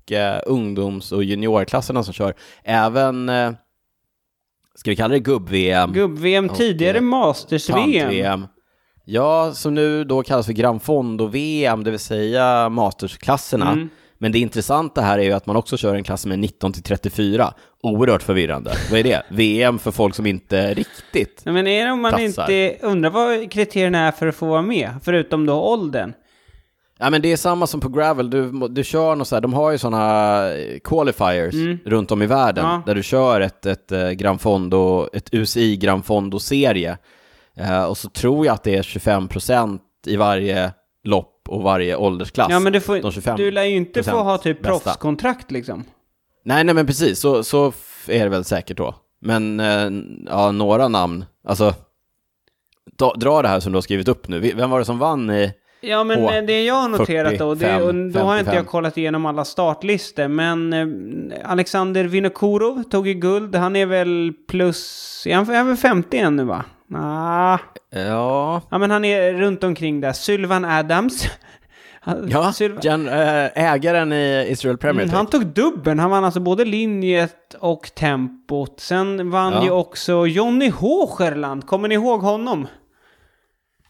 ungdoms 0.46 1.12
och 1.12 1.24
juniorklasserna 1.24 2.02
som 2.02 2.14
kör, 2.14 2.35
även 2.64 3.30
Ska 4.81 4.90
vi 4.90 4.96
kalla 4.96 5.14
det 5.14 5.20
gubb-VM? 5.20 5.92
Gubb-VM, 5.92 6.48
tidigare 6.48 7.00
Masters-VM. 7.00 8.46
Ja, 9.04 9.52
som 9.54 9.74
nu 9.74 10.04
då 10.04 10.22
kallas 10.22 10.46
för 10.46 10.52
Gran 10.52 10.81
Fondo-VM, 10.81 11.85
det 11.85 11.90
vill 11.90 12.00
säga 12.00 12.68
Masters-klasserna. 12.68 13.72
Mm. 13.72 13.88
Men 14.18 14.33
det 14.33 14.38
intressanta 14.38 15.00
här 15.00 15.18
är 15.18 15.22
ju 15.22 15.33
att 15.33 15.46
man 15.46 15.56
också 15.56 15.76
kör 15.76 15.94
en 15.94 16.04
klass 16.04 16.26
med 16.26 16.38
19 16.38 16.72
till 16.72 16.83
34. 16.83 17.54
Oerhört 17.83 18.22
förvirrande. 18.22 18.72
Vad 18.90 19.00
är 19.00 19.04
det? 19.04 19.22
VM 19.28 19.78
för 19.78 19.90
folk 19.90 20.14
som 20.14 20.26
inte 20.26 20.74
riktigt 20.74 21.42
Men 21.44 21.66
är 21.66 21.87
det 21.87 21.92
om 21.92 22.00
man 22.00 22.12
platsar. 22.12 22.42
inte... 22.42 22.87
Undrar 22.87 23.10
vad 23.10 23.50
kriterierna 23.50 23.98
är 23.98 24.12
för 24.12 24.26
att 24.26 24.37
få 24.37 24.46
vara 24.46 24.62
med? 24.62 24.90
Förutom 25.02 25.46
då 25.46 25.54
åldern. 25.54 26.12
Ja 27.03 27.11
men 27.11 27.23
det 27.23 27.33
är 27.33 27.37
samma 27.37 27.67
som 27.67 27.81
på 27.81 27.88
gravel, 27.88 28.31
du, 28.31 28.69
du 28.69 28.85
kör 28.85 29.17
något 29.17 29.29
så 29.29 29.37
här, 29.37 29.40
de 29.40 29.53
har 29.55 29.71
ju 29.71 29.79
sådana 29.79 30.53
eh, 30.53 30.79
qualifiers 30.79 31.55
mm. 31.55 31.79
runt 31.85 32.11
om 32.11 32.23
i 32.23 32.27
världen 32.27 32.65
ja. 32.65 32.83
där 32.87 32.94
du 32.94 33.03
kör 33.03 33.40
ett, 33.40 33.67
ett 33.67 33.92
eh, 33.92 34.11
Gran 34.11 34.38
Fondo, 34.38 35.09
ett 35.13 35.35
UCI 35.35 35.77
Gran 35.77 36.03
Fondo-serie. 36.03 36.98
Uh, 37.61 37.85
och 37.85 37.98
så 37.98 38.09
tror 38.09 38.46
jag 38.46 38.55
att 38.55 38.63
det 38.63 38.77
är 38.77 38.83
25% 38.83 39.79
i 40.07 40.17
varje 40.17 40.73
lopp 41.05 41.48
och 41.48 41.63
varje 41.63 41.96
åldersklass. 41.96 42.48
Ja 42.51 42.61
men 42.61 42.73
du, 42.73 42.81
får, 42.81 43.37
du 43.37 43.51
lär 43.51 43.65
ju 43.65 43.77
inte 43.77 44.03
få 44.03 44.23
ha 44.23 44.38
typ 44.38 44.63
proffskontrakt 44.63 45.51
liksom. 45.51 45.85
Nej, 46.44 46.65
nej 46.65 46.75
men 46.75 46.87
precis, 46.87 47.21
så, 47.21 47.44
så 47.44 47.73
är 48.07 48.25
det 48.25 48.29
väl 48.29 48.44
säkert 48.44 48.77
då. 48.77 48.94
Men 49.21 49.61
eh, 49.61 49.90
ja, 50.27 50.53
några 50.53 50.88
namn, 50.88 51.25
alltså 51.44 51.75
dra, 52.98 53.15
dra 53.15 53.42
det 53.42 53.48
här 53.48 53.61
som 53.61 53.73
du 53.73 53.77
har 53.77 53.83
skrivit 53.83 54.09
upp 54.09 54.29
nu. 54.29 54.40
Vem 54.40 54.71
var 54.71 54.79
det 54.79 54.85
som 54.85 54.98
vann 54.98 55.31
i 55.31 55.53
Ja, 55.81 56.04
men 56.04 56.20
H 56.20 56.31
det 56.46 56.64
jag 56.64 56.74
har 56.74 56.88
noterat 56.88 57.38
då, 57.38 57.54
det, 57.54 57.83
och 57.83 57.94
då 57.94 58.20
har 58.20 58.38
inte 58.38 58.54
jag 58.54 58.66
kollat 58.66 58.98
igenom 58.98 59.26
alla 59.26 59.44
startlistor, 59.44 60.28
men 60.28 60.72
eh, 60.72 61.50
Alexander 61.50 62.04
Vinokurov 62.04 62.83
tog 62.83 63.08
ju 63.08 63.14
guld. 63.14 63.56
Han 63.56 63.76
är 63.76 63.87
väl 63.87 64.33
plus, 64.48 65.26
är 65.26 65.35
han, 65.35 65.50
är 65.50 65.56
han 65.56 65.66
väl 65.66 65.76
50 65.76 66.18
än 66.18 66.37
nu 66.37 66.44
va? 66.44 66.64
Ah. 66.94 67.58
Ja. 67.90 68.62
Ja, 68.70 68.78
men 68.78 68.90
han 68.90 69.04
är 69.04 69.33
runt 69.33 69.64
omkring 69.64 70.00
där. 70.00 70.12
Sylvan 70.12 70.64
Adams. 70.64 71.28
Ja, 72.28 72.52
Jan, 72.83 73.08
äh, 73.08 73.48
ägaren 73.54 74.12
i 74.12 74.46
Israel 74.48 74.78
Premier 74.78 75.02
mm, 75.02 75.16
Han 75.16 75.26
tog 75.26 75.46
dubben. 75.46 75.98
Han 75.98 76.10
vann 76.10 76.24
alltså 76.24 76.40
både 76.40 76.64
linjet 76.64 77.54
och 77.60 77.94
tempot. 77.94 78.81
Sen 78.81 79.31
vann 79.31 79.52
ja. 79.52 79.64
ju 79.64 79.70
också 79.70 80.26
Johnny 80.26 80.68
Hocherland. 80.70 81.66
Kommer 81.66 81.88
ni 81.88 81.94
ihåg 81.94 82.20
honom? 82.20 82.66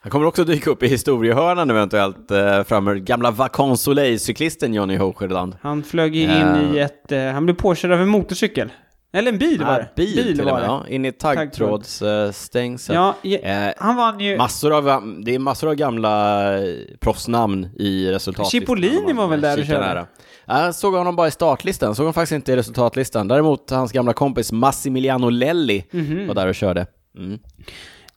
Han 0.02 0.10
kommer 0.10 0.26
också 0.26 0.44
dyka 0.44 0.70
upp 0.70 0.82
i 0.82 0.88
historiehörnan 0.88 1.70
eventuellt, 1.70 2.30
eh, 2.30 2.62
framöver. 2.62 2.98
Gamla 2.98 3.30
Vacans 3.30 3.82
Soleil-cyklisten 3.82 4.74
Johnny 4.74 4.96
Hocherland. 4.96 5.56
Han 5.62 5.82
flög 5.82 6.16
in 6.16 6.30
uh. 6.30 6.76
i 6.76 6.78
ett, 6.78 7.12
eh, 7.12 7.24
han 7.24 7.44
blev 7.44 7.54
påkörd 7.54 7.92
av 7.92 8.00
en 8.00 8.08
motorcykel. 8.08 8.70
Eller 9.12 9.32
en 9.32 9.38
bil 9.38 9.64
var 9.64 9.78
det. 9.78 9.88
Bil, 9.96 10.14
bil 10.16 10.36
till 10.36 10.44
var 10.44 10.60
det. 10.60 10.66
Ja, 10.66 10.84
in 10.88 11.04
i 11.04 11.12
taggtrådsstängsel. 11.12 12.94
Ja, 12.94 13.14
eh, 13.22 13.72
han 13.78 13.96
vann 13.96 14.20
ju... 14.20 14.36
Massor 14.36 14.72
av, 14.72 15.14
det 15.24 15.34
är 15.34 15.38
massor 15.38 15.68
av 15.68 15.74
gamla 15.74 16.54
eh, 16.58 16.74
proffsnamn 17.00 17.68
i 17.76 18.10
resultatlistan. 18.10 18.60
Cipollini 18.60 19.12
var 19.12 19.28
väl 19.28 19.40
där 19.40 19.60
och 19.60 19.66
körde? 19.66 20.06
Jag 20.46 20.74
såg 20.74 20.94
honom 20.94 21.16
bara 21.16 21.28
i 21.28 21.30
startlistan, 21.30 21.94
såg 21.94 22.04
honom 22.04 22.14
faktiskt 22.14 22.32
inte 22.32 22.52
i 22.52 22.56
resultatlistan. 22.56 23.28
Däremot 23.28 23.70
hans 23.70 23.92
gamla 23.92 24.12
kompis 24.12 24.52
Massimiliano 24.52 25.28
Lelli 25.28 25.84
mm 25.92 26.06
-hmm. 26.06 26.26
var 26.26 26.34
där 26.34 26.46
och 26.46 26.54
körde. 26.54 26.86
Mm. 27.16 27.38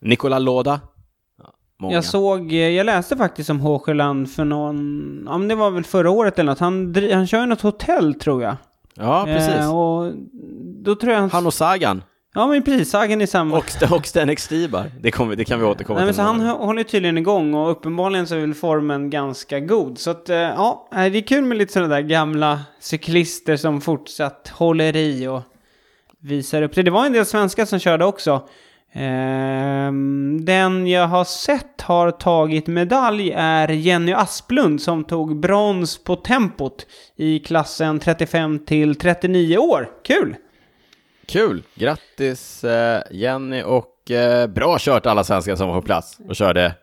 Nicola 0.01 0.39
Loda. 0.39 0.79
Många. 1.83 1.95
Jag 1.95 2.05
såg, 2.05 2.53
eh, 2.53 2.69
jag 2.69 2.85
läste 2.85 3.17
faktiskt 3.17 3.49
om 3.49 3.59
Håsjöland 3.59 4.31
för 4.31 4.45
någon, 4.45 5.23
ja 5.25 5.37
men 5.37 5.47
det 5.47 5.55
var 5.55 5.71
väl 5.71 5.83
förra 5.83 6.09
året 6.09 6.39
eller 6.39 6.51
något. 6.51 6.59
Han, 6.59 6.95
han 7.13 7.27
kör 7.27 7.39
ju 7.39 7.45
något 7.45 7.61
hotell 7.61 8.13
tror 8.13 8.43
jag. 8.43 8.55
Ja, 8.95 9.23
precis. 9.25 9.53
Eh, 9.53 9.77
och 9.77 10.13
då 10.83 10.95
tror 10.95 11.13
jag 11.13 11.19
han... 11.19 11.29
Han 11.29 11.45
och 11.45 11.53
Sagan. 11.53 12.03
Ja, 12.33 12.47
men 12.47 12.63
precis. 12.63 12.89
Sagan 12.89 13.21
är 13.21 13.25
samma. 13.25 13.57
Och, 13.57 13.91
och 13.91 14.05
Stenek 14.05 14.39
Stibar. 14.39 14.91
Det, 15.01 15.11
kommer, 15.11 15.35
det 15.35 15.45
kan 15.45 15.59
vi 15.59 15.65
återkomma 15.65 15.99
Nej, 15.99 16.13
till. 16.13 16.23
Men 16.23 16.39
så 16.39 16.45
han 16.45 16.57
håller 16.67 16.83
tydligen 16.83 17.17
igång 17.17 17.53
och 17.53 17.71
uppenbarligen 17.71 18.27
så 18.27 18.35
är 18.35 18.39
väl 18.39 18.53
formen 18.53 19.09
ganska 19.09 19.59
god. 19.59 19.97
Så 19.97 20.11
att, 20.11 20.29
eh, 20.29 20.37
ja, 20.37 20.87
det 20.91 20.99
är 20.99 21.27
kul 21.27 21.43
med 21.43 21.57
lite 21.57 21.73
sådana 21.73 21.95
där 21.95 22.01
gamla 22.01 22.59
cyklister 22.79 23.57
som 23.57 23.81
fortsatt 23.81 24.51
håller 24.55 24.95
i 24.95 25.27
och 25.27 25.41
visar 26.19 26.61
upp 26.61 26.75
det. 26.75 26.83
Det 26.83 26.91
var 26.91 27.05
en 27.05 27.13
del 27.13 27.25
svenskar 27.25 27.65
som 27.65 27.79
körde 27.79 28.05
också. 28.05 28.47
Ehm, 28.93 30.45
den 30.45 30.87
jag 30.87 31.07
har 31.07 31.23
sett 31.23 31.81
har 31.81 32.11
tagit 32.11 32.67
medalj 32.67 33.31
är 33.35 33.67
Jenny 33.67 34.13
Asplund 34.13 34.81
som 34.81 35.03
tog 35.03 35.39
brons 35.39 36.03
på 36.03 36.15
tempot 36.15 36.85
i 37.15 37.39
klassen 37.39 37.99
35 37.99 38.65
till 38.65 38.95
39 38.95 39.57
år. 39.57 39.89
Kul! 40.05 40.35
Kul! 41.25 41.63
Grattis 41.75 42.63
eh, 42.63 43.01
Jenny 43.11 43.63
och 43.63 44.11
eh, 44.11 44.47
bra 44.47 44.77
kört 44.79 45.05
alla 45.05 45.23
svenskar 45.23 45.55
som 45.55 45.67
var 45.67 45.75
på 45.75 45.85
plats 45.85 46.19
och 46.27 46.35
körde 46.35 46.75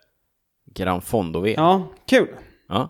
Gran 0.75 1.03
Fondo-VM. 1.03 1.55
Ja, 1.65 1.89
kul! 2.07 2.29
Ja. 2.69 2.89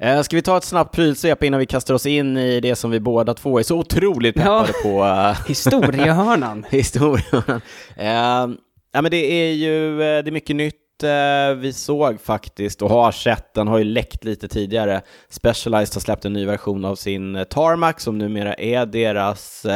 Eh, 0.00 0.22
ska 0.22 0.36
vi 0.36 0.42
ta 0.42 0.56
ett 0.56 0.64
snabbt 0.64 0.94
prylsvep 0.94 1.42
innan 1.42 1.60
vi 1.60 1.66
kastar 1.66 1.94
oss 1.94 2.06
in 2.06 2.36
i 2.36 2.60
det 2.60 2.76
som 2.76 2.90
vi 2.90 3.00
båda 3.00 3.34
två 3.34 3.58
är 3.58 3.62
så 3.62 3.78
otroligt 3.78 4.34
peppade 4.34 4.72
ja. 4.84 5.34
på? 5.34 5.34
Historiehörnan. 5.48 6.66
Historiehörnan. 6.70 7.60
Eh, 7.96 8.56
ja, 8.92 9.02
men 9.02 9.10
det 9.10 9.32
är 9.32 9.52
ju 9.52 9.92
eh, 9.92 10.22
det 10.24 10.30
är 10.30 10.32
mycket 10.32 10.56
nytt 10.56 11.02
eh, 11.02 11.56
vi 11.56 11.72
såg 11.72 12.20
faktiskt 12.20 12.82
och 12.82 12.90
har 12.90 13.12
sett, 13.12 13.54
den 13.54 13.68
har 13.68 13.78
ju 13.78 13.84
läckt 13.84 14.24
lite 14.24 14.48
tidigare. 14.48 15.00
Specialized 15.28 15.94
har 15.94 16.00
släppt 16.00 16.24
en 16.24 16.32
ny 16.32 16.46
version 16.46 16.84
av 16.84 16.94
sin 16.94 17.44
Tarmac 17.50 17.94
som 17.98 18.18
numera 18.18 18.54
är 18.54 18.86
deras 18.86 19.66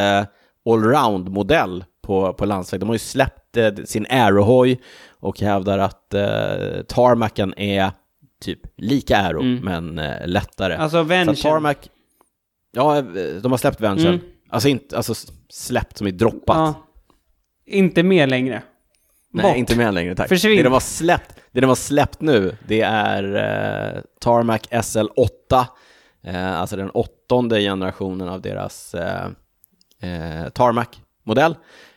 allround-modell 0.66 1.84
på, 2.06 2.32
på 2.32 2.44
landsväg. 2.44 2.80
De 2.80 2.88
har 2.88 2.94
ju 2.94 2.98
släppt 2.98 3.56
sin 3.84 4.06
Aerohoj 4.10 4.80
och 5.20 5.40
hävdar 5.40 5.78
att 5.78 6.14
eh, 6.14 6.82
Tarmacen 6.88 7.54
är 7.56 7.90
typ 8.42 8.60
lika 8.76 9.16
Aero, 9.16 9.40
mm. 9.40 9.64
men 9.64 9.98
eh, 9.98 10.26
lättare. 10.26 10.76
Alltså 10.76 11.02
Venture? 11.02 11.36
Tarmac, 11.36 11.76
ja, 12.72 12.98
eh, 12.98 13.04
de 13.42 13.50
har 13.50 13.58
släppt 13.58 13.80
Venture. 13.80 14.08
Mm. 14.08 14.20
Alltså 14.48 14.68
inte, 14.68 14.96
alltså 14.96 15.14
släppt 15.48 15.98
som 15.98 16.06
i 16.06 16.10
droppat. 16.10 16.56
Ja. 16.56 16.74
Inte 17.66 18.02
mer 18.02 18.26
längre. 18.26 18.62
Nej, 19.30 19.42
Bort. 19.42 19.56
inte 19.56 19.76
mer 19.76 19.92
längre 19.92 20.14
tack. 20.14 20.28
Försvinn. 20.28 20.56
Det 20.56 20.62
de 20.62 20.72
har 20.72 20.80
släppt, 20.80 21.34
det 21.52 21.60
de 21.60 21.66
har 21.66 21.74
släppt 21.74 22.20
nu, 22.20 22.56
det 22.66 22.80
är 22.80 23.34
eh, 23.34 24.02
Tarmac 24.20 24.60
SL8, 24.70 25.64
eh, 26.24 26.60
alltså 26.60 26.76
den 26.76 26.90
åttonde 26.90 27.60
generationen 27.60 28.28
av 28.28 28.40
deras 28.40 28.94
eh, 28.94 29.26
eh 30.00 30.48
Tarmac-modell. 30.48 31.54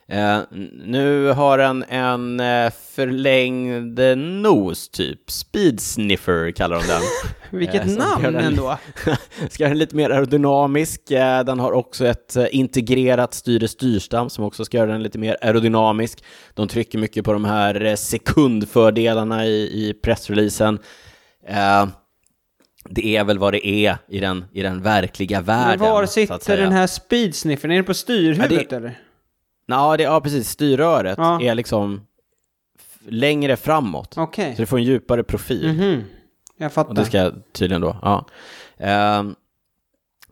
Eh, 0.08 0.40
nu 0.86 1.28
har 1.28 1.58
den 1.58 1.84
en 1.90 2.40
eh, 2.40 2.72
förlängd 2.96 4.00
nos, 4.18 4.90
typ. 4.90 5.32
Speed 5.32 5.80
sniffer 5.80 6.52
kallar 6.52 6.76
de 6.76 6.88
den. 6.88 7.02
Vilket 7.60 7.88
eh, 7.88 7.98
namn 7.98 8.24
den, 8.24 8.36
ändå! 8.36 8.78
ska 9.50 9.64
göra 9.64 9.70
den 9.70 9.78
lite 9.78 9.96
mer 9.96 10.10
aerodynamisk. 10.10 11.12
Eh, 11.12 11.44
den 11.44 11.60
har 11.60 11.72
också 11.72 12.08
ett 12.08 12.36
eh, 12.36 12.46
integrerat 12.52 13.34
styre 13.34 13.68
styrstam 13.68 14.30
som 14.30 14.44
också 14.44 14.66
ska 14.66 14.78
göra 14.78 14.92
den 14.92 15.04
lite 15.04 15.18
mer 15.18 15.38
aerodynamisk. 15.42 16.24
De 16.54 16.68
trycker 16.68 17.00
mycket 17.00 17.26
på 17.26 17.34
de 17.34 17.46
här 17.46 17.96
sekundfördelarna 17.96 19.46
i, 19.46 19.90
i 19.90 19.94
pressreleasen. 20.04 20.80
det 22.90 23.16
är 23.18 23.24
väl 23.24 23.40
vad 23.40 23.54
det 23.54 23.68
är 23.68 23.98
i 24.10 24.20
den, 24.20 24.46
i 24.54 24.62
den 24.62 24.82
verkliga 24.82 25.42
världen. 25.42 25.80
Men 25.80 25.90
var 25.90 26.06
sitter 26.06 26.58
den 26.58 26.72
här 26.72 26.88
speedsniffern? 26.88 27.72
Är 27.72 27.78
det 27.78 27.84
på 27.84 27.94
styrhuvudet 27.94 28.52
ja, 28.52 28.66
det, 28.70 28.76
eller? 28.76 29.05
Ja, 29.66 29.98
det, 29.98 30.04
ja 30.04 30.22
precis. 30.22 30.50
Styrröret 30.50 31.18
ja. 31.18 31.42
är 31.42 31.56
liksom 31.56 32.02
längre 33.08 33.58
framåt. 33.58 34.18
Okay. 34.18 34.56
Så 34.56 34.62
det 34.62 34.66
får 34.66 34.78
en 34.78 34.84
djupare 34.84 35.24
profil. 35.24 35.66
-hmm. 35.66 36.04
Jag 36.58 36.74
fattar. 36.74 36.90
Och 36.90 36.96
det 36.96 37.06
ska 37.06 37.32
tydligen 37.54 37.82
då, 37.82 37.98
ja. 38.02 38.26
Um, 39.20 39.36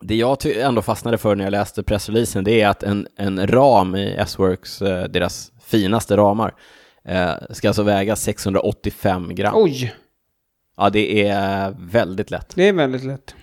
det 0.00 0.14
jag 0.14 0.46
ändå 0.46 0.82
fastnade 0.82 1.18
för 1.18 1.36
när 1.36 1.44
jag 1.44 1.50
läste 1.50 1.82
pressreleasen, 1.82 2.44
det 2.44 2.60
är 2.60 2.68
att 2.68 2.82
en, 2.82 3.08
en 3.16 3.46
ram 3.46 3.96
i 3.96 4.14
S-Works, 4.18 4.82
eh, 4.82 5.04
deras 5.04 5.52
finaste 5.64 6.16
ramar, 6.16 6.54
eh, 7.04 7.32
ska 7.50 7.68
alltså 7.68 7.82
väga 7.82 8.16
685 8.16 9.34
gram. 9.34 9.52
Oj! 9.56 9.94
Ja, 10.76 10.90
det 10.90 11.28
är 11.28 11.74
väldigt 11.78 12.30
lätt. 12.30 12.52
Det 12.54 12.68
är 12.68 12.72
väldigt 12.72 13.04
lätt. 13.04 13.34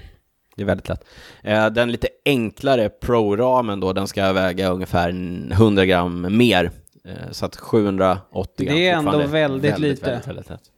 Det 0.55 0.61
är 0.61 0.65
väldigt 0.65 0.89
lätt. 0.89 1.05
Eh, 1.43 1.69
den 1.69 1.91
lite 1.91 2.07
enklare 2.25 2.89
Pro-ramen 2.89 3.79
då, 3.79 3.93
den 3.93 4.07
ska 4.07 4.33
väga 4.33 4.69
ungefär 4.69 5.09
100 5.51 5.85
gram 5.85 6.37
mer. 6.37 6.71
Eh, 7.05 7.31
så 7.31 7.45
att 7.45 7.55
780 7.55 8.65
gram 8.65 8.75
Det 8.75 8.87
är 8.87 8.97
ändå 8.97 9.17
väldigt, 9.17 9.31
väldigt 9.31 9.79
lite. 9.79 10.05
Väldigt, 10.05 10.27
väldigt, 10.27 10.49
väldigt 10.49 10.71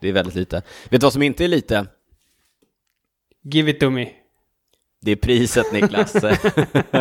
det 0.00 0.08
är 0.08 0.12
väldigt 0.12 0.34
lite. 0.34 0.56
Vet 0.90 1.00
du 1.00 1.04
vad 1.04 1.12
som 1.12 1.22
inte 1.22 1.44
är 1.44 1.48
lite? 1.48 1.86
Give 3.42 3.70
it 3.70 3.80
to 3.80 3.90
me. 3.90 4.08
Det 5.00 5.12
är 5.12 5.16
priset 5.16 5.72
Niklas. 5.72 6.12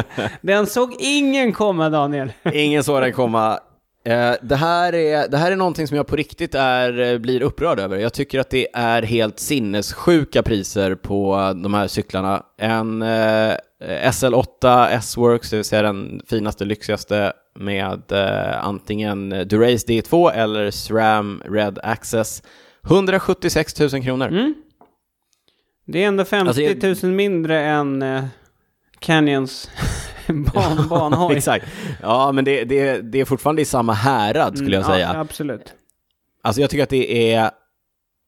den 0.41 0.67
såg 0.67 0.95
ingen 0.99 1.53
komma 1.53 1.89
Daniel. 1.89 2.31
ingen 2.53 2.83
såg 2.83 3.01
den 3.01 3.13
komma. 3.13 3.59
Eh, 4.07 4.35
det, 4.41 4.55
här 4.55 4.95
är, 4.95 5.27
det 5.27 5.37
här 5.37 5.51
är 5.51 5.55
någonting 5.55 5.87
som 5.87 5.97
jag 5.97 6.07
på 6.07 6.15
riktigt 6.15 6.55
är, 6.55 6.99
eh, 6.99 7.17
blir 7.17 7.41
upprörd 7.41 7.79
över. 7.79 7.97
Jag 7.97 8.13
tycker 8.13 8.39
att 8.39 8.49
det 8.49 8.67
är 8.73 9.01
helt 9.01 9.39
sinnessjuka 9.39 10.43
priser 10.43 10.95
på 10.95 11.35
de 11.63 11.73
här 11.73 11.87
cyklarna. 11.87 12.43
En 12.57 13.01
eh, 13.01 13.55
SL8 13.85 14.87
S-Works, 14.89 15.49
det 15.49 15.55
vill 15.55 15.65
säga 15.65 15.81
den 15.81 16.21
finaste, 16.27 16.65
lyxigaste 16.65 17.33
med 17.59 18.11
eh, 18.11 18.65
antingen 18.65 19.29
Durace 19.29 19.87
D2 19.87 20.31
eller 20.31 20.71
SRAM 20.71 21.41
Red 21.45 21.79
Access. 21.83 22.43
176 22.85 23.79
000 23.79 23.89
kronor. 23.89 24.27
Mm. 24.27 24.53
Det 25.85 26.03
är 26.03 26.07
ändå 26.07 26.25
50 26.25 26.47
alltså, 26.47 26.61
jag... 26.61 27.03
000 27.03 27.11
mindre 27.11 27.61
än 27.61 28.01
eh, 28.01 28.23
Canyons 28.99 29.69
ban, 30.53 30.87
banhoj. 30.87 31.35
Exakt. 31.35 31.65
Ja, 32.01 32.31
men 32.31 32.45
det, 32.45 32.63
det, 32.63 33.01
det 33.01 33.19
är 33.19 33.25
fortfarande 33.25 33.61
i 33.61 33.65
samma 33.65 33.93
härad 33.93 34.57
skulle 34.57 34.75
jag 34.75 34.85
mm, 34.85 34.95
säga. 34.95 35.11
Ja, 35.13 35.19
absolut. 35.19 35.73
Alltså 36.41 36.61
jag 36.61 36.69
tycker 36.69 36.83
att 36.83 36.89
det 36.89 37.33
är... 37.33 37.51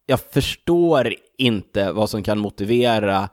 Jag 0.06 0.20
förstår 0.20 1.14
inte 1.38 1.92
vad 1.92 2.10
som 2.10 2.24
kan 2.24 2.40
motivera... 2.40 3.30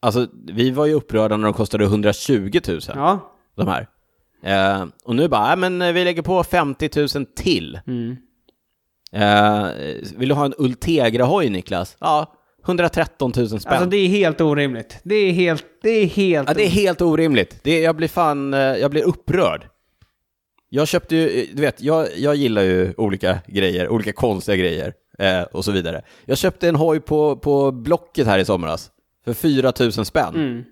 Alltså, 0.00 0.26
vi 0.46 0.70
var 0.70 0.86
ju 0.86 0.94
upprörda 0.94 1.36
när 1.36 1.44
de 1.44 1.52
kostade 1.52 1.84
120 1.84 2.60
000. 2.68 2.80
Ja. 2.94 3.32
De 3.56 3.68
här. 3.68 3.86
Eh, 4.42 4.86
och 5.04 5.16
nu 5.16 5.28
bara, 5.28 5.56
men 5.56 5.94
vi 5.94 6.04
lägger 6.04 6.22
på 6.22 6.44
50 6.44 6.90
000 7.14 7.26
till. 7.26 7.80
Mm. 7.86 8.16
Eh, 9.12 9.66
vill 10.16 10.28
du 10.28 10.34
ha 10.34 10.44
en 10.44 10.54
Ultegra-hoj, 10.58 11.50
Niklas? 11.50 11.96
Ja, 12.00 12.34
113 12.64 13.32
000 13.36 13.48
spänn. 13.48 13.60
Alltså 13.72 13.86
det 13.88 13.96
är 13.96 14.08
helt 14.08 14.40
orimligt. 14.40 14.98
Det 15.02 15.14
är 15.14 15.32
helt, 15.32 15.64
det 15.82 15.90
är 15.90 16.06
helt... 16.06 16.48
Ja, 16.48 16.54
det 16.54 16.66
är 16.66 16.70
helt 16.70 17.00
orimligt. 17.00 17.58
Det 17.62 17.70
är, 17.70 17.84
jag 17.84 17.96
blir 17.96 18.08
fan, 18.08 18.54
eh, 18.54 18.60
jag 18.60 18.90
blir 18.90 19.02
upprörd. 19.02 19.68
Jag 20.68 20.88
köpte 20.88 21.16
ju, 21.16 21.46
du 21.52 21.62
vet, 21.62 21.82
jag, 21.82 22.08
jag 22.16 22.36
gillar 22.36 22.62
ju 22.62 22.94
olika 22.96 23.38
grejer, 23.46 23.88
olika 23.88 24.12
konstiga 24.12 24.56
grejer 24.56 24.94
eh, 25.18 25.42
och 25.42 25.64
så 25.64 25.72
vidare. 25.72 26.02
Jag 26.24 26.38
köpte 26.38 26.68
en 26.68 26.76
hoj 26.76 27.00
på, 27.00 27.36
på 27.36 27.72
Blocket 27.72 28.26
här 28.26 28.38
i 28.38 28.44
somras 28.44 28.90
för 29.24 29.34
4 29.34 29.72
000 29.80 29.92
spänn. 29.92 30.34
Mm. 30.34 30.64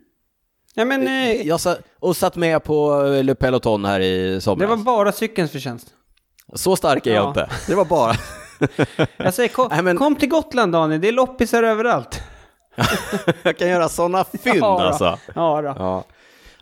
Ja, 0.75 0.85
men, 0.85 1.07
eh, 1.07 1.47
jag 1.47 1.61
satt, 1.61 1.81
och 1.99 2.17
satt 2.17 2.37
med 2.37 2.65
på 2.65 3.03
Le 3.23 3.35
Peloton 3.35 3.85
här 3.85 4.01
i 4.01 4.41
somras. 4.41 4.71
Det 4.71 4.77
var 4.77 4.85
bara 4.85 5.13
cykelns 5.13 5.51
förtjänst. 5.51 5.89
Så 6.55 6.77
stark 6.77 7.07
är 7.07 7.15
jag 7.15 7.31
inte. 7.31 7.51
Det 7.67 7.75
var 7.75 7.85
bara... 7.85 8.15
jag 9.17 9.35
säger, 9.35 9.49
kom, 9.49 9.69
Nej, 9.71 9.83
men... 9.83 9.97
kom 9.97 10.17
till 10.17 10.29
Gotland 10.29 10.73
Daniel, 10.73 11.01
det 11.01 11.09
är 11.09 11.13
loppisar 11.13 11.63
överallt. 11.63 12.23
jag 13.43 13.59
kan 13.59 13.69
göra 13.69 13.89
sådana 13.89 14.25
fynd 14.25 14.57
ja, 14.57 14.87
alltså. 14.87 15.19
Ja, 15.35 15.63
då. 15.63 15.75
ja. 15.79 16.05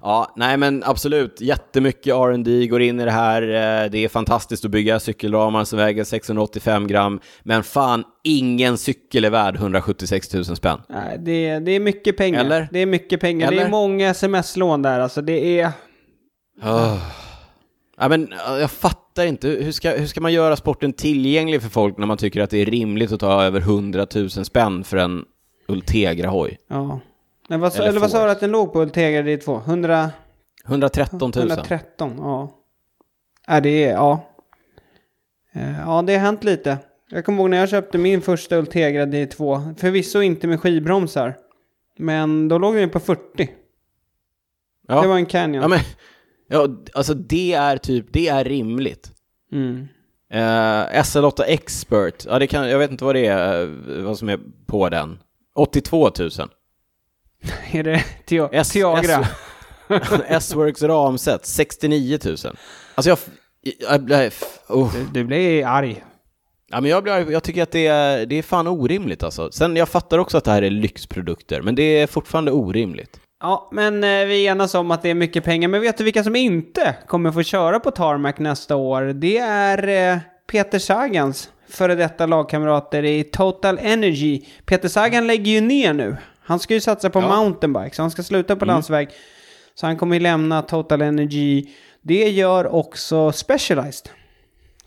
Ja, 0.00 0.32
nej 0.36 0.56
men 0.56 0.82
absolut. 0.86 1.40
Jättemycket 1.40 2.14
R&D 2.14 2.66
går 2.66 2.82
in 2.82 3.00
i 3.00 3.04
det 3.04 3.10
här. 3.10 3.42
Eh, 3.42 3.90
det 3.90 3.98
är 3.98 4.08
fantastiskt 4.08 4.64
att 4.64 4.70
bygga 4.70 5.00
cykelramar 5.00 5.64
som 5.64 5.78
väger 5.78 6.04
685 6.04 6.86
gram. 6.86 7.20
Men 7.42 7.62
fan, 7.62 8.04
ingen 8.24 8.78
cykel 8.78 9.24
är 9.24 9.30
värd 9.30 9.56
176 9.56 10.34
000 10.34 10.44
spänn. 10.44 10.78
Nej, 10.88 11.18
det, 11.18 11.58
det 11.58 11.72
är 11.72 11.80
mycket 11.80 12.16
pengar. 12.16 12.40
Eller? 12.40 12.68
Det 12.72 12.78
är 12.78 12.86
mycket 12.86 13.20
pengar. 13.20 13.48
Eller? 13.48 13.56
Det 13.56 13.66
är 13.66 13.70
många 13.70 14.10
sms-lån 14.10 14.82
där. 14.82 15.00
Alltså 15.00 15.22
det 15.22 15.60
är... 15.60 15.70
Oh. 16.62 16.98
Ja, 18.00 18.08
men 18.08 18.32
jag 18.48 18.70
fattar 18.70 19.26
inte. 19.26 19.48
Hur 19.48 19.72
ska, 19.72 19.90
hur 19.90 20.06
ska 20.06 20.20
man 20.20 20.32
göra 20.32 20.56
sporten 20.56 20.92
tillgänglig 20.92 21.62
för 21.62 21.68
folk 21.68 21.98
när 21.98 22.06
man 22.06 22.16
tycker 22.16 22.42
att 22.42 22.50
det 22.50 22.58
är 22.58 22.66
rimligt 22.66 23.12
att 23.12 23.20
ta 23.20 23.42
över 23.42 23.60
100 23.60 24.06
000 24.14 24.30
spänn 24.30 24.84
för 24.84 24.96
en 24.96 25.24
Ultegra-hoj? 25.68 26.58
Ja. 26.68 27.00
Men 27.48 27.60
vad, 27.60 27.76
eller, 27.76 27.88
eller 27.88 28.00
vad 28.00 28.10
sa 28.10 28.24
du 28.24 28.30
att 28.30 28.40
den 28.40 28.50
låg 28.50 28.72
på 28.72 28.82
Ultegra 28.82 29.22
D2? 29.22 29.60
100... 29.66 30.10
113 30.66 31.32
000. 31.36 31.46
113, 31.46 32.14
ja. 32.18 32.54
Ja, 33.46 33.60
det 33.60 33.84
är, 33.84 33.92
ja. 33.92 34.28
Eh, 35.52 35.80
ja, 35.80 36.02
det 36.02 36.12
har 36.12 36.20
hänt 36.20 36.44
lite. 36.44 36.78
Jag 37.10 37.24
kommer 37.24 37.38
ihåg 37.38 37.50
när 37.50 37.58
jag 37.58 37.68
köpte 37.68 37.98
min 37.98 38.22
första 38.22 38.56
Ultegra 38.56 39.06
D2. 39.06 39.74
Förvisso 39.78 40.22
inte 40.22 40.46
med 40.46 40.60
skivbromsar. 40.60 41.36
Men 41.98 42.48
då 42.48 42.58
låg 42.58 42.74
den 42.74 42.90
på 42.90 43.00
40. 43.00 43.50
Ja. 44.88 45.02
Det 45.02 45.08
var 45.08 45.16
en 45.16 45.26
Canyon. 45.26 45.62
Ja, 45.62 45.68
men, 45.68 45.78
ja, 46.48 46.68
alltså 46.94 47.14
det 47.14 47.52
är 47.52 47.76
typ, 47.76 48.06
det 48.10 48.28
är 48.28 48.44
rimligt. 48.44 49.12
Mm. 49.52 49.88
Uh, 50.34 50.40
eh, 50.40 51.02
SL8 51.02 51.42
Expert, 51.46 52.24
ja 52.26 52.38
det 52.38 52.46
kan, 52.46 52.68
jag 52.68 52.78
vet 52.78 52.90
inte 52.90 53.04
vad 53.04 53.14
det 53.14 53.26
är, 53.26 53.62
eh, 53.62 54.02
vad 54.02 54.18
som 54.18 54.28
är 54.28 54.38
på 54.66 54.88
den. 54.88 55.18
82 55.54 56.10
000. 56.18 56.30
är 57.72 57.82
det 57.82 58.04
Tiagra? 58.26 59.26
S-Works 60.28 60.82
ramset, 60.82 61.46
69 61.46 62.18
000. 62.24 62.36
Alltså 62.94 63.10
jag... 63.10 63.18
jag, 63.80 64.10
jag 64.10 64.32
oh. 64.68 64.94
du, 64.94 65.04
du 65.12 65.24
blir 65.24 65.66
arg. 65.66 66.04
Ja, 66.70 66.80
men 66.80 66.90
jag, 66.90 67.02
blir, 67.02 67.30
jag 67.30 67.42
tycker 67.42 67.62
att 67.62 67.70
det 67.70 67.86
är, 67.86 68.26
det 68.26 68.36
är 68.36 68.42
fan 68.42 68.66
orimligt 68.66 69.22
alltså. 69.22 69.52
Sen 69.52 69.76
jag 69.76 69.88
fattar 69.88 70.18
också 70.18 70.38
att 70.38 70.44
det 70.44 70.50
här 70.50 70.62
är 70.62 70.70
lyxprodukter, 70.70 71.62
men 71.62 71.74
det 71.74 71.82
är 71.82 72.06
fortfarande 72.06 72.52
orimligt. 72.52 73.20
Ja, 73.40 73.68
men 73.72 74.04
eh, 74.04 74.26
vi 74.26 74.46
enas 74.46 74.74
om 74.74 74.90
att 74.90 75.02
det 75.02 75.10
är 75.10 75.14
mycket 75.14 75.44
pengar. 75.44 75.68
Men 75.68 75.80
vet 75.80 75.98
du 75.98 76.04
vilka 76.04 76.24
som 76.24 76.36
inte 76.36 76.96
kommer 77.06 77.32
få 77.32 77.42
köra 77.42 77.80
på 77.80 77.90
Tarmac 77.90 78.34
nästa 78.38 78.76
år? 78.76 79.02
Det 79.02 79.38
är 79.38 80.12
eh, 80.12 80.18
Peter 80.46 80.78
Sagans 80.78 81.50
före 81.68 81.94
detta 81.94 82.26
lagkamrater 82.26 83.02
i 83.02 83.24
Total 83.24 83.78
Energy. 83.78 84.42
Peter 84.64 84.88
Sagan 84.88 85.26
lägger 85.26 85.52
ju 85.52 85.60
ner 85.60 85.92
nu. 85.92 86.16
Han 86.40 86.58
ska 86.58 86.74
ju 86.74 86.80
satsa 86.80 87.10
på 87.10 87.20
ja. 87.20 87.36
mountainbike, 87.36 87.96
så 87.96 88.02
han 88.02 88.10
ska 88.10 88.22
sluta 88.22 88.56
på 88.56 88.64
mm. 88.64 88.74
landsväg. 88.74 89.08
Så 89.74 89.86
han 89.86 89.96
kommer 89.96 90.16
ju 90.16 90.20
lämna 90.20 90.62
Total 90.62 91.02
Energy. 91.02 91.64
Det 92.02 92.30
gör 92.30 92.74
också 92.74 93.32
Specialized. 93.32 94.10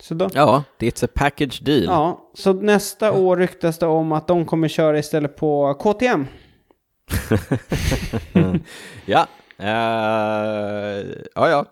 Då, 0.08 0.28
ja, 0.34 0.64
it's 0.78 1.04
a 1.04 1.08
package 1.14 1.62
deal. 1.62 1.84
Ja, 1.84 2.30
så 2.34 2.52
nästa 2.52 3.12
år 3.12 3.36
ryktas 3.36 3.78
det 3.78 3.86
om 3.86 4.12
att 4.12 4.26
de 4.26 4.46
kommer 4.46 4.68
köra 4.68 4.98
istället 4.98 5.36
på 5.36 5.74
KTM. 5.74 6.26
ja, 9.06 9.26
uh, 9.60 9.66
ja, 11.34 11.48
ja. 11.48 11.66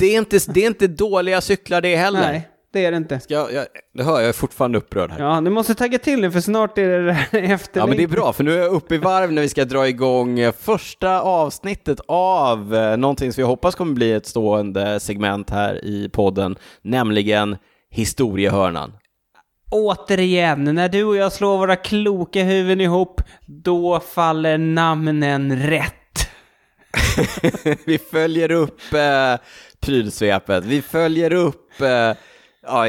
Det 0.00 0.06
är, 0.14 0.18
inte, 0.18 0.38
det 0.48 0.62
är 0.62 0.66
inte 0.66 0.86
dåliga 0.86 1.40
cyklar 1.40 1.80
det 1.80 1.96
heller. 1.96 2.20
Nej 2.20 2.50
det 2.76 2.84
är 2.84 2.90
det 2.90 2.96
inte. 2.96 3.20
Ska 3.20 3.34
jag, 3.34 3.52
jag, 3.52 3.66
det 3.94 4.02
hör 4.02 4.20
jag, 4.20 4.28
är 4.28 4.32
fortfarande 4.32 4.78
upprörd 4.78 5.10
här. 5.10 5.20
Ja, 5.20 5.40
du 5.40 5.50
måste 5.50 5.74
tagga 5.74 5.98
till 5.98 6.20
nu 6.20 6.30
för 6.30 6.40
snart 6.40 6.78
är 6.78 7.02
det 7.32 7.38
efter. 7.38 7.80
Ja, 7.80 7.86
men 7.86 7.96
det 7.96 8.02
är 8.02 8.08
bra, 8.08 8.32
för 8.32 8.44
nu 8.44 8.52
är 8.52 8.58
jag 8.58 8.72
uppe 8.72 8.94
i 8.94 8.98
varv 8.98 9.32
när 9.32 9.42
vi 9.42 9.48
ska 9.48 9.64
dra 9.64 9.88
igång 9.88 10.38
eh, 10.38 10.52
första 10.52 11.20
avsnittet 11.20 12.00
av 12.08 12.74
eh, 12.74 12.96
någonting 12.96 13.32
som 13.32 13.40
jag 13.40 13.48
hoppas 13.48 13.74
kommer 13.74 13.94
bli 13.94 14.12
ett 14.12 14.26
stående 14.26 15.00
segment 15.00 15.50
här 15.50 15.84
i 15.84 16.08
podden, 16.08 16.56
nämligen 16.82 17.56
historiehörnan. 17.90 18.92
Återigen, 19.70 20.64
när 20.64 20.88
du 20.88 21.04
och 21.04 21.16
jag 21.16 21.32
slår 21.32 21.58
våra 21.58 21.76
kloka 21.76 22.42
huvuden 22.42 22.80
ihop, 22.80 23.20
då 23.46 24.00
faller 24.00 24.58
namnen 24.58 25.56
rätt. 25.66 25.92
vi 27.86 27.98
följer 27.98 28.50
upp 28.50 28.92
eh, 28.92 29.34
prylsvepet, 29.80 30.64
vi 30.64 30.82
följer 30.82 31.32
upp 31.32 31.80
eh, 31.80 32.12
Ja, 32.66 32.86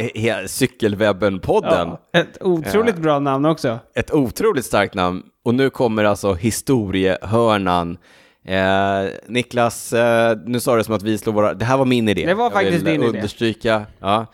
Cykelwebben-podden. 0.47 1.97
Ja, 2.11 2.19
ett 2.19 2.37
otroligt 2.41 2.95
ja. 2.95 3.01
bra 3.01 3.19
namn 3.19 3.45
också. 3.45 3.79
Ett 3.95 4.13
otroligt 4.13 4.65
starkt 4.65 4.93
namn. 4.93 5.23
Och 5.43 5.55
nu 5.55 5.69
kommer 5.69 6.03
alltså 6.03 6.33
historiehörnan. 6.33 7.97
Eh, 8.45 9.11
Niklas, 9.27 9.93
eh, 9.93 10.37
nu 10.45 10.59
sa 10.59 10.75
du 10.75 10.83
som 10.83 10.95
att 10.95 11.03
vi 11.03 11.17
slår 11.17 11.33
våra... 11.33 11.53
Det 11.53 11.65
här 11.65 11.77
var 11.77 11.85
min 11.85 12.09
idé. 12.09 12.25
Det 12.25 12.33
var 12.33 12.49
faktiskt 12.49 12.85
din 12.85 13.03
idé. 13.03 13.17
understryka. 13.17 13.85
Ja. 13.99 14.25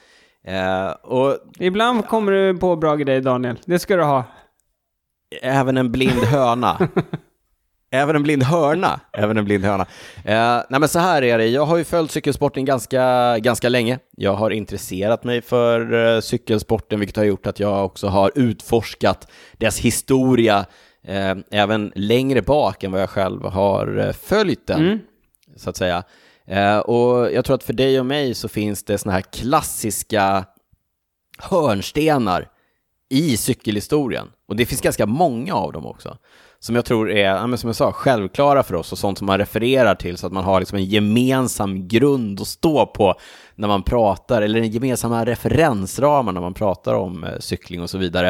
Eh, 0.48 0.90
och... 0.92 1.38
Ibland 1.60 2.08
kommer 2.08 2.32
du 2.32 2.58
på 2.58 2.76
bra 2.76 2.96
grejer, 2.96 3.22
Daniel. 3.22 3.60
Det 3.66 3.80
ska 3.80 3.96
du 3.96 4.04
ha. 4.04 4.24
Även 5.42 5.78
en 5.78 5.92
blind 5.92 6.24
höna. 6.24 6.90
Även 7.92 8.16
en 8.16 8.24
blind 8.24 8.44
hörna. 8.44 9.00
Även 9.14 9.38
en 9.38 9.46
blind 9.46 9.66
hörna. 9.66 9.86
Eh, 10.26 10.64
nej 10.70 10.80
men 10.80 10.90
så 10.90 11.00
här 11.00 11.22
är 11.22 11.38
det, 11.38 11.48
jag 11.48 11.66
har 11.66 11.78
ju 11.78 11.84
följt 11.84 12.12
cykelsporten 12.12 12.66
ganska, 12.66 13.38
ganska 13.40 13.70
länge. 13.70 14.00
Jag 14.18 14.34
har 14.34 14.52
intresserat 14.52 15.24
mig 15.24 15.42
för 15.42 15.94
eh, 16.16 16.20
cykelsporten, 16.20 17.00
vilket 17.00 17.18
har 17.18 17.24
gjort 17.24 17.48
att 17.48 17.60
jag 17.60 17.86
också 17.86 18.08
har 18.08 18.32
utforskat 18.36 19.32
dess 19.58 19.80
historia, 19.80 20.66
även 21.52 21.92
längre 21.96 22.42
bak 22.42 22.84
än 22.84 22.92
vad 22.92 23.02
jag 23.02 23.10
själv 23.10 23.44
har 23.46 24.14
följt 24.14 24.68
den, 24.68 24.82
mm. 24.82 25.00
så 25.56 25.70
att 25.70 25.78
säga. 25.78 26.04
Eh, 26.48 26.78
och 26.78 27.32
jag 27.32 27.46
tror 27.46 27.56
att 27.56 27.64
för 27.64 27.74
dig 27.74 28.00
och 28.00 28.06
mig 28.06 28.36
så 28.36 28.48
finns 28.48 28.84
det 28.84 28.98
såna 28.98 29.14
här 29.14 29.22
klassiska 29.22 30.46
hörnstenar 31.38 32.50
i 33.10 33.38
cykelhistorien. 33.38 34.28
Och 34.48 34.56
det 34.56 34.66
finns 34.66 34.82
ganska 34.82 35.06
många 35.06 35.54
av 35.54 35.72
dem 35.74 35.86
också 35.86 36.18
som 36.64 36.76
jag 36.76 36.86
tror 36.86 37.12
är, 37.12 37.56
som 37.58 37.68
jag 37.68 37.76
sa, 37.76 37.92
självklara 37.92 38.64
för 38.64 38.76
oss 38.76 38.92
och 38.92 38.98
sånt 38.98 39.18
som 39.18 39.28
man 39.28 39.38
refererar 39.38 39.96
till 39.96 40.18
så 40.18 40.28
att 40.28 40.34
man 40.34 40.44
har 40.44 40.60
liksom 40.60 40.78
en 40.78 40.86
gemensam 40.86 41.88
grund 41.88 42.42
att 42.42 42.48
stå 42.48 42.86
på 42.86 43.16
när 43.56 43.68
man 43.68 43.84
pratar, 43.84 44.42
eller 44.42 44.60
en 44.60 44.72
gemensamma 44.72 45.26
referensramar 45.26 46.32
när 46.32 46.42
man 46.42 46.54
pratar 46.54 46.94
om 46.94 47.24
eh, 47.24 47.40
cykling 47.40 47.82
och 47.82 47.90
så 47.90 47.98
vidare. 47.98 48.28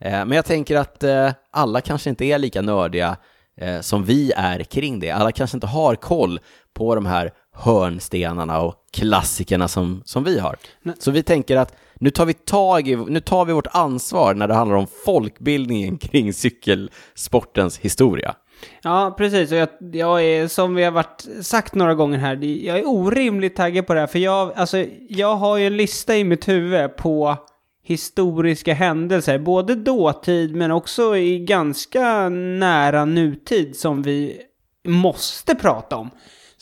Eh, 0.00 0.10
men 0.10 0.32
jag 0.32 0.44
tänker 0.44 0.76
att 0.76 1.02
eh, 1.02 1.30
alla 1.52 1.80
kanske 1.80 2.10
inte 2.10 2.24
är 2.24 2.38
lika 2.38 2.62
nördiga 2.62 3.16
eh, 3.56 3.80
som 3.80 4.04
vi 4.04 4.32
är 4.36 4.62
kring 4.62 5.00
det. 5.00 5.10
Alla 5.10 5.32
kanske 5.32 5.56
inte 5.56 5.66
har 5.66 5.94
koll 5.94 6.40
på 6.74 6.94
de 6.94 7.06
här 7.06 7.32
hörnstenarna 7.52 8.60
och 8.60 8.74
klassikerna 8.92 9.68
som, 9.68 10.02
som 10.04 10.24
vi 10.24 10.38
har. 10.38 10.56
Nej. 10.82 10.94
Så 10.98 11.10
vi 11.10 11.22
tänker 11.22 11.56
att 11.56 11.76
nu 11.94 12.10
tar 12.10 12.26
vi 12.26 12.34
tag 12.34 12.88
i, 12.88 12.96
nu 12.96 13.20
tar 13.20 13.44
vi 13.44 13.52
vårt 13.52 13.66
ansvar 13.70 14.34
när 14.34 14.48
det 14.48 14.54
handlar 14.54 14.76
om 14.76 14.86
folkbildningen 15.04 15.98
kring 15.98 16.34
cykelsportens 16.34 17.78
historia. 17.78 18.34
Ja, 18.82 19.14
precis. 19.18 19.52
Och 19.52 19.58
jag, 19.58 19.68
jag 19.92 20.24
är, 20.24 20.48
som 20.48 20.74
vi 20.74 20.84
har 20.84 20.90
varit, 20.90 21.26
sagt 21.40 21.74
några 21.74 21.94
gånger 21.94 22.18
här, 22.18 22.44
jag 22.44 22.78
är 22.78 22.88
orimligt 22.88 23.56
taggad 23.56 23.86
på 23.86 23.94
det 23.94 24.00
här. 24.00 24.06
För 24.06 24.18
jag, 24.18 24.52
alltså, 24.52 24.84
jag 25.08 25.36
har 25.36 25.56
ju 25.56 25.66
en 25.66 25.76
lista 25.76 26.16
i 26.16 26.24
mitt 26.24 26.48
huvud 26.48 26.96
på 26.96 27.36
historiska 27.84 28.74
händelser, 28.74 29.38
både 29.38 29.74
dåtid 29.74 30.56
men 30.56 30.70
också 30.70 31.16
i 31.16 31.38
ganska 31.38 32.28
nära 32.28 33.04
nutid 33.04 33.76
som 33.76 34.02
vi 34.02 34.40
måste 34.88 35.54
prata 35.54 35.96
om. 35.96 36.10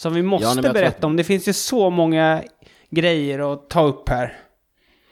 Som 0.01 0.15
vi 0.15 0.23
måste 0.23 0.67
ja, 0.67 0.73
berätta 0.73 1.07
om. 1.07 1.17
Det 1.17 1.25
finns 1.25 1.49
ju 1.49 1.53
så 1.53 1.91
många 1.91 2.43
grejer 2.91 3.53
att 3.53 3.71
ta 3.71 3.83
upp 3.83 4.09
här. 4.09 4.39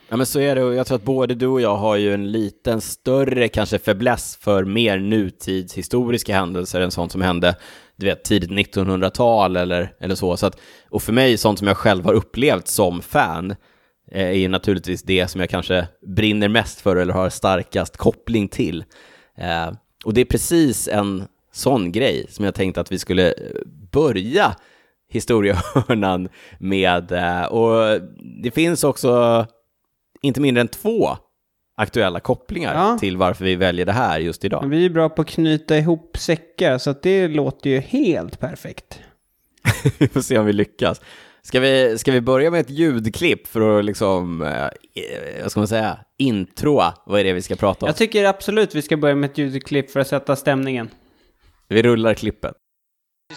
Ja 0.08 0.16
men 0.16 0.26
så 0.26 0.40
är 0.40 0.54
det 0.54 0.64
och 0.64 0.74
jag 0.74 0.86
tror 0.86 0.96
att 0.96 1.02
både 1.02 1.34
du 1.34 1.46
och 1.46 1.60
jag 1.60 1.76
har 1.76 1.96
ju 1.96 2.14
en 2.14 2.32
liten 2.32 2.80
större 2.80 3.48
kanske 3.48 3.78
fäbless 3.78 4.38
för 4.40 4.64
mer 4.64 4.98
nutidshistoriska 4.98 6.34
händelser 6.34 6.80
än 6.80 6.90
sånt 6.90 7.12
som 7.12 7.20
hände 7.20 7.56
du 7.96 8.06
vet, 8.06 8.24
tidigt 8.24 8.50
1900-tal 8.50 9.56
eller, 9.56 9.92
eller 10.00 10.14
så. 10.14 10.36
så 10.36 10.46
att, 10.46 10.60
och 10.90 11.02
för 11.02 11.12
mig, 11.12 11.36
sånt 11.36 11.58
som 11.58 11.68
jag 11.68 11.76
själv 11.76 12.04
har 12.04 12.14
upplevt 12.14 12.68
som 12.68 13.02
fan, 13.02 13.50
eh, 14.12 14.28
är 14.28 14.32
ju 14.32 14.48
naturligtvis 14.48 15.02
det 15.02 15.28
som 15.28 15.40
jag 15.40 15.50
kanske 15.50 15.88
brinner 16.06 16.48
mest 16.48 16.80
för 16.80 16.96
eller 16.96 17.14
har 17.14 17.30
starkast 17.30 17.96
koppling 17.96 18.48
till. 18.48 18.84
Eh, 19.38 19.72
och 20.04 20.14
det 20.14 20.20
är 20.20 20.24
precis 20.24 20.88
en 20.88 21.24
sån 21.52 21.92
grej 21.92 22.26
som 22.28 22.44
jag 22.44 22.54
tänkte 22.54 22.80
att 22.80 22.92
vi 22.92 22.98
skulle 22.98 23.34
börja 23.92 24.56
historiehörnan 25.08 26.28
med. 26.58 27.12
Eh, 27.12 27.44
och 27.44 28.00
det 28.42 28.50
finns 28.50 28.84
också 28.84 29.46
inte 30.22 30.40
mindre 30.40 30.60
än 30.60 30.68
två 30.68 31.08
aktuella 31.76 32.20
kopplingar 32.20 32.74
ja. 32.74 32.98
till 32.98 33.16
varför 33.16 33.44
vi 33.44 33.54
väljer 33.54 33.86
det 33.86 33.92
här 33.92 34.18
just 34.18 34.44
idag. 34.44 34.68
Vi 34.68 34.84
är 34.84 34.90
bra 34.90 35.08
på 35.08 35.22
att 35.22 35.28
knyta 35.28 35.78
ihop 35.78 36.16
säckar, 36.18 36.78
så 36.78 36.94
det 37.02 37.28
låter 37.28 37.70
ju 37.70 37.80
helt 37.80 38.40
perfekt. 38.40 39.00
vi 39.98 40.08
får 40.08 40.20
se 40.20 40.38
om 40.38 40.46
vi 40.46 40.52
lyckas. 40.52 41.00
Ska 41.42 41.60
vi, 41.60 41.98
ska 41.98 42.12
vi 42.12 42.20
börja 42.20 42.50
med 42.50 42.60
ett 42.60 42.70
ljudklipp 42.70 43.46
för 43.46 43.78
att 43.78 43.84
liksom, 43.84 44.42
eh, 44.42 45.42
vad 45.42 45.50
ska 45.50 45.60
man 45.60 45.68
säga, 45.68 45.98
introa 46.18 46.94
vad 47.06 47.20
är 47.20 47.24
det 47.24 47.32
vi 47.32 47.42
ska 47.42 47.56
prata 47.56 47.86
om? 47.86 47.88
Jag 47.88 47.96
tycker 47.96 48.24
absolut 48.24 48.74
vi 48.74 48.82
ska 48.82 48.96
börja 48.96 49.14
med 49.14 49.30
ett 49.30 49.38
ljudklipp 49.38 49.90
för 49.90 50.00
att 50.00 50.08
sätta 50.08 50.36
stämningen. 50.36 50.88
Vi 51.68 51.82
rullar 51.82 52.14
klippet. 52.14 52.54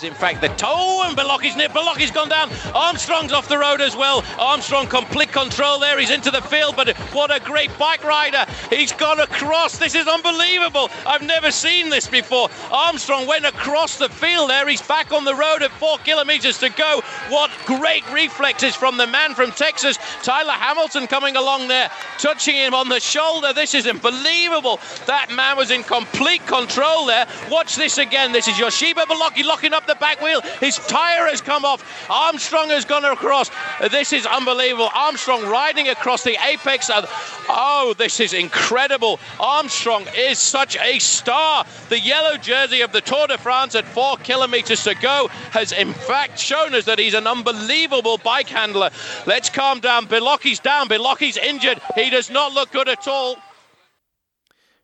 In 0.01 0.13
fact, 0.13 0.39
the 0.39 0.47
toe 0.47 1.03
and 1.05 1.17
Belocky's 1.17 1.57
nip. 1.57 1.73
Belocky's 1.73 2.11
gone 2.11 2.29
down. 2.29 2.49
Armstrong's 2.73 3.33
off 3.33 3.49
the 3.49 3.57
road 3.57 3.81
as 3.81 3.93
well. 3.93 4.23
Armstrong 4.39 4.87
complete 4.87 5.33
control 5.33 5.79
there. 5.79 5.99
He's 5.99 6.11
into 6.11 6.31
the 6.31 6.41
field, 6.41 6.77
but 6.77 6.95
what 7.11 7.29
a 7.29 7.41
great 7.41 7.77
bike 7.77 8.01
rider. 8.05 8.45
He's 8.69 8.93
gone 8.93 9.19
across. 9.19 9.77
This 9.77 9.93
is 9.93 10.07
unbelievable. 10.07 10.89
I've 11.05 11.23
never 11.23 11.51
seen 11.51 11.89
this 11.89 12.07
before. 12.07 12.47
Armstrong 12.71 13.27
went 13.27 13.45
across 13.45 13.97
the 13.97 14.07
field 14.07 14.49
there. 14.49 14.65
He's 14.65 14.81
back 14.81 15.11
on 15.11 15.25
the 15.25 15.35
road 15.35 15.61
at 15.61 15.71
four 15.71 15.97
kilometers 15.97 16.57
to 16.59 16.69
go. 16.69 17.01
What 17.27 17.51
great 17.65 18.09
reflexes 18.13 18.77
from 18.77 18.95
the 18.95 19.07
man 19.07 19.35
from 19.35 19.51
Texas. 19.51 19.97
Tyler 20.23 20.53
Hamilton 20.53 21.05
coming 21.07 21.35
along 21.35 21.67
there, 21.67 21.91
touching 22.17 22.55
him 22.55 22.73
on 22.73 22.87
the 22.87 23.01
shoulder. 23.01 23.51
This 23.51 23.75
is 23.75 23.85
unbelievable. 23.85 24.79
That 25.05 25.31
man 25.35 25.57
was 25.57 25.69
in 25.69 25.83
complete 25.83 26.47
control 26.47 27.07
there. 27.07 27.27
Watch 27.49 27.75
this 27.75 27.97
again. 27.97 28.31
This 28.31 28.47
is 28.47 28.53
Yoshiba 28.55 29.03
Belocky 29.03 29.43
locking 29.43 29.73
up 29.73 29.80
up 29.81 29.87
the 29.87 29.95
back 29.95 30.21
wheel. 30.21 30.41
His 30.59 30.77
tyre 30.77 31.27
has 31.27 31.41
come 31.41 31.65
off. 31.65 31.81
Armstrong 32.09 32.69
has 32.69 32.85
gone 32.85 33.05
across. 33.05 33.49
This 33.91 34.13
is 34.13 34.25
unbelievable. 34.25 34.89
Armstrong 34.93 35.45
riding 35.47 35.89
across 35.89 36.23
the 36.23 36.37
apex. 36.47 36.89
Of, 36.89 37.05
oh, 37.49 37.93
this 37.97 38.19
is 38.19 38.33
incredible. 38.33 39.19
Armstrong 39.39 40.05
is 40.15 40.37
such 40.37 40.77
a 40.77 40.99
star. 40.99 41.65
The 41.89 41.99
yellow 41.99 42.37
jersey 42.37 42.81
of 42.81 42.91
the 42.91 43.01
Tour 43.01 43.27
de 43.27 43.37
France 43.37 43.75
at 43.75 43.85
four 43.85 44.17
kilometres 44.17 44.83
to 44.83 44.95
go 44.95 45.27
has 45.51 45.71
in 45.71 45.93
fact 45.93 46.39
shown 46.39 46.75
us 46.75 46.85
that 46.85 46.99
he's 46.99 47.13
an 47.13 47.27
unbelievable 47.27 48.17
bike 48.17 48.47
handler. 48.47 48.89
Let's 49.25 49.49
calm 49.49 49.79
down. 49.79 50.07
Bilocki's 50.07 50.59
down. 50.59 50.87
Bilocki's 50.87 51.37
injured. 51.37 51.81
He 51.95 52.09
does 52.09 52.29
not 52.29 52.53
look 52.53 52.71
good 52.71 52.89
at 52.89 53.07
all. 53.07 53.37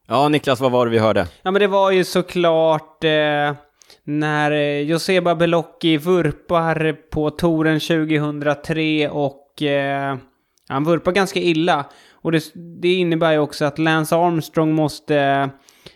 Ja, 0.09 0.29
Niklas, 0.29 0.59
vad 0.59 0.71
var 0.71 0.85
det 0.85 0.91
vi 0.91 0.99
hörde? 0.99 1.27
Ja, 1.41 1.51
men 1.51 1.59
det 1.59 1.67
var 1.67 1.91
ju 1.91 2.03
såklart 2.03 3.03
eh, 3.03 3.55
när 4.07 4.51
eh, 4.51 4.81
Joseba 4.81 5.35
Belocchi 5.35 5.97
vurpar 5.97 6.95
på 7.09 7.29
touren 7.29 7.79
2003 7.79 9.09
och 9.09 9.61
eh, 9.61 10.17
han 10.67 10.83
vurpar 10.83 11.11
ganska 11.11 11.39
illa. 11.39 11.85
Och 12.11 12.31
det, 12.31 12.43
det, 12.81 12.93
innebär 12.93 13.31
ju 13.31 13.39
också 13.39 13.65
att 13.65 13.79
Lance 13.79 14.15
Armstrong 14.15 14.73
måste 14.73 15.17
eh, 15.17 15.47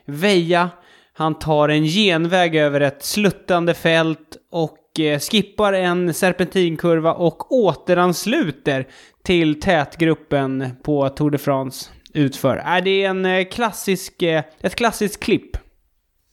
väja. 0.06 0.70
Han 1.14 1.40
tar 1.40 1.70
en 1.70 1.86
genväg 1.86 2.56
över 2.56 2.82
ett 2.82 3.04
sluttande 3.04 3.74
fält 3.74 4.38
och 4.52 5.00
eh, 5.00 5.20
skippar 5.20 5.74
en 5.74 6.14
serpentinkurva 6.14 7.14
och 7.14 7.52
återansluter 7.52 8.88
till 9.24 9.60
tätgruppen 9.60 10.70
på 10.84 11.10
Tour 11.10 11.30
de 11.30 11.38
France 11.38 11.90
utför. 12.14 12.58
Äh, 12.58 12.84
det 12.84 13.04
en 13.04 13.26
eh, 13.26 13.46
klassisk, 13.46 14.22
eh, 14.22 14.44
ett 14.62 14.76
klassiskt 14.76 15.24
klipp? 15.24 15.58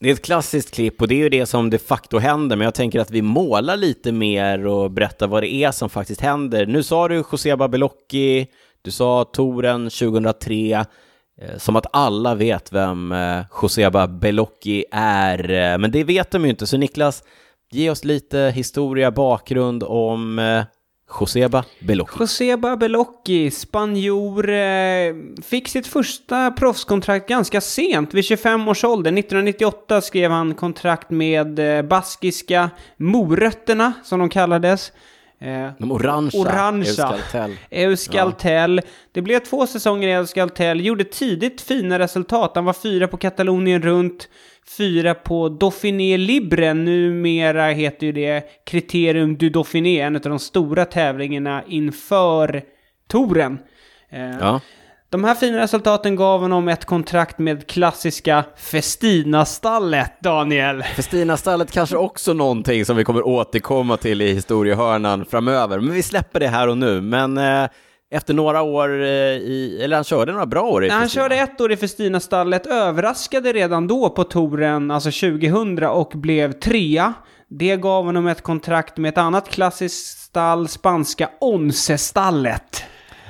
Det 0.01 0.09
är 0.09 0.13
ett 0.13 0.25
klassiskt 0.25 0.71
klipp 0.75 1.01
och 1.01 1.07
det 1.07 1.15
är 1.15 1.17
ju 1.17 1.29
det 1.29 1.45
som 1.45 1.69
de 1.69 1.77
facto 1.77 2.17
händer, 2.17 2.55
men 2.55 2.65
jag 2.65 2.73
tänker 2.73 2.99
att 2.99 3.11
vi 3.11 3.21
målar 3.21 3.77
lite 3.77 4.11
mer 4.11 4.67
och 4.67 4.91
berättar 4.91 5.27
vad 5.27 5.43
det 5.43 5.53
är 5.53 5.71
som 5.71 5.89
faktiskt 5.89 6.21
händer. 6.21 6.65
Nu 6.65 6.83
sa 6.83 7.07
du 7.07 7.23
José 7.31 7.55
Babelocchi, 7.55 8.47
du 8.81 8.91
sa 8.91 9.23
Toren 9.23 9.89
2003, 9.89 10.85
eh, 11.41 11.57
som 11.57 11.75
att 11.75 11.85
alla 11.93 12.35
vet 12.35 12.73
vem 12.73 13.11
eh, 13.11 13.41
José 13.61 13.89
Babelocchi 13.89 14.85
är, 14.91 15.49
eh, 15.49 15.77
men 15.77 15.91
det 15.91 16.03
vet 16.03 16.31
de 16.31 16.43
ju 16.43 16.49
inte. 16.49 16.67
Så 16.67 16.77
Niklas, 16.77 17.23
ge 17.71 17.89
oss 17.89 18.03
lite 18.03 18.51
historia, 18.55 19.11
bakgrund 19.11 19.83
om 19.83 20.39
Joseba 21.09 21.63
Belocchi. 21.79 22.19
Joseba 22.19 22.77
Belocchi, 22.77 23.51
spanjor, 23.51 24.49
eh, 24.49 25.15
fick 25.43 25.67
sitt 25.67 25.87
första 25.87 26.51
proffskontrakt 26.51 27.29
ganska 27.29 27.61
sent, 27.61 28.13
vid 28.13 28.25
25 28.25 28.67
års 28.67 28.83
ålder. 28.83 29.11
1998 29.11 30.01
skrev 30.01 30.31
han 30.31 30.53
kontrakt 30.53 31.09
med 31.09 31.59
eh, 31.59 31.81
baskiska 31.81 32.69
Morötterna, 32.97 33.93
som 34.03 34.19
de 34.19 34.29
kallades. 34.29 34.91
Eh, 35.41 35.69
de 35.77 35.91
orangea, 35.91 36.41
orangea. 36.41 36.89
Euskaltel. 36.89 37.57
Euskaltel. 37.69 38.81
Ja. 38.85 38.91
Det 39.11 39.21
blev 39.21 39.39
två 39.39 39.67
säsonger 39.67 40.07
i 40.07 40.11
Euskaltel, 40.11 40.85
gjorde 40.85 41.03
tidigt 41.03 41.61
fina 41.61 41.99
resultat. 41.99 42.51
Han 42.55 42.65
var 42.65 42.73
fyra 42.73 43.07
på 43.07 43.17
Katalonien 43.17 43.81
runt, 43.81 44.29
fyra 44.77 45.13
på 45.13 45.49
Dauphiné 45.49 46.17
Libre, 46.17 46.73
numera 46.73 47.65
heter 47.67 48.05
ju 48.05 48.11
det 48.11 48.43
Criterium 48.65 49.37
du 49.37 49.49
Dauphiné, 49.49 49.99
en 49.99 50.15
av 50.15 50.21
de 50.21 50.39
stora 50.39 50.85
tävlingarna 50.85 51.63
inför 51.67 52.63
touren. 53.07 53.59
Eh, 54.09 54.37
ja. 54.39 54.61
De 55.09 55.23
här 55.23 55.35
fina 55.35 55.57
resultaten 55.59 56.15
gav 56.15 56.41
honom 56.41 56.67
ett 56.67 56.85
kontrakt 56.85 57.39
med 57.39 57.67
klassiska 57.67 58.45
Festina-stallet, 58.57 60.21
Daniel. 60.21 60.83
Festina-stallet 60.83 61.71
kanske 61.71 61.97
också 61.97 62.33
någonting 62.33 62.85
som 62.85 62.97
vi 62.97 63.03
kommer 63.03 63.27
återkomma 63.27 63.97
till 63.97 64.21
i 64.21 64.33
historiehörnan 64.33 65.25
framöver, 65.25 65.79
men 65.79 65.93
vi 65.93 66.03
släpper 66.03 66.39
det 66.39 66.47
här 66.47 66.67
och 66.67 66.77
nu. 66.77 67.01
Men 67.01 67.37
eh, 67.37 67.69
efter 68.11 68.33
några 68.33 68.61
år 68.61 69.01
eh, 69.01 69.07
i, 69.07 69.79
eller 69.83 69.95
han 69.95 70.03
körde 70.03 70.31
några 70.31 70.45
bra 70.45 70.61
år 70.61 70.85
i 70.85 70.89
Han 70.89 71.09
körde 71.09 71.35
ett 71.35 71.61
år 71.61 71.71
i 71.71 71.77
Festina-stallet, 71.77 72.65
överraskade 72.65 73.53
redan 73.53 73.87
då 73.87 74.09
på 74.09 74.23
touren, 74.23 74.91
alltså 74.91 75.11
2000, 75.11 75.83
och 75.83 76.11
blev 76.15 76.51
trea. 76.51 77.13
Det 77.47 77.77
gav 77.77 78.05
honom 78.05 78.27
ett 78.27 78.41
kontrakt 78.41 78.97
med 78.97 79.09
ett 79.09 79.17
annat 79.17 79.49
klassiskt 79.49 80.19
stall, 80.19 80.67
spanska 80.67 81.29
Once-stallet. 81.41 82.83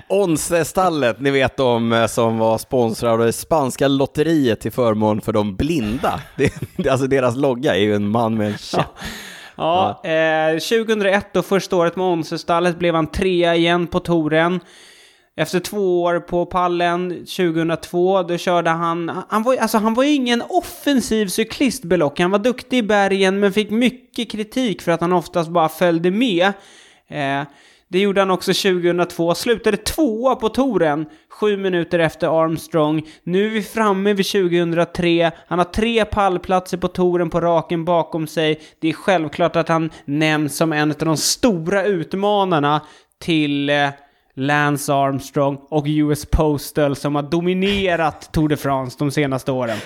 Once-stallet, 0.09 1.19
ni 1.19 1.31
vet 1.31 1.57
de 1.57 1.93
eh, 1.93 2.07
som 2.07 2.37
var 2.37 2.57
sponsrade 2.57 3.13
av 3.13 3.19
det 3.19 3.33
spanska 3.33 3.87
lotteriet 3.87 4.61
till 4.61 4.71
förmån 4.71 5.21
för 5.21 5.33
de 5.33 5.55
blinda. 5.55 6.19
Det, 6.37 6.53
alltså 6.89 7.07
deras 7.07 7.35
logga 7.35 7.75
är 7.75 7.79
ju 7.79 7.95
en 7.95 8.07
man 8.07 8.37
med 8.37 8.47
en 8.47 8.57
käpp. 8.57 8.85
Ja, 8.95 9.05
ja 9.59 10.01
eh, 10.03 10.51
2001 10.51 11.33
då, 11.33 11.41
första 11.41 11.75
året 11.75 11.95
med 11.95 12.05
Once-stallet, 12.05 12.79
blev 12.79 12.95
han 12.95 13.07
trea 13.07 13.55
igen 13.55 13.87
på 13.87 13.99
touren. 13.99 14.59
Efter 15.35 15.59
två 15.59 16.03
år 16.03 16.19
på 16.19 16.45
pallen, 16.45 17.09
2002, 17.09 18.23
då 18.23 18.37
körde 18.37 18.69
han... 18.69 19.11
Han 19.29 19.43
var, 19.43 19.57
alltså, 19.57 19.77
han 19.77 19.93
var 19.93 20.03
ju 20.03 20.13
ingen 20.13 20.43
offensiv 20.49 21.27
cyklist, 21.27 21.83
Belock. 21.83 22.19
Han 22.19 22.31
var 22.31 22.39
duktig 22.39 22.77
i 22.77 22.83
bergen, 22.83 23.39
men 23.39 23.53
fick 23.53 23.69
mycket 23.69 24.31
kritik 24.31 24.81
för 24.81 24.91
att 24.91 25.01
han 25.01 25.13
oftast 25.13 25.49
bara 25.49 25.69
följde 25.69 26.11
med. 26.11 26.53
Eh, 27.07 27.41
det 27.91 27.99
gjorde 27.99 28.21
han 28.21 28.31
också 28.31 28.53
2002, 28.53 29.35
slutade 29.35 29.77
tvåa 29.77 30.35
på 30.35 30.49
touren, 30.49 31.05
sju 31.29 31.57
minuter 31.57 31.99
efter 31.99 32.43
Armstrong. 32.43 33.07
Nu 33.23 33.45
är 33.45 33.49
vi 33.49 33.61
framme 33.61 34.13
vid 34.13 34.25
2003, 34.25 35.31
han 35.47 35.59
har 35.59 35.65
tre 35.65 36.05
pallplatser 36.05 36.77
på 36.77 36.87
touren 36.87 37.29
på 37.29 37.41
raken 37.41 37.85
bakom 37.85 38.27
sig. 38.27 38.61
Det 38.79 38.89
är 38.89 38.93
självklart 38.93 39.55
att 39.55 39.69
han 39.69 39.89
nämns 40.05 40.57
som 40.57 40.73
en 40.73 40.91
av 40.91 40.97
de 40.97 41.17
stora 41.17 41.85
utmanarna 41.85 42.81
till 43.19 43.69
eh, 43.69 43.89
Lance 44.35 44.93
Armstrong 44.93 45.57
och 45.69 45.85
US 45.87 46.25
Postal 46.25 46.95
som 46.95 47.15
har 47.15 47.23
dominerat 47.23 48.29
Tour 48.33 48.47
de 48.47 48.57
France 48.57 48.95
de 48.99 49.11
senaste 49.11 49.51
åren. 49.51 49.77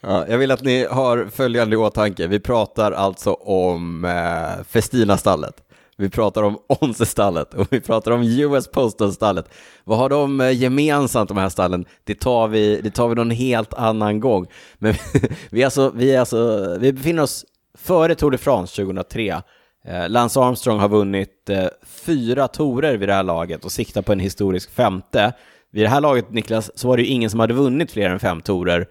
Ja, 0.00 0.24
jag 0.28 0.38
vill 0.38 0.50
att 0.50 0.62
ni 0.62 0.86
har 0.90 1.28
följande 1.32 1.74
i 1.74 1.76
åtanke. 1.76 2.26
Vi 2.26 2.40
pratar 2.40 2.92
alltså 2.92 3.32
om 3.32 4.04
eh, 4.04 4.64
Festina-stallet. 4.68 5.65
Vi 5.98 6.10
pratar 6.10 6.42
om 6.42 6.58
Onsestallet 6.80 7.54
och 7.54 7.66
vi 7.70 7.80
pratar 7.80 8.10
om 8.10 8.22
US 8.22 8.68
Postal-stallet. 8.68 9.48
Vad 9.84 9.98
har 9.98 10.08
de 10.08 10.40
eh, 10.40 10.50
gemensamt, 10.50 11.28
de 11.28 11.36
här 11.36 11.48
stallen? 11.48 11.84
Det 12.04 12.14
tar 12.14 12.48
vi, 12.48 12.80
det 12.80 12.90
tar 12.90 13.08
vi 13.08 13.14
någon 13.14 13.30
helt 13.30 13.74
annan 13.74 14.20
gång. 14.20 14.46
Men 14.78 14.94
vi, 15.50 15.64
alltså, 15.64 15.92
vi, 15.94 16.16
alltså, 16.16 16.76
vi 16.80 16.92
befinner 16.92 17.22
oss 17.22 17.44
före 17.78 18.14
Tour 18.14 18.30
de 18.30 18.38
France 18.38 18.82
2003. 18.82 19.42
Eh, 19.84 20.08
Lance 20.08 20.40
Armstrong 20.40 20.78
har 20.78 20.88
vunnit 20.88 21.50
eh, 21.50 21.66
fyra 21.84 22.48
torer 22.48 22.96
vid 22.96 23.08
det 23.08 23.14
här 23.14 23.22
laget 23.22 23.64
och 23.64 23.72
siktar 23.72 24.02
på 24.02 24.12
en 24.12 24.20
historisk 24.20 24.70
femte. 24.70 25.32
Vid 25.72 25.84
det 25.84 25.88
här 25.88 26.00
laget, 26.00 26.30
Niklas, 26.30 26.78
så 26.78 26.88
var 26.88 26.96
det 26.96 27.02
ju 27.02 27.08
ingen 27.08 27.30
som 27.30 27.40
hade 27.40 27.54
vunnit 27.54 27.92
fler 27.92 28.10
än 28.10 28.20
fem 28.20 28.40
torer. 28.40 28.86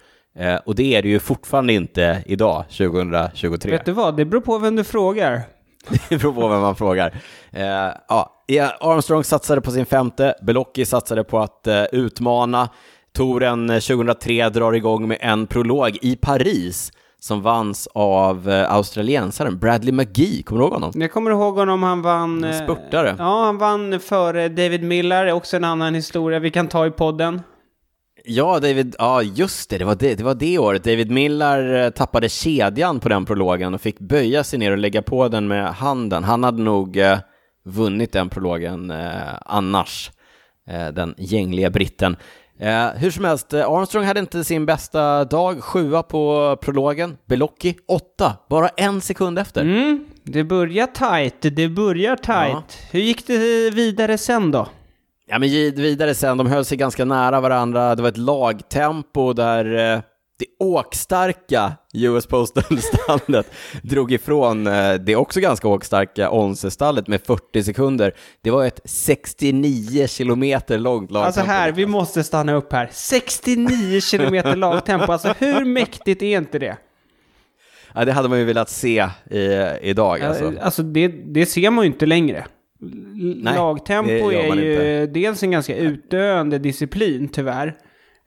och 0.66 0.76
det 0.76 0.96
är 0.96 1.02
det 1.02 1.10
ju 1.10 1.20
fortfarande 1.20 1.74
inte 1.74 2.24
idag, 2.26 2.64
2023. 2.70 3.72
Vet 3.72 3.86
du 3.86 3.92
vad, 3.92 4.18
det 4.18 4.26
beror 4.26 4.42
på 4.42 4.58
vem 4.58 4.76
du 4.76 4.84
frågar. 4.84 5.42
Det 6.10 6.18
beror 6.18 6.34
på 6.34 6.48
vem 6.48 6.62
man 6.62 6.76
frågar. 6.76 7.14
Eh, 7.52 7.66
ja, 8.08 8.32
Armstrong 8.80 9.24
satsade 9.24 9.62
på 9.62 9.72
sin 9.72 9.86
femte, 9.86 10.36
Belocchi 10.42 10.86
satsade 10.86 11.24
på 11.24 11.40
att 11.40 11.68
eh, 11.68 11.84
utmana. 11.92 12.70
Touren 13.16 13.68
2003 13.68 14.50
drar 14.50 14.74
igång 14.74 15.08
med 15.08 15.18
en 15.22 15.48
prolog 15.48 15.98
i 16.02 16.16
Paris 16.16 16.92
som 17.20 17.42
vanns 17.42 17.88
av 17.94 18.50
eh, 18.50 18.74
australiensaren 18.74 19.60
Bradley 19.60 19.92
McGee. 19.92 20.44
Kommer 20.44 20.60
du 20.60 20.66
ihåg 20.66 20.74
honom? 20.74 20.92
Jag 20.96 21.12
kommer 21.12 21.32
ihåg 21.32 21.56
honom, 21.56 21.84
han 21.84 22.02
vann... 22.02 22.44
En 22.44 22.54
spurtare. 22.54 23.16
Ja, 23.20 23.46
han 23.46 23.58
vann 23.58 24.00
före 24.00 24.50
David 24.50 24.84
Miller, 24.84 25.32
också 25.32 25.58
en 25.58 25.64
annan 25.64 25.96
historia 25.96 26.40
vi 26.40 26.52
kan 26.52 26.68
ta 26.68 26.86
i 26.86 26.92
podden. 26.92 27.42
Ja, 28.28 28.60
David, 28.60 28.96
ja 29.00 29.22
just 29.22 29.70
det, 29.70 29.78
det 29.78 29.86
var 29.86 29.96
det, 29.96 30.16
det 30.16 30.24
var 30.24 30.36
det 30.36 30.58
året. 30.60 30.84
David 30.84 31.12
Miller 31.12 31.90
tappade 31.90 32.30
kedjan 32.30 33.00
på 33.00 33.10
den 33.10 33.26
prologen 33.26 33.74
och 33.74 33.82
fick 33.82 34.00
böja 34.00 34.44
sig 34.44 34.60
ner 34.60 34.72
och 34.72 34.78
lägga 34.78 35.02
på 35.02 35.28
den 35.28 35.48
med 35.48 35.74
handen. 35.74 36.24
Han 36.24 36.44
hade 36.44 36.62
nog 36.64 36.98
eh, 36.98 37.18
vunnit 37.66 38.12
den 38.12 38.30
prologen 38.30 38.92
eh, 38.92 39.34
annars, 39.46 40.12
eh, 40.70 40.88
den 40.88 41.16
gängliga 41.18 41.70
britten. 41.70 42.18
Eh, 42.60 42.88
hur 42.88 43.12
som 43.12 43.26
helst, 43.26 43.54
eh, 43.54 43.70
Armstrong 43.70 44.06
hade 44.06 44.20
inte 44.20 44.44
sin 44.44 44.66
bästa 44.66 45.26
dag, 45.26 45.64
sjua 45.64 46.04
på 46.04 46.58
prologen. 46.62 47.18
Belocchi, 47.26 47.76
åtta, 47.88 48.34
bara 48.50 48.68
en 48.68 49.02
sekund 49.02 49.40
efter. 49.40 49.62
Mm, 49.62 50.06
det 50.24 50.44
börjar 50.44 50.88
tight, 50.88 51.56
det 51.56 51.70
börjar 51.70 52.16
tight. 52.16 52.52
Ja. 52.52 52.64
Hur 52.92 53.00
gick 53.00 53.28
det 53.28 53.70
vidare 53.74 54.18
sen 54.18 54.52
då? 54.52 54.68
Ja, 55.28 55.40
men 55.40 55.50
vidare 55.50 56.16
sen, 56.16 56.38
de 56.38 56.48
höll 56.48 56.66
sig 56.66 56.78
ganska 56.78 57.06
nära 57.06 57.42
varandra. 57.42 57.96
Det 57.96 58.02
var 58.02 58.10
ett 58.10 58.18
lagtempo 58.18 59.34
där 59.34 59.94
eh, 59.96 60.02
det 60.40 60.46
åkstarka 60.60 61.74
US 61.94 62.26
Postal-stallet 62.26 63.52
drog 63.84 64.12
ifrån 64.12 64.68
eh, 64.68 64.94
det 64.94 65.16
också 65.16 65.40
ganska 65.40 65.68
åkstarka 65.68 66.30
Onse-stallet 66.30 67.08
med 67.08 67.22
40 67.22 67.64
sekunder. 67.64 68.14
Det 68.42 68.52
var 68.52 68.66
ett 68.66 68.80
69 68.86 70.08
kilometer 70.08 70.80
långt 70.80 71.12
lagtempo. 71.12 71.26
Alltså 71.40 71.42
här, 71.42 71.72
vi 71.72 71.86
måste 71.86 72.24
stanna 72.24 72.54
upp 72.54 72.74
här. 72.74 72.90
69 72.92 74.02
kilometer 74.02 74.56
lagtempo, 74.56 75.12
alltså 75.12 75.34
hur 75.40 75.66
mäktigt 75.66 76.22
är 76.22 76.38
inte 76.38 76.60
det? 76.60 76.78
Ja, 77.94 78.06
det 78.06 78.12
hade 78.12 78.30
man 78.30 78.40
ju 78.40 78.46
velat 78.46 78.70
se 78.70 79.10
i, 79.32 79.40
idag. 79.82 80.22
Alltså, 80.22 80.54
alltså 80.62 80.84
det, 80.84 81.08
det 81.08 81.46
ser 81.46 81.70
man 81.70 81.86
ju 81.86 81.92
inte 81.92 82.06
längre. 82.06 82.46
Nej, 83.16 83.56
Lagtempo 83.56 84.32
är 84.32 84.56
ju 84.56 84.72
inte. 84.72 85.06
dels 85.20 85.44
en 85.44 85.52
ganska 85.52 85.76
utdöende 85.76 86.60
disciplin 86.60 87.28
tyvärr. 87.28 87.76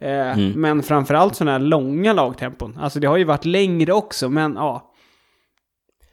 Eh, 0.00 0.38
mm. 0.38 0.52
Men 0.60 0.82
framförallt 0.82 1.36
sådana 1.36 1.52
här 1.52 1.58
långa 1.58 2.12
lagtempon. 2.12 2.78
Alltså 2.80 3.00
det 3.00 3.06
har 3.06 3.16
ju 3.16 3.24
varit 3.24 3.44
längre 3.44 3.92
också, 3.92 4.28
men 4.28 4.54
ja. 4.54 4.92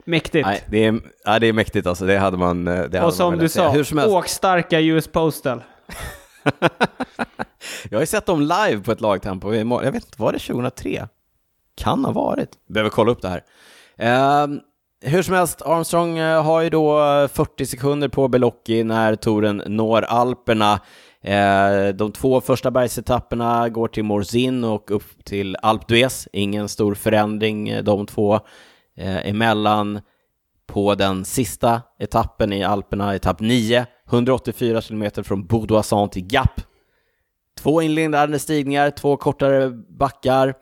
Mäktigt. 0.05 0.47
Nej, 0.47 0.63
det 0.67 0.85
är, 0.85 1.01
ja, 1.25 1.39
det 1.39 1.47
är 1.47 1.53
mäktigt 1.53 1.87
alltså. 1.87 2.05
Det 2.05 2.17
hade 2.17 2.37
man 2.37 2.65
det 2.65 2.71
hade 2.71 3.01
Och 3.01 3.13
som 3.13 3.33
man 3.33 3.39
du 3.39 3.49
sa, 3.49 3.69
Hur 3.69 3.83
som 3.83 3.99
åkstarka 3.99 4.81
US 4.81 5.07
Postal. 5.07 5.63
jag 7.89 7.97
har 7.97 8.01
ju 8.01 8.05
sett 8.05 8.25
dem 8.25 8.41
live 8.41 8.83
på 8.83 8.91
ett 8.91 9.01
lagtempo. 9.01 9.53
Jag 9.53 9.91
vet 9.91 9.95
inte, 10.05 10.21
var 10.21 10.33
det 10.33 10.39
2003? 10.39 11.07
Kan 11.75 12.05
ha 12.05 12.11
varit. 12.11 12.49
Behöver 12.67 12.89
kolla 12.89 13.11
upp 13.11 13.21
det 13.21 13.29
här. 13.29 13.43
Uh, 14.01 14.59
hur 15.01 15.21
som 15.21 15.33
helst, 15.33 15.61
Armstrong 15.61 16.17
eh, 16.17 16.43
har 16.43 16.61
ju 16.61 16.69
då 16.69 16.99
eh, 16.99 17.27
40 17.27 17.65
sekunder 17.65 18.07
på 18.07 18.27
Belocchi 18.27 18.83
när 18.83 19.15
touren 19.15 19.61
når 19.65 20.01
Alperna. 20.01 20.79
Eh, 21.21 21.87
de 21.95 22.11
två 22.11 22.41
första 22.41 22.71
bergsetapperna 22.71 23.69
går 23.69 23.87
till 23.87 24.03
Morzin 24.03 24.63
och 24.63 24.91
upp 24.91 25.25
till 25.25 25.55
Alpe 25.61 25.93
d'Huez. 25.93 26.27
Ingen 26.33 26.69
stor 26.69 26.95
förändring 26.95 27.83
de 27.83 28.05
två 28.05 28.39
emellan. 28.97 30.01
På 30.67 30.95
den 30.95 31.25
sista 31.25 31.81
etappen 31.99 32.53
i 32.53 32.63
Alperna, 32.63 33.15
etapp 33.15 33.39
9, 33.39 33.85
184 34.07 34.81
kilometer 34.81 35.23
från 35.23 35.47
Bourdoisson 35.47 36.09
till 36.09 36.25
Gap. 36.33 36.61
Två 37.59 37.81
inledande 37.81 38.39
stigningar, 38.39 38.91
två 38.91 39.17
kortare 39.17 39.69
backar. 39.69 40.53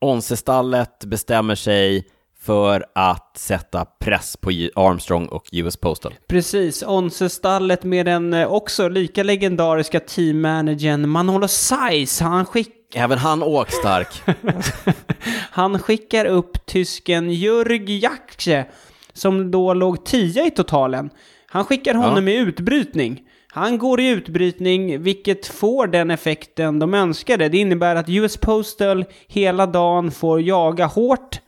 Onsestallet 0.00 1.04
bestämmer 1.04 1.54
sig 1.54 2.08
för 2.46 2.84
att 2.94 3.32
sätta 3.36 3.84
press 3.84 4.36
på 4.36 4.50
Armstrong 4.74 5.26
och 5.26 5.48
US 5.52 5.76
Postal. 5.76 6.14
Precis, 6.28 6.82
Onse-stallet 6.82 7.84
med 7.84 8.06
den 8.06 8.34
eh, 8.34 8.52
också 8.52 8.88
lika 8.88 9.22
legendariska 9.22 10.00
teammanagern 10.00 11.08
Manolo 11.08 11.48
Saiz, 11.48 12.20
han 12.20 12.44
skickar 12.46 12.76
Även 12.94 13.18
han 13.18 13.42
åkstark. 13.42 14.22
han 15.50 15.78
skickar 15.78 16.24
upp 16.24 16.66
tysken 16.66 17.30
Jörg 17.30 17.98
Jaksche, 17.98 18.64
som 19.12 19.50
då 19.50 19.74
låg 19.74 20.04
tia 20.04 20.46
i 20.46 20.50
totalen. 20.50 21.10
Han 21.46 21.64
skickar 21.64 21.94
honom 21.94 22.28
ja. 22.28 22.34
i 22.34 22.36
utbrytning. 22.36 23.22
Han 23.48 23.78
går 23.78 24.00
i 24.00 24.08
utbrytning, 24.08 25.02
vilket 25.02 25.46
får 25.46 25.86
den 25.86 26.10
effekten 26.10 26.78
de 26.78 26.94
önskade. 26.94 27.48
Det 27.48 27.58
innebär 27.58 27.96
att 27.96 28.08
US 28.08 28.36
Postal 28.36 29.04
hela 29.26 29.66
dagen 29.66 30.10
får 30.10 30.40
jaga 30.40 30.86
hårt 30.86 31.40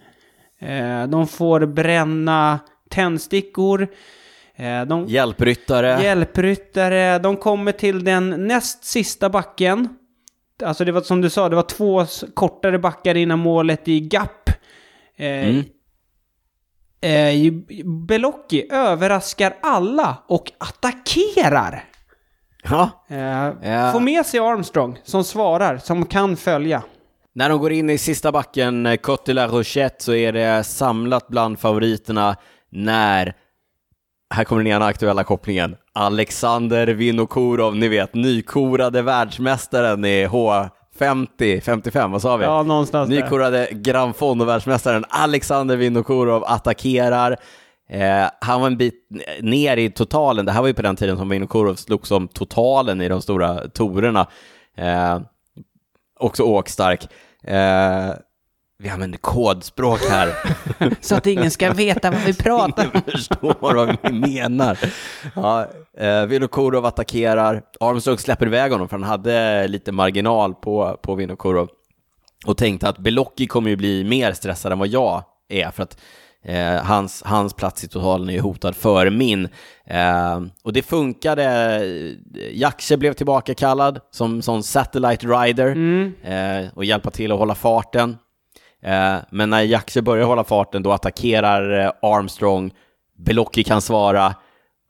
de 1.08 1.26
får 1.26 1.66
bränna 1.66 2.58
tändstickor. 2.88 3.88
Eh, 4.58 4.82
de, 4.82 5.06
hjälpryttare. 5.06 6.02
Hjälpryttare. 6.02 7.18
De 7.18 7.36
kommer 7.36 7.72
till 7.72 8.04
den 8.04 8.46
näst 8.46 8.84
sista 8.84 9.30
backen. 9.30 9.88
Alltså 10.62 10.84
det 10.84 10.92
var 10.92 11.00
som 11.00 11.20
du 11.20 11.30
sa, 11.30 11.48
det 11.48 11.56
var 11.56 11.62
två 11.62 12.06
kortare 12.34 12.78
backar 12.78 13.14
innan 13.14 13.38
målet 13.38 13.88
i 13.88 14.00
Gap. 14.00 14.50
Eh, 15.16 15.48
mm. 15.48 15.64
Eh, 17.00 17.52
Belocchi 18.06 18.66
överraskar 18.70 19.56
alla 19.62 20.16
och 20.26 20.52
attackerar. 20.58 21.84
Ja. 22.62 22.90
Eh, 23.08 23.18
ja. 23.70 23.92
Får 23.92 24.00
med 24.00 24.26
sig 24.26 24.40
Armstrong 24.40 24.98
som 25.04 25.24
svarar, 25.24 25.78
som 25.78 26.06
kan 26.06 26.36
följa. 26.36 26.82
När 27.38 27.48
de 27.48 27.58
går 27.58 27.72
in 27.72 27.90
i 27.90 27.98
sista 27.98 28.32
backen, 28.32 28.86
eh, 28.86 28.92
Côte 28.92 29.22
de 29.26 29.32
la 29.32 29.46
Rochette, 29.46 30.04
så 30.04 30.14
är 30.14 30.32
det 30.32 30.64
samlat 30.64 31.28
bland 31.28 31.58
favoriterna 31.58 32.36
när, 32.70 33.34
här 34.34 34.44
kommer 34.44 34.62
den 34.62 34.72
ena 34.72 34.86
aktuella 34.86 35.24
kopplingen, 35.24 35.76
Alexander 35.92 36.86
Vinokurov, 36.86 37.76
ni 37.76 37.88
vet, 37.88 38.14
nykorade 38.14 39.02
världsmästaren 39.02 40.04
i 40.04 40.26
H50, 40.26 41.60
55, 41.60 42.12
vad 42.12 42.22
sa 42.22 42.36
vi? 42.36 42.44
Ja, 42.44 42.62
någonstans 42.62 43.10
Nykorade 43.10 43.68
Grand 43.70 44.16
Fondo-världsmästaren 44.16 45.04
Alexander 45.08 45.76
Vinokurov 45.76 46.44
attackerar. 46.46 47.36
Eh, 47.90 48.26
han 48.40 48.60
var 48.60 48.66
en 48.66 48.76
bit 48.76 49.08
ner 49.40 49.76
i 49.76 49.90
totalen, 49.90 50.46
det 50.46 50.52
här 50.52 50.60
var 50.60 50.68
ju 50.68 50.74
på 50.74 50.82
den 50.82 50.96
tiden 50.96 51.16
som 51.16 51.28
Vinokurov 51.28 51.74
slogs 51.74 52.10
om 52.10 52.28
totalen 52.28 53.00
i 53.00 53.08
de 53.08 53.22
stora 53.22 53.68
torerna. 53.68 54.26
Eh, 54.76 55.20
också 56.20 56.42
åkstark. 56.42 57.08
Eh, 57.44 58.14
vi 58.82 58.88
använder 58.88 59.18
kodspråk 59.18 60.00
här. 60.10 60.34
Så 61.00 61.14
att 61.14 61.26
ingen 61.26 61.50
ska 61.50 61.72
veta 61.72 62.10
vad 62.10 62.20
vi 62.20 62.34
pratar 62.34 62.84
om. 62.84 62.90
Ingen 62.94 63.10
förstår 63.10 63.56
vad 63.60 63.96
vi 64.02 64.12
menar. 64.12 64.78
Ja, 65.34 65.66
eh, 65.98 66.26
Vinokurov 66.26 66.86
attackerar. 66.86 67.62
Armstrong 67.80 68.18
släpper 68.18 68.46
iväg 68.46 68.72
honom 68.72 68.88
för 68.88 68.96
han 68.96 69.08
hade 69.08 69.68
lite 69.68 69.92
marginal 69.92 70.54
på, 70.54 70.98
på 71.02 71.14
Vinokurov. 71.14 71.68
Och 72.46 72.56
tänkte 72.56 72.88
att 72.88 72.98
Belocchi 72.98 73.46
kommer 73.46 73.70
ju 73.70 73.76
bli 73.76 74.04
mer 74.04 74.32
stressad 74.32 74.72
än 74.72 74.78
vad 74.78 74.88
jag 74.88 75.22
är. 75.48 75.70
För 75.70 75.82
att 75.82 75.98
Eh, 76.44 76.82
hans, 76.84 77.22
hans 77.26 77.54
plats 77.54 77.84
i 77.84 77.88
totalen 77.88 78.28
är 78.28 78.32
ju 78.32 78.40
hotad 78.40 78.76
före 78.76 79.10
min. 79.10 79.48
Eh, 79.86 80.40
och 80.62 80.72
det 80.72 80.82
funkade. 80.82 81.82
Jaksche 82.52 82.96
blev 82.96 83.12
tillbaka 83.12 83.54
kallad 83.54 84.00
som, 84.10 84.42
som 84.42 84.62
satellite 84.62 85.26
rider 85.26 85.66
mm. 85.66 86.12
eh, 86.22 86.70
och 86.74 86.84
hjälpa 86.84 87.10
till 87.10 87.32
att 87.32 87.38
hålla 87.38 87.54
farten. 87.54 88.16
Eh, 88.82 89.16
men 89.30 89.50
när 89.50 89.62
Jaksche 89.62 90.02
börjar 90.02 90.26
hålla 90.26 90.44
farten 90.44 90.82
då 90.82 90.92
attackerar 90.92 91.80
eh, 91.80 91.92
Armstrong. 92.02 92.72
Belocchi 93.18 93.64
kan 93.64 93.80
svara 93.80 94.34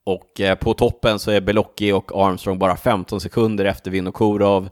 och 0.06 0.40
eh, 0.40 0.54
på 0.54 0.74
toppen 0.74 1.18
så 1.18 1.30
är 1.30 1.40
Belocchi 1.40 1.92
och 1.92 2.26
Armstrong 2.26 2.58
bara 2.58 2.76
15 2.76 3.20
sekunder 3.20 3.64
efter 3.64 3.90
Vinokurov. 3.90 4.68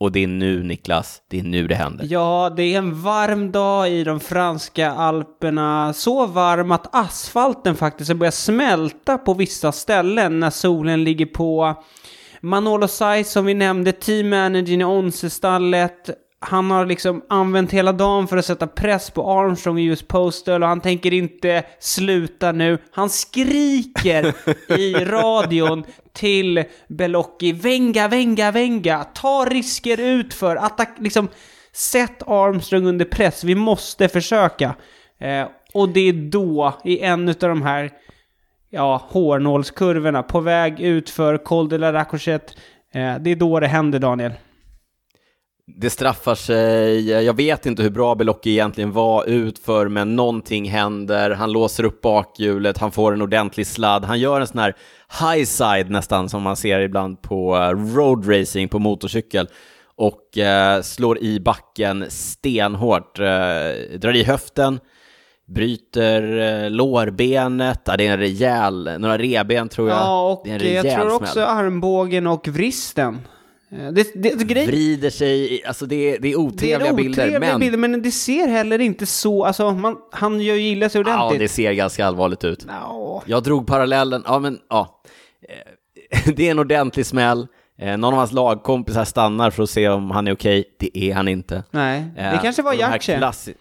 Och 0.00 0.12
det 0.12 0.22
är 0.22 0.26
nu, 0.26 0.62
Niklas, 0.62 1.22
det 1.28 1.38
är 1.38 1.42
nu 1.42 1.66
det 1.66 1.74
händer. 1.74 2.06
Ja, 2.10 2.52
det 2.56 2.62
är 2.62 2.78
en 2.78 3.02
varm 3.02 3.52
dag 3.52 3.90
i 3.90 4.04
de 4.04 4.20
franska 4.20 4.90
alperna. 4.90 5.92
Så 5.92 6.26
varm 6.26 6.72
att 6.72 6.94
asfalten 6.96 7.76
faktiskt 7.76 8.10
har 8.10 8.16
börjat 8.16 8.34
smälta 8.34 9.18
på 9.18 9.34
vissa 9.34 9.72
ställen 9.72 10.40
när 10.40 10.50
solen 10.50 11.04
ligger 11.04 11.26
på. 11.26 11.74
Manolo 12.40 12.88
Saiz, 12.88 13.30
som 13.32 13.44
vi 13.46 13.54
nämnde, 13.54 13.92
teammanagern 13.92 14.80
i 14.80 14.84
Onse-stallet, 14.84 16.10
han 16.40 16.70
har 16.70 16.86
liksom 16.86 17.22
använt 17.28 17.72
hela 17.72 17.92
dagen 17.92 18.28
för 18.28 18.36
att 18.36 18.44
sätta 18.44 18.66
press 18.66 19.10
på 19.10 19.30
Armstrong 19.30 19.78
i 19.78 19.84
US 19.84 20.02
Postal 20.02 20.62
och 20.62 20.68
han 20.68 20.80
tänker 20.80 21.12
inte 21.12 21.62
sluta 21.78 22.52
nu. 22.52 22.78
Han 22.90 23.10
skriker 23.10 24.34
i 24.78 24.94
radion 25.04 25.84
till 26.12 26.64
Belocchi, 26.88 27.52
Venga, 27.52 28.08
Venga, 28.08 28.50
Venga, 28.50 29.04
ta 29.04 29.46
risker 29.50 30.00
ut 30.00 30.34
för, 30.34 30.56
attack, 30.56 30.96
liksom, 30.98 31.28
sätt 31.72 32.22
Armstrong 32.26 32.86
under 32.86 33.04
press, 33.04 33.44
vi 33.44 33.54
måste 33.54 34.08
försöka. 34.08 34.74
Eh, 35.20 35.46
och 35.74 35.88
det 35.88 36.00
är 36.00 36.12
då, 36.12 36.74
i 36.84 37.00
en 37.00 37.28
av 37.28 37.34
de 37.34 37.62
här, 37.62 37.90
ja, 38.70 39.02
hårnålskurvorna, 39.08 40.22
på 40.22 40.40
väg 40.40 40.80
ut 40.80 41.10
för 41.10 41.36
Col 41.36 41.68
de 41.68 41.78
la 41.78 41.88
eh, 41.88 42.04
det 43.20 43.30
är 43.30 43.36
då 43.36 43.60
det 43.60 43.66
händer, 43.66 43.98
Daniel. 43.98 44.32
Det 45.76 45.90
straffar 45.90 46.34
sig. 46.34 47.10
Jag 47.10 47.36
vet 47.36 47.66
inte 47.66 47.82
hur 47.82 47.90
bra 47.90 48.14
Belocchi 48.14 48.50
egentligen 48.50 48.92
var 48.92 49.24
utför, 49.24 49.88
men 49.88 50.16
någonting 50.16 50.70
händer. 50.70 51.30
Han 51.30 51.52
låser 51.52 51.84
upp 51.84 52.00
bakhjulet, 52.00 52.78
han 52.78 52.92
får 52.92 53.12
en 53.12 53.22
ordentlig 53.22 53.66
sladd. 53.66 54.04
Han 54.04 54.20
gör 54.20 54.40
en 54.40 54.46
sån 54.46 54.58
här 54.58 54.74
high 55.20 55.44
side 55.44 55.90
nästan, 55.90 56.28
som 56.28 56.42
man 56.42 56.56
ser 56.56 56.80
ibland 56.80 57.22
på 57.22 57.56
eh, 57.56 57.96
road 57.96 58.30
racing 58.30 58.68
på 58.68 58.78
motorcykel 58.78 59.48
och 59.96 60.38
eh, 60.38 60.82
slår 60.82 61.18
i 61.18 61.40
backen 61.40 62.04
stenhårt, 62.08 63.18
eh, 63.18 63.98
drar 63.98 64.16
i 64.16 64.24
höften, 64.24 64.80
bryter 65.46 66.38
eh, 66.38 66.70
lårbenet, 66.70 67.80
ja, 67.84 67.96
det 67.96 68.06
är 68.06 68.12
en 68.12 68.18
rejäl, 68.18 68.90
några 68.98 69.18
reben 69.18 69.68
tror 69.68 69.88
jag. 69.88 69.98
Ja, 69.98 70.30
och 70.30 70.42
det 70.44 70.76
är 70.76 70.80
en 70.80 70.86
jag 70.86 70.94
tror 70.94 71.14
också 71.14 71.32
smäll. 71.32 71.44
armbågen 71.44 72.26
och 72.26 72.48
vristen. 72.48 73.18
Eh, 73.72 73.78
Det, 73.92 74.06
det, 74.14 74.34
det, 74.38 74.44
grej, 74.44 74.66
Vrider 74.66 75.10
sig, 75.10 75.64
alltså 75.64 75.86
det 75.86 75.96
är, 75.96 76.18
det 76.18 76.28
är 76.28 76.32
det 76.32 76.36
otrevliga 76.36 76.88
är 76.90 76.94
bilder, 76.94 77.22
otrevliga 77.22 77.40
men 77.40 77.60
bilder, 77.60 77.78
men 77.78 78.02
det 78.02 78.10
ser 78.10 78.48
heller 78.48 78.78
inte 78.78 79.06
så, 79.06 79.44
alltså 79.44 79.70
man, 79.72 79.96
han 80.12 80.40
gör 80.40 80.54
ju 80.54 80.68
illa 80.68 80.88
sig 80.88 81.02
ja, 81.06 81.14
ordentligt. 81.22 81.40
det 81.40 81.48
ser 81.48 81.72
ganska 81.72 82.06
allvarligt 82.06 82.44
ut. 82.44 82.64
Ja, 82.68 83.22
Jag 83.26 83.42
drog 83.42 83.66
parallellen, 83.66 84.22
ja 84.26 84.38
men 84.38 84.58
ja. 84.70 85.02
Eh, 85.48 86.32
Det 86.36 86.46
är 86.46 86.50
en 86.50 86.58
ordentlig 86.58 87.06
smäll. 87.06 87.46
Eh, 87.80 87.96
Någon 87.96 88.12
av 88.12 88.18
hans 88.18 88.32
lagkompisar 88.32 89.04
stannar 89.04 89.50
för 89.50 89.62
att 89.62 89.70
se 89.70 89.88
om 89.88 90.10
han 90.10 90.28
är 90.28 90.32
okej. 90.34 90.64
Det 90.78 90.98
är 90.98 91.14
han 91.14 91.28
inte. 91.28 91.62
nej, 91.70 92.04
det 92.16 92.38
kanske 92.42 92.62
var 92.62 92.70
och 92.72 92.76
de 92.78 92.82
Jaktje. 92.82 93.18
klassi- 93.18 93.54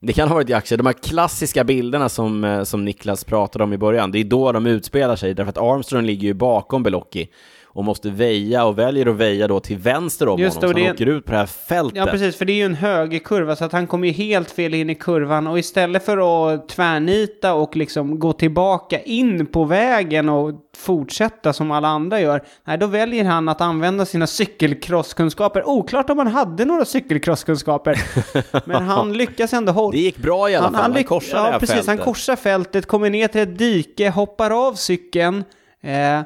Det 0.00 0.12
kan 0.12 0.28
ha 0.28 0.34
varit 0.34 0.48
Jaktje. 0.48 0.76
De 0.76 0.86
här 0.86 0.92
klassiska 0.92 1.64
bilderna 1.64 2.08
som, 2.08 2.62
som 2.66 2.84
Niklas 2.84 3.24
pratade 3.24 3.64
om 3.64 3.72
i 3.72 3.78
början, 3.78 4.12
det 4.12 4.18
är 4.18 4.24
då 4.24 4.52
de 4.52 4.66
utspelar 4.66 5.16
sig, 5.16 5.34
därför 5.34 5.50
att 5.50 5.58
Armstrong 5.58 6.06
ligger 6.06 6.28
ju 6.28 6.34
bakom 6.34 6.82
Belocchi 6.82 7.28
och 7.74 7.84
måste 7.84 8.10
väja 8.10 8.64
och 8.64 8.78
väljer 8.78 9.06
att 9.06 9.16
väja 9.16 9.48
då 9.48 9.60
till 9.60 9.78
vänster 9.78 10.28
om 10.28 10.40
Just 10.40 10.56
honom, 10.56 10.68
det, 10.74 10.80
så 10.80 10.86
han 10.86 10.96
det- 10.96 11.04
åker 11.04 11.12
ut 11.16 11.24
på 11.24 11.32
det 11.32 11.38
här 11.38 11.46
fältet. 11.46 11.96
Ja, 11.96 12.06
precis, 12.06 12.36
för 12.36 12.44
det 12.44 12.52
är 12.52 12.56
ju 12.56 12.64
en 12.64 12.74
högerkurva 12.74 13.56
så 13.56 13.64
att 13.64 13.72
han 13.72 13.86
kommer 13.86 14.06
ju 14.08 14.12
helt 14.12 14.50
fel 14.50 14.74
in 14.74 14.90
i 14.90 14.94
kurvan 14.94 15.46
och 15.46 15.58
istället 15.58 16.04
för 16.04 16.18
att 16.54 16.68
tvärnita 16.68 17.54
och 17.54 17.76
liksom 17.76 18.18
gå 18.18 18.32
tillbaka 18.32 19.00
in 19.00 19.46
på 19.46 19.64
vägen 19.64 20.28
och 20.28 20.52
fortsätta 20.76 21.52
som 21.52 21.70
alla 21.70 21.88
andra 21.88 22.20
gör, 22.20 22.44
nej, 22.64 22.78
då 22.78 22.86
väljer 22.86 23.24
han 23.24 23.48
att 23.48 23.60
använda 23.60 24.06
sina 24.06 24.26
cykelcrosskunskaper. 24.26 25.68
Oklart 25.68 26.10
om 26.10 26.18
han 26.18 26.26
hade 26.26 26.64
några 26.64 26.84
cykelcrosskunskaper, 26.84 28.02
men 28.68 28.82
han 28.82 29.12
lyckas 29.12 29.52
ändå 29.52 29.72
hålla... 29.72 29.92
Det 29.92 29.98
gick 29.98 30.18
bra 30.18 30.50
i 30.50 30.54
alla 30.54 30.70
fall, 30.72 30.92
han, 30.92 31.04
korsade 31.04 31.42
det 31.42 31.46
ja, 31.46 31.52
här 31.52 31.58
precis, 31.58 31.74
fältet. 31.74 31.88
han 31.88 31.98
korsar 31.98 32.36
fältet, 32.36 32.86
kommer 32.86 33.10
ner 33.10 33.28
till 33.28 33.40
ett 33.40 33.58
dike, 33.58 34.10
hoppar 34.10 34.68
av 34.68 34.74
cykeln, 34.74 35.44
eh, 35.82 36.20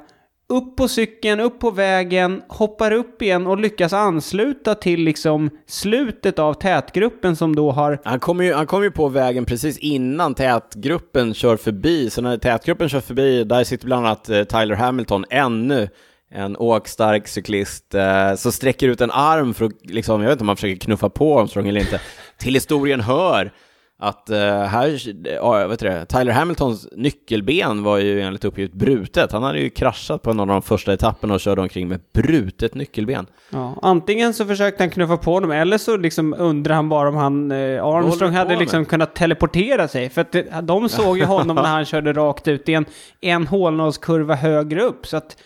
upp 0.49 0.77
på 0.77 0.89
cykeln, 0.89 1.41
upp 1.41 1.59
på 1.59 1.71
vägen, 1.71 2.43
hoppar 2.49 2.93
upp 2.93 3.23
igen 3.23 3.47
och 3.47 3.59
lyckas 3.59 3.93
ansluta 3.93 4.75
till 4.75 5.01
liksom 5.01 5.51
slutet 5.67 6.39
av 6.39 6.55
tätgruppen 6.55 7.37
som 7.37 7.57
då 7.57 7.71
har... 7.71 8.01
Han 8.05 8.21
kommer 8.21 8.45
ju, 8.45 8.55
han 8.55 8.67
kom 8.67 8.83
ju 8.83 8.91
på 8.91 9.09
vägen 9.09 9.45
precis 9.45 9.79
innan 9.79 10.35
tätgruppen 10.35 11.35
kör 11.35 11.57
förbi, 11.57 12.11
så 12.11 12.23
när 12.23 12.39
tätgruppen 12.39 12.89
kör 12.89 13.01
förbi, 13.01 13.45
där 13.45 13.65
sitter 13.65 13.87
bland 13.87 14.07
annat 14.07 14.29
eh, 14.29 14.45
Tyler 14.45 14.75
Hamilton, 14.75 15.25
ännu 15.31 15.89
en 16.31 16.57
åkstark 16.57 17.29
cyklist, 17.29 17.95
eh, 17.95 18.35
som 18.35 18.53
sträcker 18.53 18.89
ut 18.89 19.01
en 19.01 19.11
arm 19.11 19.55
för 19.55 19.65
att, 19.65 19.73
liksom, 19.83 20.21
jag 20.21 20.29
vet 20.29 20.33
inte 20.33 20.43
om 20.43 20.49
han 20.49 20.57
försöker 20.57 20.77
knuffa 20.77 21.09
på 21.11 21.41
Armstrong 21.41 21.69
eller 21.69 21.81
inte. 21.81 22.01
Till 22.39 22.55
historien 22.55 23.01
hör 23.01 23.53
att 24.01 24.31
eh, 24.31 24.63
här, 24.63 25.01
ja, 25.35 25.67
vet 25.67 25.81
du 25.81 25.89
det, 25.89 26.07
Tyler 26.07 26.33
Hamiltons 26.33 26.89
nyckelben 26.93 27.83
var 27.83 27.99
ju 27.99 28.21
enligt 28.21 28.45
uppgift 28.45 28.73
brutet. 28.73 29.33
Han 29.33 29.43
hade 29.43 29.59
ju 29.59 29.71
kraschat 29.71 30.23
på 30.23 30.31
en 30.31 30.41
av 30.41 30.47
de 30.47 30.63
första 30.63 30.93
etapperna 30.93 31.35
och 31.35 31.41
körde 31.41 31.61
omkring 31.61 31.89
med 31.89 32.01
brutet 32.13 32.75
nyckelben. 32.75 33.27
Ja, 33.51 33.79
antingen 33.83 34.35
så 34.35 34.47
försökte 34.47 34.83
han 34.83 34.91
knuffa 34.91 35.17
på 35.17 35.33
honom 35.33 35.51
eller 35.51 35.79
så 35.79 35.97
liksom 35.97 36.35
undrar 36.39 36.75
han 36.75 36.89
bara 36.89 37.09
om 37.09 37.17
han, 37.17 37.51
eh, 37.51 37.85
Armstrong 37.85 38.33
hade 38.33 38.57
liksom 38.57 38.79
med? 38.79 38.89
kunnat 38.89 39.15
teleportera 39.15 39.89
sig. 39.89 40.11
För 40.11 40.21
att 40.21 40.33
det, 40.33 40.61
de 40.63 40.89
såg 40.89 41.19
ju 41.19 41.25
honom 41.35 41.57
när 41.57 41.63
han 41.63 41.85
körde 41.85 42.13
rakt 42.13 42.49
ut 42.49 42.69
i 42.69 42.75
en, 42.75 42.85
en 43.21 43.47
hålnålskurva 43.47 44.35
högre 44.35 44.83
upp. 44.83 45.07
Så 45.07 45.17
att 45.17 45.37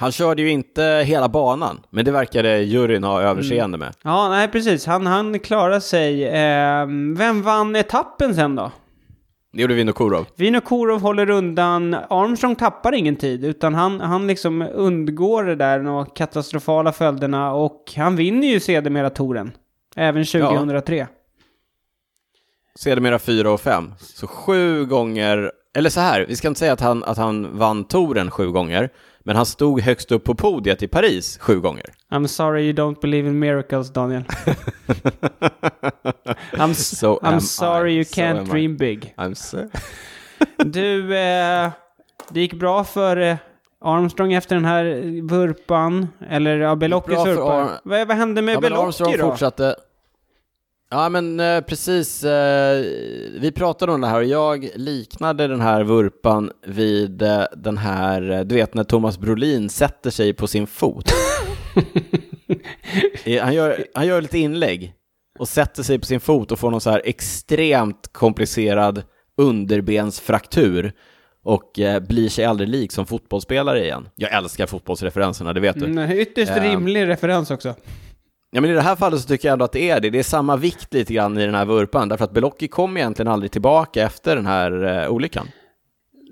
Han 0.00 0.12
körde 0.12 0.42
ju 0.42 0.50
inte 0.50 0.82
hela 1.06 1.28
banan, 1.28 1.80
men 1.90 2.04
det 2.04 2.10
verkade 2.10 2.58
juryn 2.58 3.04
ha 3.04 3.22
överseende 3.22 3.78
med. 3.78 3.94
Ja, 4.04 4.28
nej 4.28 4.48
precis. 4.48 4.86
Han, 4.86 5.06
han 5.06 5.38
klarar 5.38 5.80
sig. 5.80 6.24
Eh, 6.24 6.86
vem 7.16 7.42
vann 7.42 7.76
etappen 7.76 8.34
sen 8.34 8.56
då? 8.56 8.72
Det 9.52 9.62
gjorde 9.62 9.74
Vinokurov. 9.74 10.26
Vinokurov 10.36 11.00
håller 11.00 11.30
undan. 11.30 11.94
Armstrong 11.94 12.56
tappar 12.56 12.94
ingen 12.94 13.16
tid, 13.16 13.44
utan 13.44 13.74
han, 13.74 14.00
han 14.00 14.26
liksom 14.26 14.62
undgår 14.74 15.44
det 15.44 15.56
där, 15.56 15.80
de 15.80 16.06
katastrofala 16.06 16.92
följderna 16.92 17.52
och 17.52 17.92
han 17.96 18.16
vinner 18.16 18.48
ju 18.48 18.60
sedermera 18.60 19.10
touren. 19.10 19.52
Även 19.96 20.24
2003. 20.24 21.06
Sedermera 22.78 23.18
4 23.18 23.50
och 23.50 23.60
5. 23.60 23.92
Så 23.98 24.26
sju 24.26 24.84
gånger, 24.84 25.52
eller 25.78 25.90
så 25.90 26.00
här, 26.00 26.26
vi 26.28 26.36
ska 26.36 26.48
inte 26.48 26.58
säga 26.60 26.72
att 26.72 26.80
han, 26.80 27.04
att 27.04 27.16
han 27.18 27.58
vann 27.58 27.84
touren 27.84 28.30
sju 28.30 28.50
gånger, 28.50 28.90
men 29.24 29.36
han 29.36 29.46
stod 29.46 29.80
högst 29.80 30.12
upp 30.12 30.24
på 30.24 30.34
podiet 30.34 30.82
i 30.82 30.88
Paris 30.88 31.38
sju 31.38 31.60
gånger. 31.60 31.84
I'm 32.10 32.26
sorry 32.26 32.62
you 32.62 32.72
don't 32.72 33.00
believe 33.00 33.28
in 33.28 33.38
miracles, 33.38 33.92
Daniel. 33.92 34.22
I'm, 36.52 36.74
So 36.74 37.18
I'm 37.22 37.40
sorry 37.40 37.92
I. 37.92 37.96
you 37.96 38.04
So 38.04 38.14
can't 38.20 38.42
I. 38.42 38.50
dream 38.50 38.76
big. 38.76 39.14
I'm 39.16 39.34
so... 39.34 39.58
Du, 40.64 41.16
eh, 41.16 41.70
det 42.30 42.40
gick 42.40 42.54
bra 42.54 42.84
för 42.84 43.16
eh, 43.16 43.36
Armstrong 43.84 44.32
efter 44.32 44.54
den 44.56 44.64
här 44.64 44.84
vurpan, 45.28 46.08
eller 46.30 46.56
ja, 46.58 46.74
Belockis 46.76 47.18
vurpa. 47.18 47.42
Ar- 47.42 47.80
Vad, 47.84 48.08
vad 48.08 48.16
hände 48.16 48.42
med 48.42 48.54
Ja, 48.54 48.60
Belocchi 48.60 48.82
Armstrong 48.84 49.16
då? 49.18 49.30
fortsatte. 49.30 49.76
Ja, 50.90 51.08
men 51.08 51.40
eh, 51.40 51.60
precis. 51.60 52.24
Eh, 52.24 52.80
vi 53.40 53.52
pratade 53.54 53.92
om 53.92 54.00
det 54.00 54.06
här 54.06 54.18
och 54.18 54.24
jag 54.24 54.68
liknade 54.74 55.46
den 55.46 55.60
här 55.60 55.82
vurpan 55.82 56.50
vid 56.66 57.22
eh, 57.22 57.44
den 57.56 57.78
här, 57.78 58.30
eh, 58.30 58.40
du 58.40 58.54
vet 58.54 58.74
när 58.74 58.84
Thomas 58.84 59.18
Brolin 59.18 59.68
sätter 59.68 60.10
sig 60.10 60.32
på 60.32 60.46
sin 60.46 60.66
fot. 60.66 61.12
Han, 63.40 63.54
gör, 63.54 63.84
han 63.94 64.06
gör 64.06 64.22
lite 64.22 64.38
inlägg 64.38 64.94
och 65.38 65.48
sätter 65.48 65.82
sig 65.82 65.98
på 65.98 66.06
sin 66.06 66.20
fot 66.20 66.52
och 66.52 66.58
får 66.58 66.70
någon 66.70 66.80
så 66.80 66.90
här 66.90 67.02
extremt 67.04 68.12
komplicerad 68.12 69.02
underbensfraktur 69.36 70.92
och 71.44 71.78
eh, 71.78 72.00
blir 72.00 72.28
sig 72.28 72.44
aldrig 72.44 72.68
lik 72.68 72.92
som 72.92 73.06
fotbollsspelare 73.06 73.84
igen. 73.84 74.08
Jag 74.16 74.32
älskar 74.32 74.66
fotbollsreferenserna, 74.66 75.52
det 75.52 75.60
vet 75.60 75.80
du. 75.80 75.84
Mm, 75.84 76.10
ytterst 76.10 76.50
Eh. 76.50 76.62
rimlig 76.62 77.06
referens 77.06 77.50
också. 77.50 77.74
Ja, 78.52 78.60
men 78.60 78.70
i 78.70 78.74
det 78.74 78.80
här 78.80 78.96
fallet 78.96 79.20
så 79.20 79.28
tycker 79.28 79.48
jag 79.48 79.52
ändå 79.52 79.64
att 79.64 79.72
det 79.72 79.90
är 79.90 80.00
det. 80.00 80.10
Det 80.10 80.18
är 80.18 80.22
samma 80.22 80.56
vikt 80.56 80.94
lite 80.94 81.14
grann 81.14 81.38
i 81.38 81.46
den 81.46 81.54
här 81.54 81.64
vurpan, 81.64 82.08
därför 82.08 82.24
att 82.24 82.32
Belocchi 82.32 82.68
kom 82.68 82.96
egentligen 82.96 83.32
aldrig 83.32 83.52
tillbaka 83.52 84.02
efter 84.02 84.36
den 84.36 84.46
här 84.46 85.02
eh, 85.02 85.10
olyckan. 85.10 85.48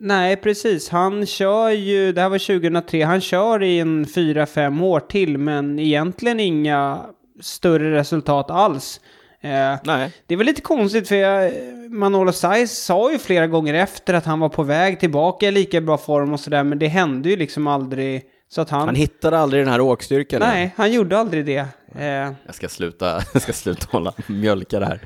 Nej, 0.00 0.36
precis. 0.36 0.88
Han 0.88 1.26
kör 1.26 1.70
ju, 1.70 2.12
det 2.12 2.20
här 2.20 2.28
var 2.28 2.38
2003, 2.38 3.02
han 3.02 3.20
kör 3.20 3.62
i 3.62 3.78
en 3.78 4.04
4-5 4.04 4.82
år 4.82 5.00
till, 5.00 5.38
men 5.38 5.78
egentligen 5.78 6.40
inga 6.40 7.00
större 7.40 7.94
resultat 7.94 8.50
alls. 8.50 9.00
Eh, 9.40 9.76
Nej. 9.84 10.12
det 10.26 10.34
är 10.34 10.36
väl 10.36 10.46
lite 10.46 10.60
konstigt 10.60 11.08
för 11.08 11.14
jag, 11.14 11.52
Manolo 11.90 12.32
Saiz 12.32 12.84
sa 12.84 13.12
ju 13.12 13.18
flera 13.18 13.46
gånger 13.46 13.74
efter 13.74 14.14
att 14.14 14.24
han 14.24 14.40
var 14.40 14.48
på 14.48 14.62
väg 14.62 15.00
tillbaka 15.00 15.48
i 15.48 15.50
lika 15.50 15.80
bra 15.80 15.98
form 15.98 16.32
och 16.32 16.40
sådär, 16.40 16.64
men 16.64 16.78
det 16.78 16.86
hände 16.86 17.28
ju 17.28 17.36
liksom 17.36 17.66
aldrig. 17.66 18.22
Så 18.48 18.60
att 18.60 18.70
han... 18.70 18.80
Han 18.86 18.94
hittade 18.94 19.38
aldrig 19.38 19.62
den 19.64 19.72
här 19.72 19.80
åkstyrkan. 19.80 20.40
nej, 20.40 20.74
han 20.76 20.92
gjorde 20.92 21.18
aldrig 21.18 21.46
det. 21.46 21.66
Eh, 21.98 22.04
Jag 22.46 22.54
ska 22.54 22.68
sluta, 22.68 23.22
jag 23.32 23.42
ska 23.42 23.52
sluta 23.52 23.86
hålla, 23.90 24.12
mjölka 24.26 24.80
det 24.80 24.86
här. 24.86 25.00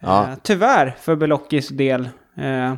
Ja. 0.00 0.22
Eh, 0.22 0.28
tyvärr 0.42 0.96
för 1.00 1.16
Belockis 1.16 1.68
del. 1.68 2.08
Eh, 2.36 2.74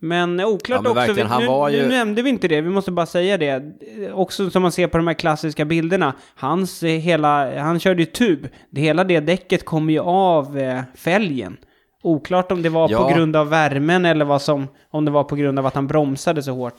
men 0.00 0.40
oklart 0.44 0.80
Ja, 0.84 0.94
men 0.94 1.02
också, 1.02 1.12
vi, 1.12 1.22
han 1.22 1.40
nu, 1.42 1.48
var 1.48 1.68
ju- 1.68 1.82
nu 1.82 1.88
nämnde 1.88 2.22
vi 2.22 2.30
inte 2.30 2.48
det, 2.48 2.60
vi 2.60 2.70
måste 2.70 2.90
bara 2.90 3.06
säga 3.06 3.38
det. 3.38 3.48
Eh, 3.50 4.14
Också 4.18 4.50
som 4.50 4.62
man 4.62 4.72
ser 4.72 4.86
på 4.86 4.96
de 4.96 5.06
här 5.06 5.14
klassiska 5.14 5.64
bilderna, 5.64 6.12
hans 6.34 6.82
eh, 6.82 6.88
hela, 6.90 7.60
han 7.60 7.80
körde 7.80 8.02
ju 8.02 8.06
tub. 8.06 8.48
Det, 8.70 8.80
hela 8.80 9.04
det 9.04 9.20
däcket 9.20 9.64
kom 9.64 9.90
ju 9.90 10.00
av 10.00 10.58
eh, 10.58 10.80
fälgen. 10.94 11.56
Oklart 12.02 12.52
om 12.52 12.62
det 12.62 12.68
var 12.68 12.90
Ja. 12.90 13.08
på 13.08 13.14
grund 13.14 13.36
av 13.36 13.48
värmen 13.48 14.04
eller 14.04 14.24
vad 14.24 14.42
som, 14.42 14.68
om 14.90 15.04
det 15.04 15.10
var 15.10 15.24
på 15.24 15.36
grund 15.36 15.58
av 15.58 15.66
att 15.66 15.74
han 15.74 15.86
bromsade 15.86 16.42
så 16.42 16.52
hårt. 16.52 16.74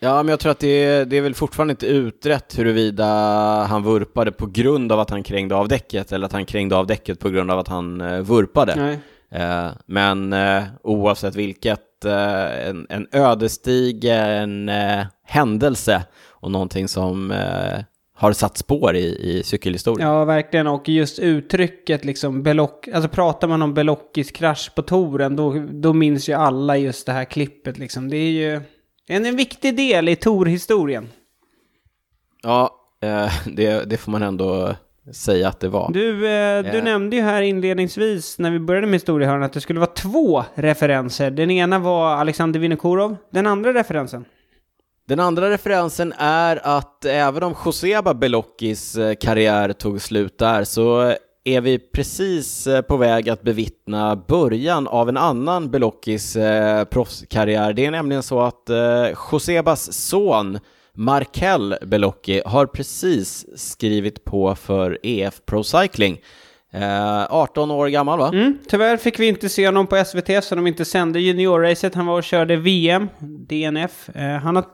Ja, 0.00 0.22
men 0.22 0.28
jag 0.28 0.40
tror 0.40 0.52
att 0.52 0.58
det 0.58 0.84
är, 0.84 1.04
det 1.04 1.16
är 1.16 1.20
väl 1.20 1.34
fortfarande 1.34 1.72
inte 1.72 1.86
utrett 1.86 2.58
huruvida 2.58 3.04
han 3.64 3.82
vurpade 3.82 4.32
på 4.32 4.46
grund 4.46 4.92
av 4.92 5.00
att 5.00 5.10
han 5.10 5.22
krängde 5.22 5.54
av 5.54 5.68
däcket 5.68 6.12
eller 6.12 6.26
att 6.26 6.32
han 6.32 6.46
krängde 6.46 6.76
av 6.76 6.86
däcket 6.86 7.20
på 7.20 7.30
grund 7.30 7.50
av 7.50 7.58
att 7.58 7.68
han 7.68 8.00
eh, 8.00 8.20
vurpade. 8.20 8.74
Nej. 8.76 8.98
Eh, 9.30 9.70
men 9.86 10.32
eh, 10.32 10.62
oavsett 10.82 11.34
vilket, 11.34 12.04
eh, 12.04 12.68
en, 12.68 12.86
en 12.88 13.06
ödesdigen 13.12 14.68
eh, 14.68 15.04
händelse 15.24 16.02
och 16.26 16.50
någonting 16.50 16.88
som 16.88 17.30
eh, 17.30 17.78
har 18.14 18.32
satt 18.32 18.56
spår 18.56 18.96
i, 18.96 19.38
i 19.38 19.42
cykelhistorien. 19.42 20.08
Ja, 20.08 20.24
verkligen. 20.24 20.66
Och 20.66 20.88
just 20.88 21.18
uttrycket 21.18 22.04
liksom, 22.04 22.42
Belock, 22.42 22.88
alltså 22.88 23.08
pratar 23.08 23.48
man 23.48 23.62
om 23.62 23.74
Belockis 23.74 24.30
krasch 24.30 24.74
på 24.74 24.82
touren, 24.82 25.36
då, 25.36 25.66
då 25.70 25.92
minns 25.92 26.28
ju 26.28 26.32
alla 26.32 26.76
just 26.76 27.06
det 27.06 27.12
här 27.12 27.24
klippet 27.24 27.78
liksom. 27.78 28.10
Det 28.10 28.16
är 28.16 28.30
ju 28.30 28.60
en, 29.08 29.26
en 29.26 29.36
viktig 29.36 29.76
del 29.76 30.08
i 30.08 30.16
Tor-historien. 30.16 31.08
Ja, 32.42 32.70
eh, 33.02 33.32
det, 33.46 33.90
det 33.90 33.96
får 33.96 34.12
man 34.12 34.22
ändå 34.22 34.74
säga 35.12 35.48
att 35.48 35.60
det 35.60 35.68
var. 35.68 35.90
Du, 35.92 36.10
eh, 36.28 36.62
du 36.72 36.78
Eh. 36.78 36.84
nämnde 36.84 37.16
ju 37.16 37.22
här 37.22 37.42
inledningsvis 37.42 38.38
när 38.38 38.50
vi 38.50 38.58
började 38.58 38.86
med 38.86 38.94
historiehörnan 38.94 39.42
att 39.42 39.52
det 39.52 39.60
skulle 39.60 39.80
vara 39.80 39.90
två 39.90 40.44
referenser. 40.54 41.30
Den 41.30 41.50
ena 41.50 41.78
var 41.78 42.14
Alexander 42.14 42.60
Vinokurov. 42.60 43.16
Den 43.30 43.46
andra 43.46 43.74
referensen? 43.74 44.24
Den 45.08 45.20
andra 45.20 45.50
referensen 45.50 46.12
är 46.18 46.60
att 46.78 47.04
även 47.04 47.42
om 47.42 47.54
Joseba 47.64 48.14
Belokkis 48.14 48.96
eh, 48.96 49.14
karriär 49.14 49.72
tog 49.72 50.00
slut 50.02 50.38
där 50.38 50.64
så 50.64 51.14
är 51.48 51.60
vi 51.60 51.78
precis 51.78 52.66
eh, 52.66 52.80
på 52.80 52.96
väg 52.96 53.30
att 53.30 53.42
bevittna 53.42 54.16
början 54.28 54.88
av 54.88 55.08
en 55.08 55.16
annan 55.16 55.70
Belockis 55.70 56.36
eh, 56.36 56.84
proffskarriär. 56.84 57.72
Det 57.72 57.86
är 57.86 57.90
nämligen 57.90 58.22
så 58.22 58.40
att 58.40 58.70
eh, 58.70 59.06
Josebas 59.32 59.92
son 59.92 60.58
Markel 60.92 61.74
Belocki 61.82 62.42
har 62.46 62.66
precis 62.66 63.46
skrivit 63.56 64.24
på 64.24 64.54
för 64.54 64.98
EF 65.02 65.40
Pro 65.46 65.64
Cycling. 65.64 66.20
Eh, 66.72 67.32
18 67.34 67.70
år 67.70 67.88
gammal 67.88 68.18
va? 68.18 68.30
Mm, 68.34 68.58
tyvärr 68.68 68.96
fick 68.96 69.20
vi 69.20 69.26
inte 69.28 69.48
se 69.48 69.66
honom 69.66 69.86
på 69.86 70.04
SVT 70.04 70.44
så 70.44 70.54
de 70.54 70.66
inte 70.66 70.84
sände 70.84 71.20
juniorracet. 71.20 71.94
Han 71.94 72.06
var 72.06 72.18
och 72.18 72.24
körde 72.24 72.56
VM, 72.56 73.08
DNF. 73.48 74.08
Eh, 74.14 74.38
han 74.38 74.56
har 74.56 74.64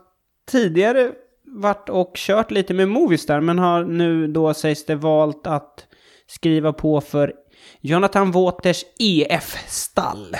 tidigare 0.51 1.11
varit 1.45 1.89
och 1.89 2.11
kört 2.15 2.51
lite 2.51 2.73
med 2.73 2.87
Movistar 2.87 3.39
men 3.41 3.59
har 3.59 3.83
nu 3.83 4.27
då 4.27 4.53
sägs 4.53 4.85
det 4.85 4.95
valt 4.95 5.47
att 5.47 5.85
skriva 6.27 6.73
på 6.73 7.01
för 7.01 7.33
Jonathan 7.81 8.31
Waters 8.31 8.83
EF-stall. 8.99 10.35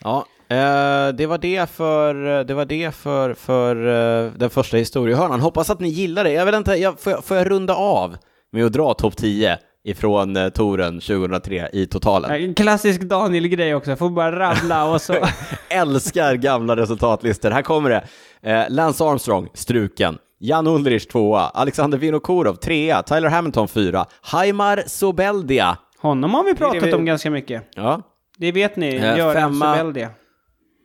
Ja, 0.00 0.26
eh, 0.48 1.08
det 1.08 1.26
var 1.26 1.38
det 1.38 1.70
för, 1.70 2.44
det 2.44 2.54
var 2.54 2.64
det 2.64 2.94
för, 2.94 3.34
för 3.34 3.76
eh, 3.76 4.32
den 4.32 4.50
första 4.50 4.76
historiehörnan. 4.76 5.40
Hoppas 5.40 5.70
att 5.70 5.80
ni 5.80 5.88
gillar 5.88 6.24
det. 6.24 6.32
Jag 6.32 6.46
vet 6.46 6.54
inte, 6.54 6.72
jag, 6.74 7.00
får, 7.00 7.12
jag, 7.12 7.24
får 7.24 7.36
jag 7.36 7.50
runda 7.50 7.74
av 7.74 8.16
med 8.52 8.66
att 8.66 8.72
dra 8.72 8.94
topp 8.94 9.16
10 9.16 9.58
ifrån 9.84 10.36
eh, 10.36 10.48
touren 10.48 11.00
2003 11.00 11.68
i 11.72 11.86
totalen? 11.86 12.30
En 12.30 12.54
klassisk 12.54 13.00
Daniel-grej 13.00 13.74
också, 13.74 13.96
får 13.96 14.10
bara 14.10 14.38
rabbla 14.38 14.84
och 14.84 15.02
så. 15.02 15.14
Älskar 15.68 16.34
gamla 16.34 16.76
resultatlistor. 16.76 17.50
Här 17.50 17.62
kommer 17.62 17.90
det. 17.90 18.04
Eh, 18.50 18.64
Lance 18.68 19.04
Armstrong, 19.04 19.48
struken. 19.54 20.18
Jan 20.38 20.66
Ulrich 20.66 21.06
tvåa, 21.06 21.40
Alexander 21.48 21.98
Vinokurov 21.98 22.54
trea, 22.54 23.02
Tyler 23.02 23.28
Hamilton 23.28 23.68
fyra, 23.68 24.06
Haimar 24.20 24.82
Sobeldia. 24.86 25.78
Honom 25.98 26.34
har 26.34 26.44
vi 26.44 26.54
pratat 26.54 26.82
vi- 26.82 26.92
om 26.92 27.04
ganska 27.04 27.30
mycket. 27.30 27.62
Ja, 27.74 28.02
Det 28.38 28.52
vet 28.52 28.76
ni, 28.76 28.94
Eh, 28.96 29.16
Göran 29.18 29.34
femma. 29.34 29.76
Sobeldia. 29.76 30.10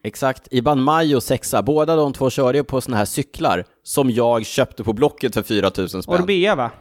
Exakt, 0.03 0.47
Iban 0.51 0.81
Mayo 0.81 1.21
sexa. 1.21 1.61
Båda 1.61 1.95
de 1.95 2.13
två 2.13 2.29
körde 2.29 2.57
ju 2.57 2.63
på 2.63 2.81
såna 2.81 2.97
här 2.97 3.05
cyklar 3.05 3.63
som 3.83 4.09
jag 4.11 4.45
köpte 4.45 4.83
på 4.83 4.93
Blocket 4.93 5.33
för 5.33 5.41
4 5.43 5.71
000 5.77 5.89
spänn. 5.89 6.03
Orbea 6.21 6.55
va? 6.55 6.71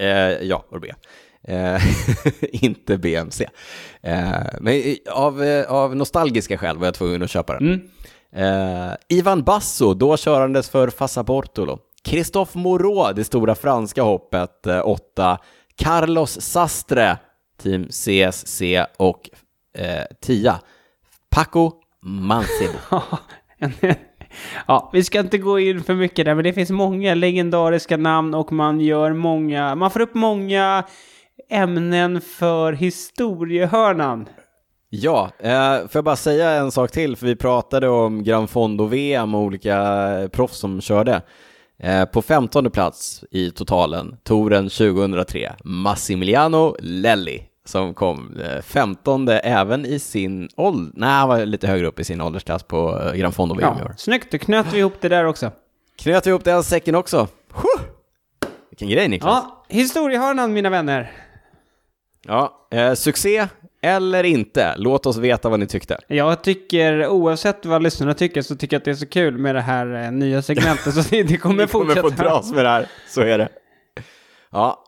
Eh, 0.00 0.08
ja, 0.48 0.64
Orbea. 0.70 0.94
Eh, 1.48 1.82
inte 2.64 2.98
BMC. 2.98 3.48
Eh, 4.02 4.30
men 4.60 4.82
av, 5.12 5.42
eh, 5.42 5.72
av 5.72 5.96
nostalgiska 5.96 6.58
skäl 6.58 6.78
var 6.78 6.86
jag 6.86 6.94
tvungen 6.94 7.22
att 7.22 7.30
köpa 7.30 7.52
den. 7.58 7.66
Mm. 7.68 7.80
Eh, 8.32 8.92
Ivan 9.08 9.42
Basso, 9.42 9.94
då 9.94 10.16
körandes 10.16 10.70
för 10.70 10.88
Fassa 10.88 11.22
Bortolo. 11.22 11.78
Christophe 12.04 12.58
Moreau, 12.58 13.12
det 13.12 13.24
stora 13.24 13.54
franska 13.54 14.02
hoppet, 14.02 14.66
eh, 14.66 14.88
åtta. 14.88 15.38
Carlos 15.76 16.40
Sastre, 16.40 17.18
Team 17.62 17.88
CSC 17.88 18.62
och 18.96 19.30
eh, 19.78 20.04
tia. 20.20 20.60
Paco 21.30 21.72
Mancid. 22.02 22.70
ja, 24.66 24.90
vi 24.92 25.04
ska 25.04 25.20
inte 25.20 25.38
gå 25.38 25.58
in 25.58 25.84
för 25.84 25.94
mycket 25.94 26.24
där, 26.24 26.34
men 26.34 26.44
det 26.44 26.52
finns 26.52 26.70
många 26.70 27.14
legendariska 27.14 27.96
namn 27.96 28.34
och 28.34 28.52
man 28.52 28.80
gör 28.80 29.12
många, 29.12 29.74
man 29.74 29.90
får 29.90 30.00
upp 30.00 30.14
många 30.14 30.84
ämnen 31.50 32.20
för 32.20 32.72
historiehörnan. 32.72 34.28
Ja, 34.92 35.30
eh, 35.38 35.78
får 35.78 35.90
jag 35.92 36.04
bara 36.04 36.16
säga 36.16 36.50
en 36.50 36.72
sak 36.72 36.90
till, 36.90 37.16
för 37.16 37.26
vi 37.26 37.36
pratade 37.36 37.88
om 37.88 38.22
Gran 38.24 38.48
Fondo-VM 38.48 39.34
och 39.34 39.40
olika 39.40 39.78
eh, 40.18 40.28
proffs 40.28 40.58
som 40.58 40.80
körde. 40.80 41.22
Eh, 41.78 42.04
på 42.04 42.22
15 42.22 42.70
plats 42.70 43.24
i 43.30 43.50
totalen, 43.50 44.16
touren 44.22 44.68
2003, 44.68 45.52
Massimiliano 45.64 46.76
Lelli, 46.80 47.42
som 47.64 47.94
kom 47.94 48.40
eh, 48.40 48.62
15 48.62 49.28
även 49.28 49.86
i 49.86 49.98
sin 49.98 50.48
ålder, 50.56 50.92
nej 50.94 51.10
han 51.10 51.28
var 51.28 51.46
lite 51.46 51.66
högre 51.66 51.86
upp 51.86 52.00
i 52.00 52.04
sin 52.04 52.20
åldersklass 52.20 52.62
på 52.62 53.00
eh, 53.00 53.12
Gran 53.12 53.32
Fondo-VM 53.32 53.76
i 53.76 53.80
Ja, 53.80 53.92
snyggt, 53.96 54.32
då 54.32 54.38
knöt 54.38 54.66
vi 54.72 54.78
ihop 54.78 54.94
det 55.00 55.08
där 55.08 55.24
också. 55.24 55.50
Knöt 55.98 56.26
vi 56.26 56.30
ihop 56.30 56.44
den 56.44 56.62
säcken 56.62 56.94
också. 56.94 57.28
Huh! 57.52 57.84
Vilken 58.70 58.88
grej 58.88 59.08
Niklas. 59.08 59.44
Ja, 59.44 59.64
historiehörnan 59.68 60.52
mina 60.52 60.70
vänner. 60.70 61.12
Ja, 62.26 62.68
eh, 62.70 62.94
succé 62.94 63.48
eller 63.82 64.24
inte, 64.24 64.74
låt 64.76 65.06
oss 65.06 65.16
veta 65.16 65.48
vad 65.48 65.60
ni 65.60 65.66
tyckte. 65.66 65.98
Jag 66.06 66.42
tycker, 66.44 67.06
oavsett 67.06 67.66
vad 67.66 67.82
lyssnarna 67.82 68.14
tycker, 68.14 68.42
så 68.42 68.56
tycker 68.56 68.74
jag 68.76 68.78
att 68.80 68.84
det 68.84 68.90
är 68.90 68.94
så 68.94 69.06
kul 69.06 69.38
med 69.38 69.54
det 69.54 69.60
här 69.60 70.04
eh, 70.04 70.12
nya 70.12 70.42
segmentet, 70.42 70.94
så 70.94 71.02
det, 71.10 71.22
kommer 71.22 71.26
Vi 71.26 71.36
kommer 71.38 71.66
fortsätta. 71.66 72.02
få 72.02 72.08
dras 72.08 72.52
med 72.52 72.64
det 72.64 72.68
här, 72.68 72.86
så 73.08 73.20
är 73.20 73.38
det. 73.38 73.48
Ja. 74.52 74.84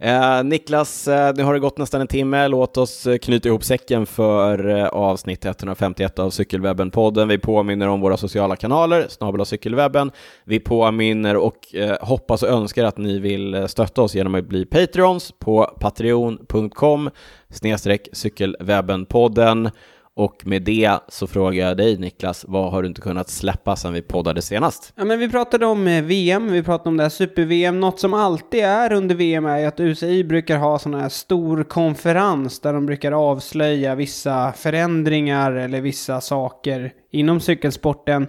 Eh, 0.00 0.44
Niklas, 0.44 1.08
eh, 1.08 1.34
nu 1.36 1.42
har 1.42 1.54
det 1.54 1.60
gått 1.60 1.78
nästan 1.78 2.00
en 2.00 2.06
timme. 2.06 2.48
Låt 2.48 2.76
oss 2.76 3.06
eh, 3.06 3.18
knyta 3.18 3.48
ihop 3.48 3.64
säcken 3.64 4.06
för 4.06 4.68
eh, 4.68 4.86
avsnitt 4.86 5.44
151 5.44 6.18
av 6.18 6.30
Cykelwebben-podden. 6.30 7.28
Vi 7.28 7.38
påminner 7.38 7.88
om 7.88 8.00
våra 8.00 8.16
sociala 8.16 8.56
kanaler, 8.56 9.06
snabel 9.08 9.46
cykelwebben. 9.46 10.10
Vi 10.44 10.60
påminner 10.60 11.36
och 11.36 11.74
eh, 11.74 11.96
hoppas 12.00 12.42
och 12.42 12.48
önskar 12.48 12.84
att 12.84 12.98
ni 12.98 13.18
vill 13.18 13.54
eh, 13.54 13.66
stötta 13.66 14.02
oss 14.02 14.14
genom 14.14 14.34
att 14.34 14.48
bli 14.48 14.66
Patreons 14.66 15.32
på 15.38 15.76
patreon.com 15.80 17.10
snedstreck 17.50 18.08
cykelwebben-podden. 18.12 19.70
Och 20.16 20.46
med 20.46 20.62
det 20.62 20.98
så 21.08 21.26
frågar 21.26 21.68
jag 21.68 21.76
dig 21.76 21.98
Niklas, 21.98 22.44
vad 22.48 22.72
har 22.72 22.82
du 22.82 22.88
inte 22.88 23.00
kunnat 23.00 23.28
släppa 23.28 23.76
sedan 23.76 23.92
vi 23.92 24.02
poddade 24.02 24.42
senast? 24.42 24.92
Ja, 24.96 25.04
men 25.04 25.18
vi 25.18 25.28
pratade 25.28 25.66
om 25.66 25.86
eh, 25.86 26.04
VM, 26.04 26.52
vi 26.52 26.62
pratade 26.62 26.88
om 26.88 26.96
det 26.96 27.02
här 27.02 27.10
super-VM. 27.10 27.80
Något 27.80 28.00
som 28.00 28.14
alltid 28.14 28.64
är 28.64 28.92
under 28.92 29.14
VM 29.14 29.46
är 29.46 29.58
ju 29.58 29.64
att 29.64 29.80
UCI 29.80 30.24
brukar 30.24 30.58
ha 30.58 30.78
sån 30.78 30.94
här 30.94 31.08
stor 31.08 31.64
konferens 31.64 32.60
där 32.60 32.72
de 32.72 32.86
brukar 32.86 33.12
avslöja 33.12 33.94
vissa 33.94 34.52
förändringar 34.52 35.52
eller 35.52 35.80
vissa 35.80 36.20
saker 36.20 36.92
inom 37.12 37.40
cykelsporten. 37.40 38.26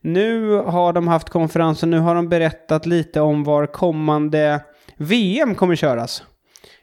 Nu 0.00 0.50
har 0.50 0.92
de 0.92 1.08
haft 1.08 1.28
konferensen, 1.28 1.90
nu 1.90 1.98
har 1.98 2.14
de 2.14 2.28
berättat 2.28 2.86
lite 2.86 3.20
om 3.20 3.44
var 3.44 3.66
kommande 3.66 4.60
VM 4.96 5.54
kommer 5.54 5.76
köras. 5.76 6.22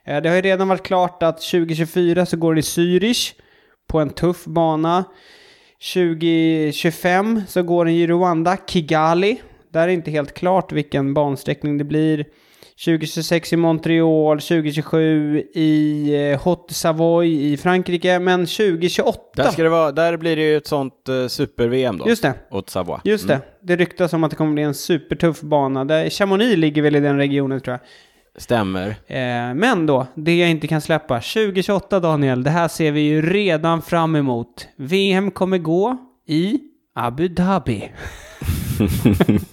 Eh, 0.06 0.22
det 0.22 0.30
har 0.30 0.36
ju 0.36 0.42
redan 0.42 0.68
varit 0.68 0.86
klart 0.86 1.24
att 1.24 1.42
2024 1.42 2.26
så 2.26 2.38
går 2.38 2.56
det 2.56 2.60
i 2.60 2.62
Zürich 2.62 3.34
på 3.96 4.00
en 4.00 4.10
tuff 4.10 4.46
bana. 4.46 5.04
2025 5.94 7.42
så 7.48 7.64
går 7.64 7.86
den 7.86 7.94
i 7.94 8.08
Rwanda, 8.08 8.58
Kigali. 8.68 9.42
Där 9.74 9.82
är 9.82 9.88
inte 9.88 10.12
helt 10.12 10.34
klart 10.34 10.72
vilken 10.72 11.14
bansträckning 11.14 11.78
det 11.78 11.84
blir. 11.84 12.26
2026 12.86 13.54
i 13.54 13.56
Montreal, 13.56 14.40
2027 14.40 15.44
i 15.54 16.10
eh, 16.32 16.42
Haute 16.42 16.74
Savoy 16.74 17.54
i 17.54 17.58
Frankrike, 17.58 18.20
men 18.20 18.46
2028... 18.46 19.20
Där, 19.36 19.52
ska 19.52 19.64
det 19.64 19.70
vara, 19.70 19.92
där 19.92 20.18
blir 20.18 20.36
det 20.36 20.42
ju 20.42 20.58
ett 20.58 20.68
sånt 20.68 21.10
uh, 21.10 21.28
super-VM 21.28 21.98
då. 21.98 22.10
Just 22.10 22.22
det. 22.22 22.34
Åt 22.52 22.70
Savoie. 22.70 23.02
Just 23.04 23.28
det. 23.28 23.42
Det 23.62 23.76
ryktas 23.76 24.14
om 24.14 24.24
att 24.24 24.30
det 24.30 24.38
kommer 24.38 24.54
bli 24.54 24.64
en 24.64 24.74
supertuff 24.74 25.42
bana. 25.42 25.86
Där 25.86 26.10
Chamonix 26.10 26.58
ligger 26.58 26.82
väl 26.82 26.96
i 26.96 27.00
den 27.00 27.18
regionen 27.18 27.62
tror 27.62 27.72
jag. 27.72 27.80
Stämmer. 28.38 28.88
Eh, 29.08 29.54
men 29.54 29.86
då, 29.86 30.08
det 30.16 30.38
jag 30.38 30.50
inte 30.50 30.68
kan 30.68 30.82
släppa. 30.82 31.16
2028 31.16 32.00
Daniel, 32.00 32.44
det 32.44 32.50
här 32.50 32.68
ser 32.68 32.92
vi 32.92 33.02
ju 33.02 33.22
redan 33.22 33.82
fram 33.82 34.16
emot. 34.16 34.68
VM 34.76 35.32
kommer 35.32 35.58
gå 35.58 35.98
i 36.28 36.60
Abu 36.96 37.28
Dhabi. 37.28 37.92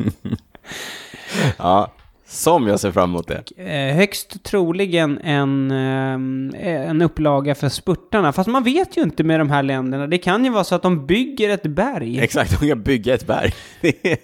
Ja, 1.59 1.93
som 2.26 2.66
jag 2.66 2.80
ser 2.80 2.93
fram 2.93 3.11
emot 3.11 3.28
det. 3.28 3.43
Eh, 3.57 3.97
högst 3.97 4.43
troligen 4.43 5.18
en, 5.24 5.70
ehm, 5.70 6.53
en 6.61 7.03
upplaga 7.03 7.55
för 7.55 7.68
spurtarna. 7.68 8.33
Fast 8.33 8.49
man 8.51 8.64
vet 8.64 8.97
ju 8.97 9.03
inte 9.03 9.24
med 9.24 9.41
de 9.41 9.51
här 9.51 9.62
länderna. 9.62 10.07
Det 10.07 10.18
kan 10.18 10.45
ju 10.45 10.51
vara 10.51 10.64
så 10.64 10.74
att 10.74 10.83
de 10.83 11.07
bygger 11.07 11.49
ett 11.51 11.62
berg. 11.62 12.20
Exakt, 12.20 12.61
de 12.61 12.68
kan 12.68 12.83
bygga 12.83 13.14
ett 13.14 13.26
berg. 13.26 13.53
Eh, 13.83 14.18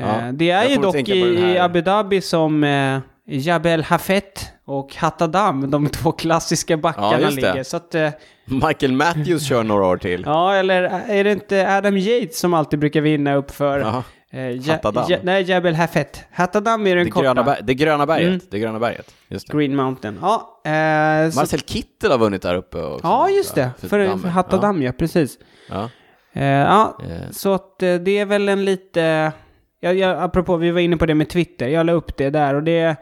Ja, 0.00 0.32
det 0.32 0.50
är 0.50 0.68
ju 0.68 0.76
dock 0.76 1.08
i 1.08 1.58
Abu 1.58 1.80
Dhabi 1.80 2.20
som 2.20 2.64
eh, 2.64 2.98
Jabel 3.30 3.82
Hafet 3.82 4.52
och 4.64 4.94
Hattadam, 4.94 5.70
de 5.70 5.88
två 5.88 6.12
klassiska 6.12 6.76
backarna 6.76 7.18
det. 7.18 7.30
ligger. 7.30 7.62
Så 7.62 7.76
att, 7.76 7.94
eh, 7.94 8.10
Michael 8.44 8.92
Matthews 8.92 9.48
kör 9.48 9.62
några 9.62 9.86
år 9.86 9.96
till. 9.96 10.22
ja, 10.26 10.54
eller 10.54 10.82
är 11.08 11.24
det 11.24 11.32
inte 11.32 11.76
Adam 11.76 11.96
Yates 11.96 12.38
som 12.38 12.54
alltid 12.54 12.78
brukar 12.78 13.00
vinna 13.00 13.34
upp 13.34 13.50
för... 13.50 13.78
Ja, 13.78 14.02
Eh, 14.30 14.50
ja, 14.50 14.72
Hattadam. 14.72 15.04
ja, 15.08 15.18
nej, 15.22 15.42
Jabel 15.50 15.74
Hafet. 15.74 16.24
Hattadam 16.32 16.86
är 16.86 16.96
den 16.96 17.04
det, 17.04 17.10
korta. 17.10 17.34
gröna 17.34 17.56
det 17.62 17.74
gröna 17.74 18.06
berget. 18.06 18.28
Mm. 18.28 18.40
Det 18.50 18.58
gröna 18.58 18.78
berget. 18.78 19.14
Det. 19.28 19.48
Green 19.48 19.76
Mountain. 19.76 20.18
Ja, 20.22 20.60
eh, 20.64 21.30
så, 21.30 21.38
Marcel 21.40 21.60
Kittel 21.60 22.10
har 22.10 22.18
vunnit 22.18 22.42
där 22.42 22.54
uppe 22.54 22.82
också. 22.82 23.06
ja 23.06 23.28
just 23.30 23.54
det. 23.54 23.70
För 23.78 23.88
För, 23.88 24.16
för 24.18 24.28
Hattadam, 24.28 24.82
ja. 24.82 24.92
precis. 24.92 25.38
Ja. 25.70 25.90
Eh, 26.32 26.44
ja, 26.46 26.98
Eh, 27.02 27.30
så 27.30 27.54
att 27.54 27.82
eh, 27.82 27.94
det 27.94 28.18
är 28.18 28.24
väl 28.26 28.48
en 28.48 28.64
lite... 28.64 29.32
Jag, 29.80 29.94
jag, 29.98 30.22
apropå, 30.22 30.56
vi 30.56 30.70
var 30.70 30.80
inne 30.80 30.96
på 30.96 31.06
det 31.06 31.14
med 31.14 31.28
Twitter. 31.28 31.68
Jag 31.68 31.86
la 31.86 31.92
upp 31.92 32.16
det 32.16 32.30
där 32.30 32.54
och 32.54 32.62
det... 32.62 32.96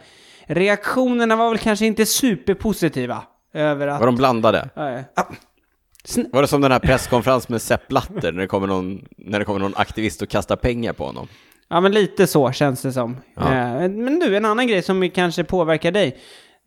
reaktionerna 0.47 1.37
var 1.37 1.49
väl 1.49 1.59
kanske 1.59 1.87
inte 1.87 2.07
superpositiva 2.07 3.23
över 3.55 3.89
att... 3.89 4.01
Var 4.01 4.07
de 4.07 4.17
blandade? 4.17 4.69
Äh, 4.77 5.25
var 6.33 6.43
det 6.43 6.49
som 6.49 6.61
den 6.61 6.73
här 6.73 6.79
presskonferensen 6.79 7.53
med 7.53 7.63
Sepp 7.63 7.89
Blatter 7.89 8.33
när 8.33 8.41
det 8.41 8.47
kommer 8.47 8.67
någon, 8.67 9.05
när 9.17 9.39
det 9.39 9.45
kommer 9.45 9.61
någon 9.61 9.75
aktivist 9.77 10.23
och 10.23 10.29
kastar 10.29 10.57
pengar 10.57 10.93
på 10.93 11.05
honom? 11.05 11.29
Ja, 11.69 11.81
men 11.81 11.93
lite 11.93 12.27
så 12.27 12.53
känns 12.53 12.83
det 12.83 12.93
som. 12.93 13.17
Ja. 13.35 13.55
Eh, 13.55 13.91
men 13.91 14.19
du, 14.19 14.37
en 14.37 14.45
annan 14.45 14.67
grej 14.67 14.83
som 14.83 15.11
kanske 15.11 15.45
påverkar 15.45 15.93
dig. 15.93 16.17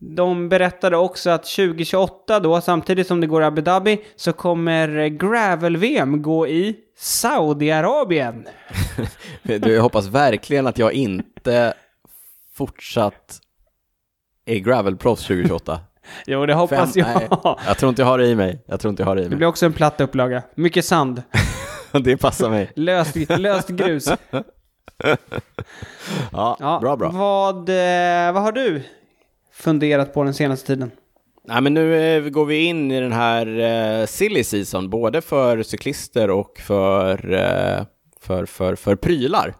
De 0.01 0.49
berättade 0.49 0.97
också 0.97 1.29
att 1.29 1.43
2028 1.43 2.39
då, 2.39 2.61
samtidigt 2.61 3.07
som 3.07 3.21
det 3.21 3.27
går 3.27 3.41
Abu 3.41 3.61
Dhabi, 3.61 4.01
så 4.15 4.33
kommer 4.33 5.07
Gravel-VM 5.07 6.21
gå 6.21 6.47
i 6.47 6.75
Saudiarabien. 6.97 8.47
du, 9.43 9.73
jag 9.73 9.81
hoppas 9.81 10.07
verkligen 10.07 10.67
att 10.67 10.77
jag 10.77 10.93
inte 10.93 11.73
fortsatt 12.55 13.39
är 14.45 14.55
gravelproffs 14.59 15.21
2028. 15.27 15.79
Jo, 16.25 16.45
det 16.45 16.53
hoppas 16.53 16.93
Fem, 16.93 17.03
jag. 17.05 17.15
nej, 17.43 17.57
jag 17.67 17.77
tror 17.77 17.89
inte 17.89 18.01
jag 18.01 18.07
har 18.07 18.17
det 18.17 18.27
i 18.27 18.35
mig. 18.35 18.63
Jag 18.67 18.79
tror 18.79 18.89
inte 18.89 19.03
jag 19.03 19.07
har 19.07 19.15
det 19.15 19.21
i 19.21 19.23
Det 19.23 19.29
mig. 19.29 19.37
blir 19.37 19.47
också 19.47 19.65
en 19.65 19.73
platt 19.73 20.01
upplaga. 20.01 20.43
Mycket 20.55 20.85
sand. 20.85 21.23
det 22.03 22.17
passar 22.17 22.49
mig. 22.49 22.71
Löst, 22.75 23.15
löst 23.29 23.69
grus. 23.69 24.09
Ja, 26.31 26.57
Ja, 26.59 26.79
bra, 26.81 26.97
bra. 26.97 27.09
Vad, 27.09 27.69
eh, 27.69 28.31
vad 28.33 28.43
har 28.43 28.51
du 28.51 28.83
funderat 29.59 30.13
på 30.13 30.23
den 30.23 30.33
senaste 30.33 30.67
tiden? 30.67 30.91
Nej, 31.43 31.61
men 31.61 31.73
nu 31.73 32.15
eh, 32.15 32.29
går 32.29 32.45
vi 32.45 32.63
in 32.65 32.91
i 32.91 32.99
den 32.99 33.11
här 33.11 33.59
eh, 33.59 34.05
silly 34.05 34.43
season, 34.43 34.89
både 34.89 35.21
för 35.21 35.63
cyklister 35.63 36.29
och 36.29 36.59
för, 36.59 37.33
eh, 37.33 37.85
för, 38.19 38.45
för, 38.45 38.75
för 38.75 38.95
prylar. 38.95 39.55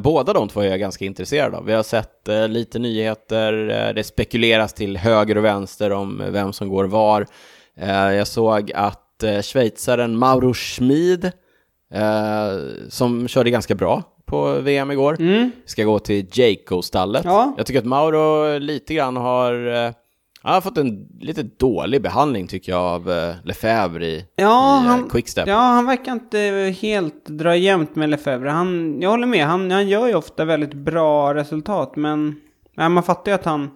Båda 0.00 0.32
de 0.32 0.48
två 0.48 0.60
är 0.60 0.68
jag 0.68 0.80
ganska 0.80 1.04
intresserad 1.04 1.54
av. 1.54 1.64
Vi 1.64 1.72
har 1.72 1.82
sett 1.82 2.28
lite 2.48 2.78
nyheter, 2.78 3.52
det 3.92 4.04
spekuleras 4.04 4.72
till 4.72 4.96
höger 4.96 5.38
och 5.38 5.44
vänster 5.44 5.92
om 5.92 6.22
vem 6.30 6.52
som 6.52 6.68
går 6.68 6.84
var. 6.84 7.26
Jag 8.14 8.26
såg 8.26 8.72
att 8.74 9.24
schweizaren 9.42 10.16
Mauro 10.16 10.54
Schmid, 10.54 11.32
som 12.88 13.28
körde 13.28 13.50
ganska 13.50 13.74
bra 13.74 14.02
på 14.28 14.52
VM 14.60 14.90
igår, 14.90 15.16
ska 15.68 15.84
gå 15.84 15.98
till 15.98 16.26
Jayco-stallet. 16.32 17.24
Ja. 17.24 17.54
Jag 17.56 17.66
tycker 17.66 17.80
att 17.80 17.86
Mauro 17.86 18.58
lite 18.58 18.94
grann 18.94 19.16
har 19.16 19.84
eh, 19.86 19.92
han 20.42 20.54
har 20.54 20.60
fått 20.60 20.78
en 20.78 21.06
lite 21.20 21.42
dålig 21.42 22.02
behandling 22.02 22.46
tycker 22.46 22.72
jag 22.72 22.80
av 22.82 23.10
eh, 23.10 23.34
Lefebvre 23.44 24.06
i, 24.06 24.24
Ja, 24.36 24.80
i 24.80 24.84
eh, 24.84 24.90
han, 24.90 25.08
Quickstep. 25.10 25.48
ja, 25.48 25.56
han 25.56 25.86
verkar 25.86 26.12
inte 26.12 26.38
helt 26.80 27.24
dra 27.26 27.56
jämnt 27.56 27.96
med 27.96 28.10
Lefebvre. 28.10 28.50
Han, 28.50 28.98
jag 29.00 29.10
håller 29.10 29.26
med, 29.26 29.46
han, 29.46 29.70
han 29.70 29.88
gör 29.88 30.06
ju 30.06 30.14
ofta 30.14 30.44
väldigt 30.44 30.74
bra 30.74 31.34
resultat, 31.34 31.96
men 31.96 32.36
ja, 32.76 32.88
man 32.88 33.02
fattar 33.02 33.32
ju 33.32 33.34
att 33.34 33.44
han, 33.44 33.70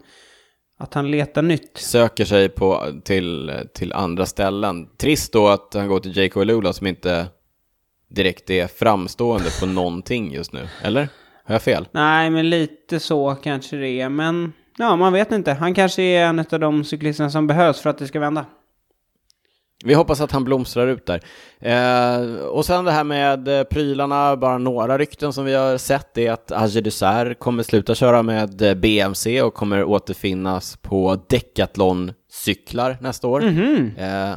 att 0.78 0.94
han 0.94 1.10
letar 1.10 1.42
nytt. 1.42 1.78
Söker 1.78 2.24
sig 2.24 2.48
på, 2.48 2.86
till, 3.04 3.52
till 3.74 3.92
andra 3.92 4.26
ställen. 4.26 4.88
Trist 4.96 5.32
då 5.32 5.48
att 5.48 5.74
han 5.74 5.88
går 5.88 6.00
till 6.00 6.16
J.K. 6.16 6.44
Lula 6.44 6.72
som 6.72 6.86
inte 6.86 7.26
direkt 8.14 8.50
är 8.50 8.66
framstående 8.66 9.50
på 9.60 9.66
någonting 9.66 10.32
just 10.32 10.52
nu. 10.52 10.68
Eller? 10.82 11.08
Har 11.44 11.54
jag 11.54 11.62
fel? 11.62 11.88
Nej, 11.92 12.30
men 12.30 12.50
lite 12.50 13.00
så 13.00 13.34
kanske 13.34 13.76
det 13.76 14.00
är, 14.00 14.08
men 14.08 14.52
ja, 14.78 14.96
man 14.96 15.12
vet 15.12 15.32
inte. 15.32 15.52
Han 15.52 15.74
kanske 15.74 16.02
är 16.02 16.26
en 16.26 16.38
av 16.38 16.60
de 16.60 16.84
cyklisterna 16.84 17.30
som 17.30 17.46
behövs 17.46 17.80
för 17.80 17.90
att 17.90 17.98
det 17.98 18.06
ska 18.06 18.20
vända. 18.20 18.44
Vi 19.84 19.94
hoppas 19.94 20.20
att 20.20 20.32
han 20.32 20.44
blomstrar 20.44 20.86
ut 20.86 21.06
där. 21.06 21.20
Eh, 21.60 22.34
och 22.44 22.64
sen 22.64 22.84
det 22.84 22.92
här 22.92 23.04
med 23.04 23.48
eh, 23.48 23.64
prylarna, 23.64 24.36
bara 24.36 24.58
några 24.58 24.98
rykten 24.98 25.32
som 25.32 25.44
vi 25.44 25.54
har 25.54 25.78
sett 25.78 26.18
är 26.18 26.32
att 26.32 26.52
Agé 26.52 26.80
Dessert 26.80 27.38
kommer 27.38 27.62
sluta 27.62 27.94
köra 27.94 28.22
med 28.22 28.62
eh, 28.62 28.74
BMC 28.74 29.42
och 29.42 29.54
kommer 29.54 29.84
återfinnas 29.84 30.76
på 30.76 31.18
Decathlon-cyklar 31.28 32.96
nästa 33.00 33.28
år. 33.28 33.44
Eh, 33.44 34.34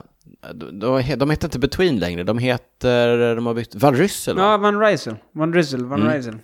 de, 0.54 0.80
de, 0.80 1.02
heter 1.02 1.46
inte 1.46 1.60
Between 1.60 2.00
längre, 2.00 2.24
de 2.24 2.38
heter, 2.38 3.36
de 3.36 3.46
har 3.46 3.54
bytt, 3.54 3.76
Van 3.76 3.96
Ryssel? 3.96 4.38
Ja, 4.38 4.58
Van 4.58 4.80
Rysel. 4.80 5.16
Van 5.34 5.54
Rysel, 5.54 5.86
Van 5.86 6.02
Mm. 6.02 6.14
Rysel. 6.14 6.36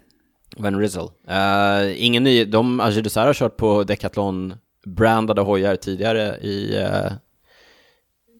Van 0.58 0.80
Ryssel. 0.80 1.12
Eh, 1.28 2.04
ingen 2.06 2.24
ny, 2.24 2.45
de, 2.45 2.78
Dessert 3.02 3.26
har 3.26 3.34
kört 3.34 3.58
på 3.58 3.84
Decathlon-brandade 3.84 5.41
hojar 5.41 5.76
tidigare 5.76 6.38
i, 6.41 6.76
eh, 6.78 7.12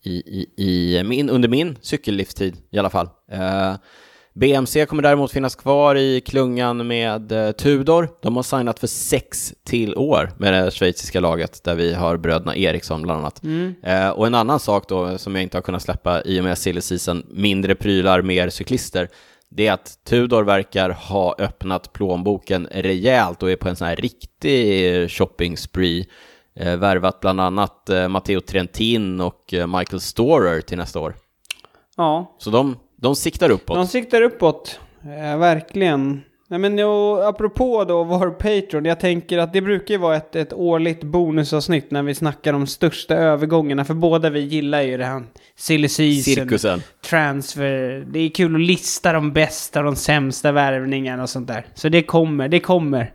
i, 0.04 0.12
i, 0.12 0.48
i 0.58 1.04
min, 1.04 1.30
under 1.30 1.50
min 1.50 1.78
cykellivstid 1.82 2.58
i 2.72 2.80
alla 2.80 2.90
fall. 2.90 3.10
Eh, 3.32 3.76
BMC 4.34 4.86
kommer 4.86 5.04
däremot 5.04 5.32
finnas 5.32 5.56
kvar 5.56 5.96
i 5.96 6.22
klungan 6.22 6.88
med 6.88 7.32
eh, 7.32 7.52
Tudor. 7.52 8.10
De 8.22 8.36
har 8.36 8.44
signat 8.44 8.80
för 8.80 8.88
sex 8.88 9.54
till 9.64 9.96
år 9.96 10.32
med 10.38 10.54
det 10.54 10.72
schweiziska 10.72 11.20
laget 11.20 11.64
där 11.64 11.76
vi 11.76 11.94
har 11.94 12.18
bröderna 12.18 12.56
Eriksson 12.56 13.02
bland 13.02 13.20
annat. 13.20 13.42
Eh, 13.84 14.10
och 14.10 14.28
en 14.28 14.36
annan 14.36 14.60
sak 14.60 14.88
då 14.90 15.18
som 15.18 15.36
jag 15.36 15.44
inte 15.44 15.58
har 15.58 15.62
kunnat 15.62 15.82
släppa 15.82 16.22
i 16.22 16.40
och 16.40 16.44
med 16.44 16.58
silly 16.58 16.82
season, 16.82 17.24
mindre 17.30 17.76
prylar, 17.76 18.22
mer 18.22 18.50
cyklister, 18.50 19.10
det 19.50 19.68
är 19.68 19.74
att 19.74 20.00
Tudor 20.06 20.44
verkar 20.44 20.90
ha 20.90 21.36
öppnat 21.40 21.94
plånboken 21.94 22.68
rejält 22.72 23.44
och 23.44 23.52
är 23.52 23.56
på 23.56 23.70
en 23.70 23.76
sån 23.76 23.88
här 23.88 23.96
riktig 23.96 25.12
shopping 25.12 25.58
spree. 25.58 26.06
Eh, 26.56 26.78
värvat 26.78 27.20
bland 27.20 27.42
annat 27.42 27.90
eh, 27.90 28.08
Matteo 28.08 28.42
Trentin 28.42 29.22
och 29.22 29.54
eh, 29.54 29.68
Michael 29.68 30.02
Storer 30.02 30.62
till 30.62 30.78
nästa 30.78 31.00
år. 31.00 31.16
Ja, 31.98 32.36
Så 32.40 32.50
de, 32.50 32.76
de 33.02 33.16
siktar 33.16 33.50
uppåt. 33.50 33.76
de 33.76 33.88
siktar 33.88 34.22
uppåt. 34.22 34.80
Eh, 35.04 35.38
verkligen. 35.38 36.22
Nej, 36.48 36.60
men 36.60 36.78
jo, 36.78 37.22
apropå 37.22 37.84
då 37.84 38.04
vår 38.04 38.30
Patreon, 38.30 38.86
jag 38.86 39.00
tänker 39.00 39.38
att 39.38 39.54
det 39.54 39.62
brukar 39.62 39.94
ju 39.94 39.98
vara 39.98 40.16
ett, 40.16 40.36
ett 40.36 40.54
årligt 40.54 41.04
bonusavsnitt 41.04 41.92
när 41.92 42.04
vi 42.04 42.16
snackar 42.16 42.54
om 42.54 42.68
största 42.68 43.16
övergångarna, 43.16 43.86
för 43.86 43.94
båda 43.94 44.30
vi 44.30 44.40
gillar 44.40 44.82
ju 44.82 44.98
det 44.98 45.06
här 45.06 45.24
silly 45.56 45.88
season, 45.88 46.34
Cirkusen. 46.34 46.82
transfer, 47.10 48.06
det 48.12 48.20
är 48.20 48.30
kul 48.30 48.56
att 48.56 48.62
lista 48.62 49.14
de 49.14 49.34
bästa 49.34 49.80
och 49.80 49.86
de 49.86 49.96
sämsta 49.96 50.52
värvningarna 50.52 51.24
och 51.24 51.30
sånt 51.30 51.48
där. 51.48 51.66
Så 51.74 51.90
det 51.90 52.04
kommer, 52.04 52.48
det 52.48 52.60
kommer. 52.60 53.14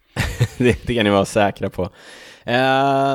det, 0.58 0.86
det 0.86 0.94
kan 0.94 1.04
ni 1.04 1.10
vara 1.10 1.24
säkra 1.24 1.70
på. 1.70 1.90
Eh, 2.44 2.56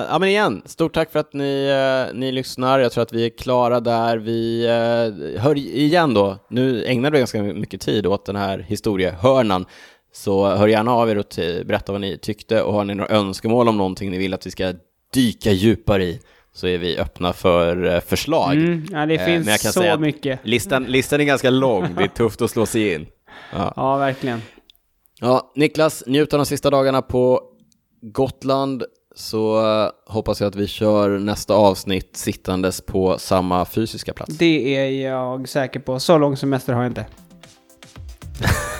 ja 0.09 0.17
men 0.19 0.30
igen, 0.30 0.61
stort 0.65 0.93
tack 0.93 1.11
för 1.11 1.19
att 1.19 1.34
ni, 1.34 1.65
eh, 2.09 2.17
ni 2.17 2.32
lyssnar. 2.32 2.80
Jag 2.80 2.91
tror 2.91 3.01
att 3.01 3.13
vi 3.13 3.25
är 3.25 3.30
klara 3.30 3.80
där. 3.80 4.17
Vi 4.17 4.65
eh, 4.65 5.41
hör 5.41 5.57
igen 5.57 6.13
då, 6.13 6.38
nu 6.49 6.86
ägnar 6.86 7.11
du 7.11 7.17
ganska 7.17 7.43
mycket 7.43 7.82
tid 7.82 8.05
åt 8.05 8.25
den 8.25 8.36
här 8.36 8.59
historiehörnan. 8.59 9.65
Så 10.13 10.47
hör 10.55 10.67
gärna 10.67 10.91
av 10.91 11.09
er 11.09 11.17
och 11.17 11.25
berätta 11.65 11.91
vad 11.91 12.01
ni 12.01 12.17
tyckte 12.17 12.61
och 12.61 12.73
har 12.73 12.84
ni 12.84 12.95
några 12.95 13.15
önskemål 13.15 13.67
om 13.67 13.78
någonting 13.78 14.11
ni 14.11 14.17
vill 14.17 14.34
att 14.34 14.45
vi 14.47 14.51
ska 14.51 14.73
dyka 15.13 15.51
djupare 15.51 16.03
i 16.03 16.19
så 16.53 16.67
är 16.67 16.78
vi 16.78 16.97
öppna 16.97 17.34
för 17.34 17.93
eh, 17.93 17.99
förslag. 17.99 18.54
Mm, 18.54 18.86
ja, 18.91 19.05
det 19.05 19.16
Eh, 19.16 19.28
men 19.28 19.33
jag 19.33 19.45
finns 19.45 19.63
kan 19.63 19.74
så 19.74 19.79
säga 19.79 19.97
mycket. 19.97 20.39
Listan, 20.43 20.83
listan 20.83 21.21
är 21.21 21.25
ganska 21.25 21.49
lång, 21.49 21.95
det 21.97 22.04
är 22.04 22.08
tufft 22.08 22.41
att 22.41 22.51
slå 22.51 22.66
sig 22.66 22.93
in. 22.93 23.08
Ja. 23.54 23.74
Ja, 23.75 23.97
verkligen. 23.97 24.41
Ja, 25.20 25.51
Niklas, 25.55 26.04
njut 26.08 26.33
av 26.33 26.39
de 26.39 26.45
sista 26.45 26.70
dagarna 26.70 27.01
på 27.01 27.41
Gotland 28.01 28.83
så 29.17 29.65
eh, 29.83 30.13
hoppas 30.13 30.41
jag 30.41 30.47
att 30.47 30.55
vi 30.55 30.67
kör 30.67 31.19
nästa 31.19 31.53
avsnitt 31.53 32.17
sittandes 32.17 32.81
på 32.81 33.17
samma 33.19 33.65
fysiska 33.65 34.13
plats. 34.13 34.37
Det 34.37 34.75
är 34.75 35.09
jag 35.11 35.49
säker 35.49 35.79
på. 35.79 35.99
Så 35.99 36.17
lång 36.17 36.37
semester 36.37 36.73
har 36.73 36.83
jag 36.83 36.89
inte. 36.89 37.05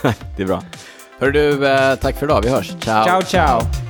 Det 0.36 0.42
är 0.42 0.46
bra. 0.46 0.62
Hör 1.18 1.30
du, 1.30 1.68
eh, 1.68 1.94
tack 1.94 2.16
för 2.16 2.26
idag. 2.26 2.42
Vi 2.42 2.48
hörs. 2.48 2.68
Ciao. 2.80 3.04
Ciao, 3.04 3.22
ciao! 3.22 3.87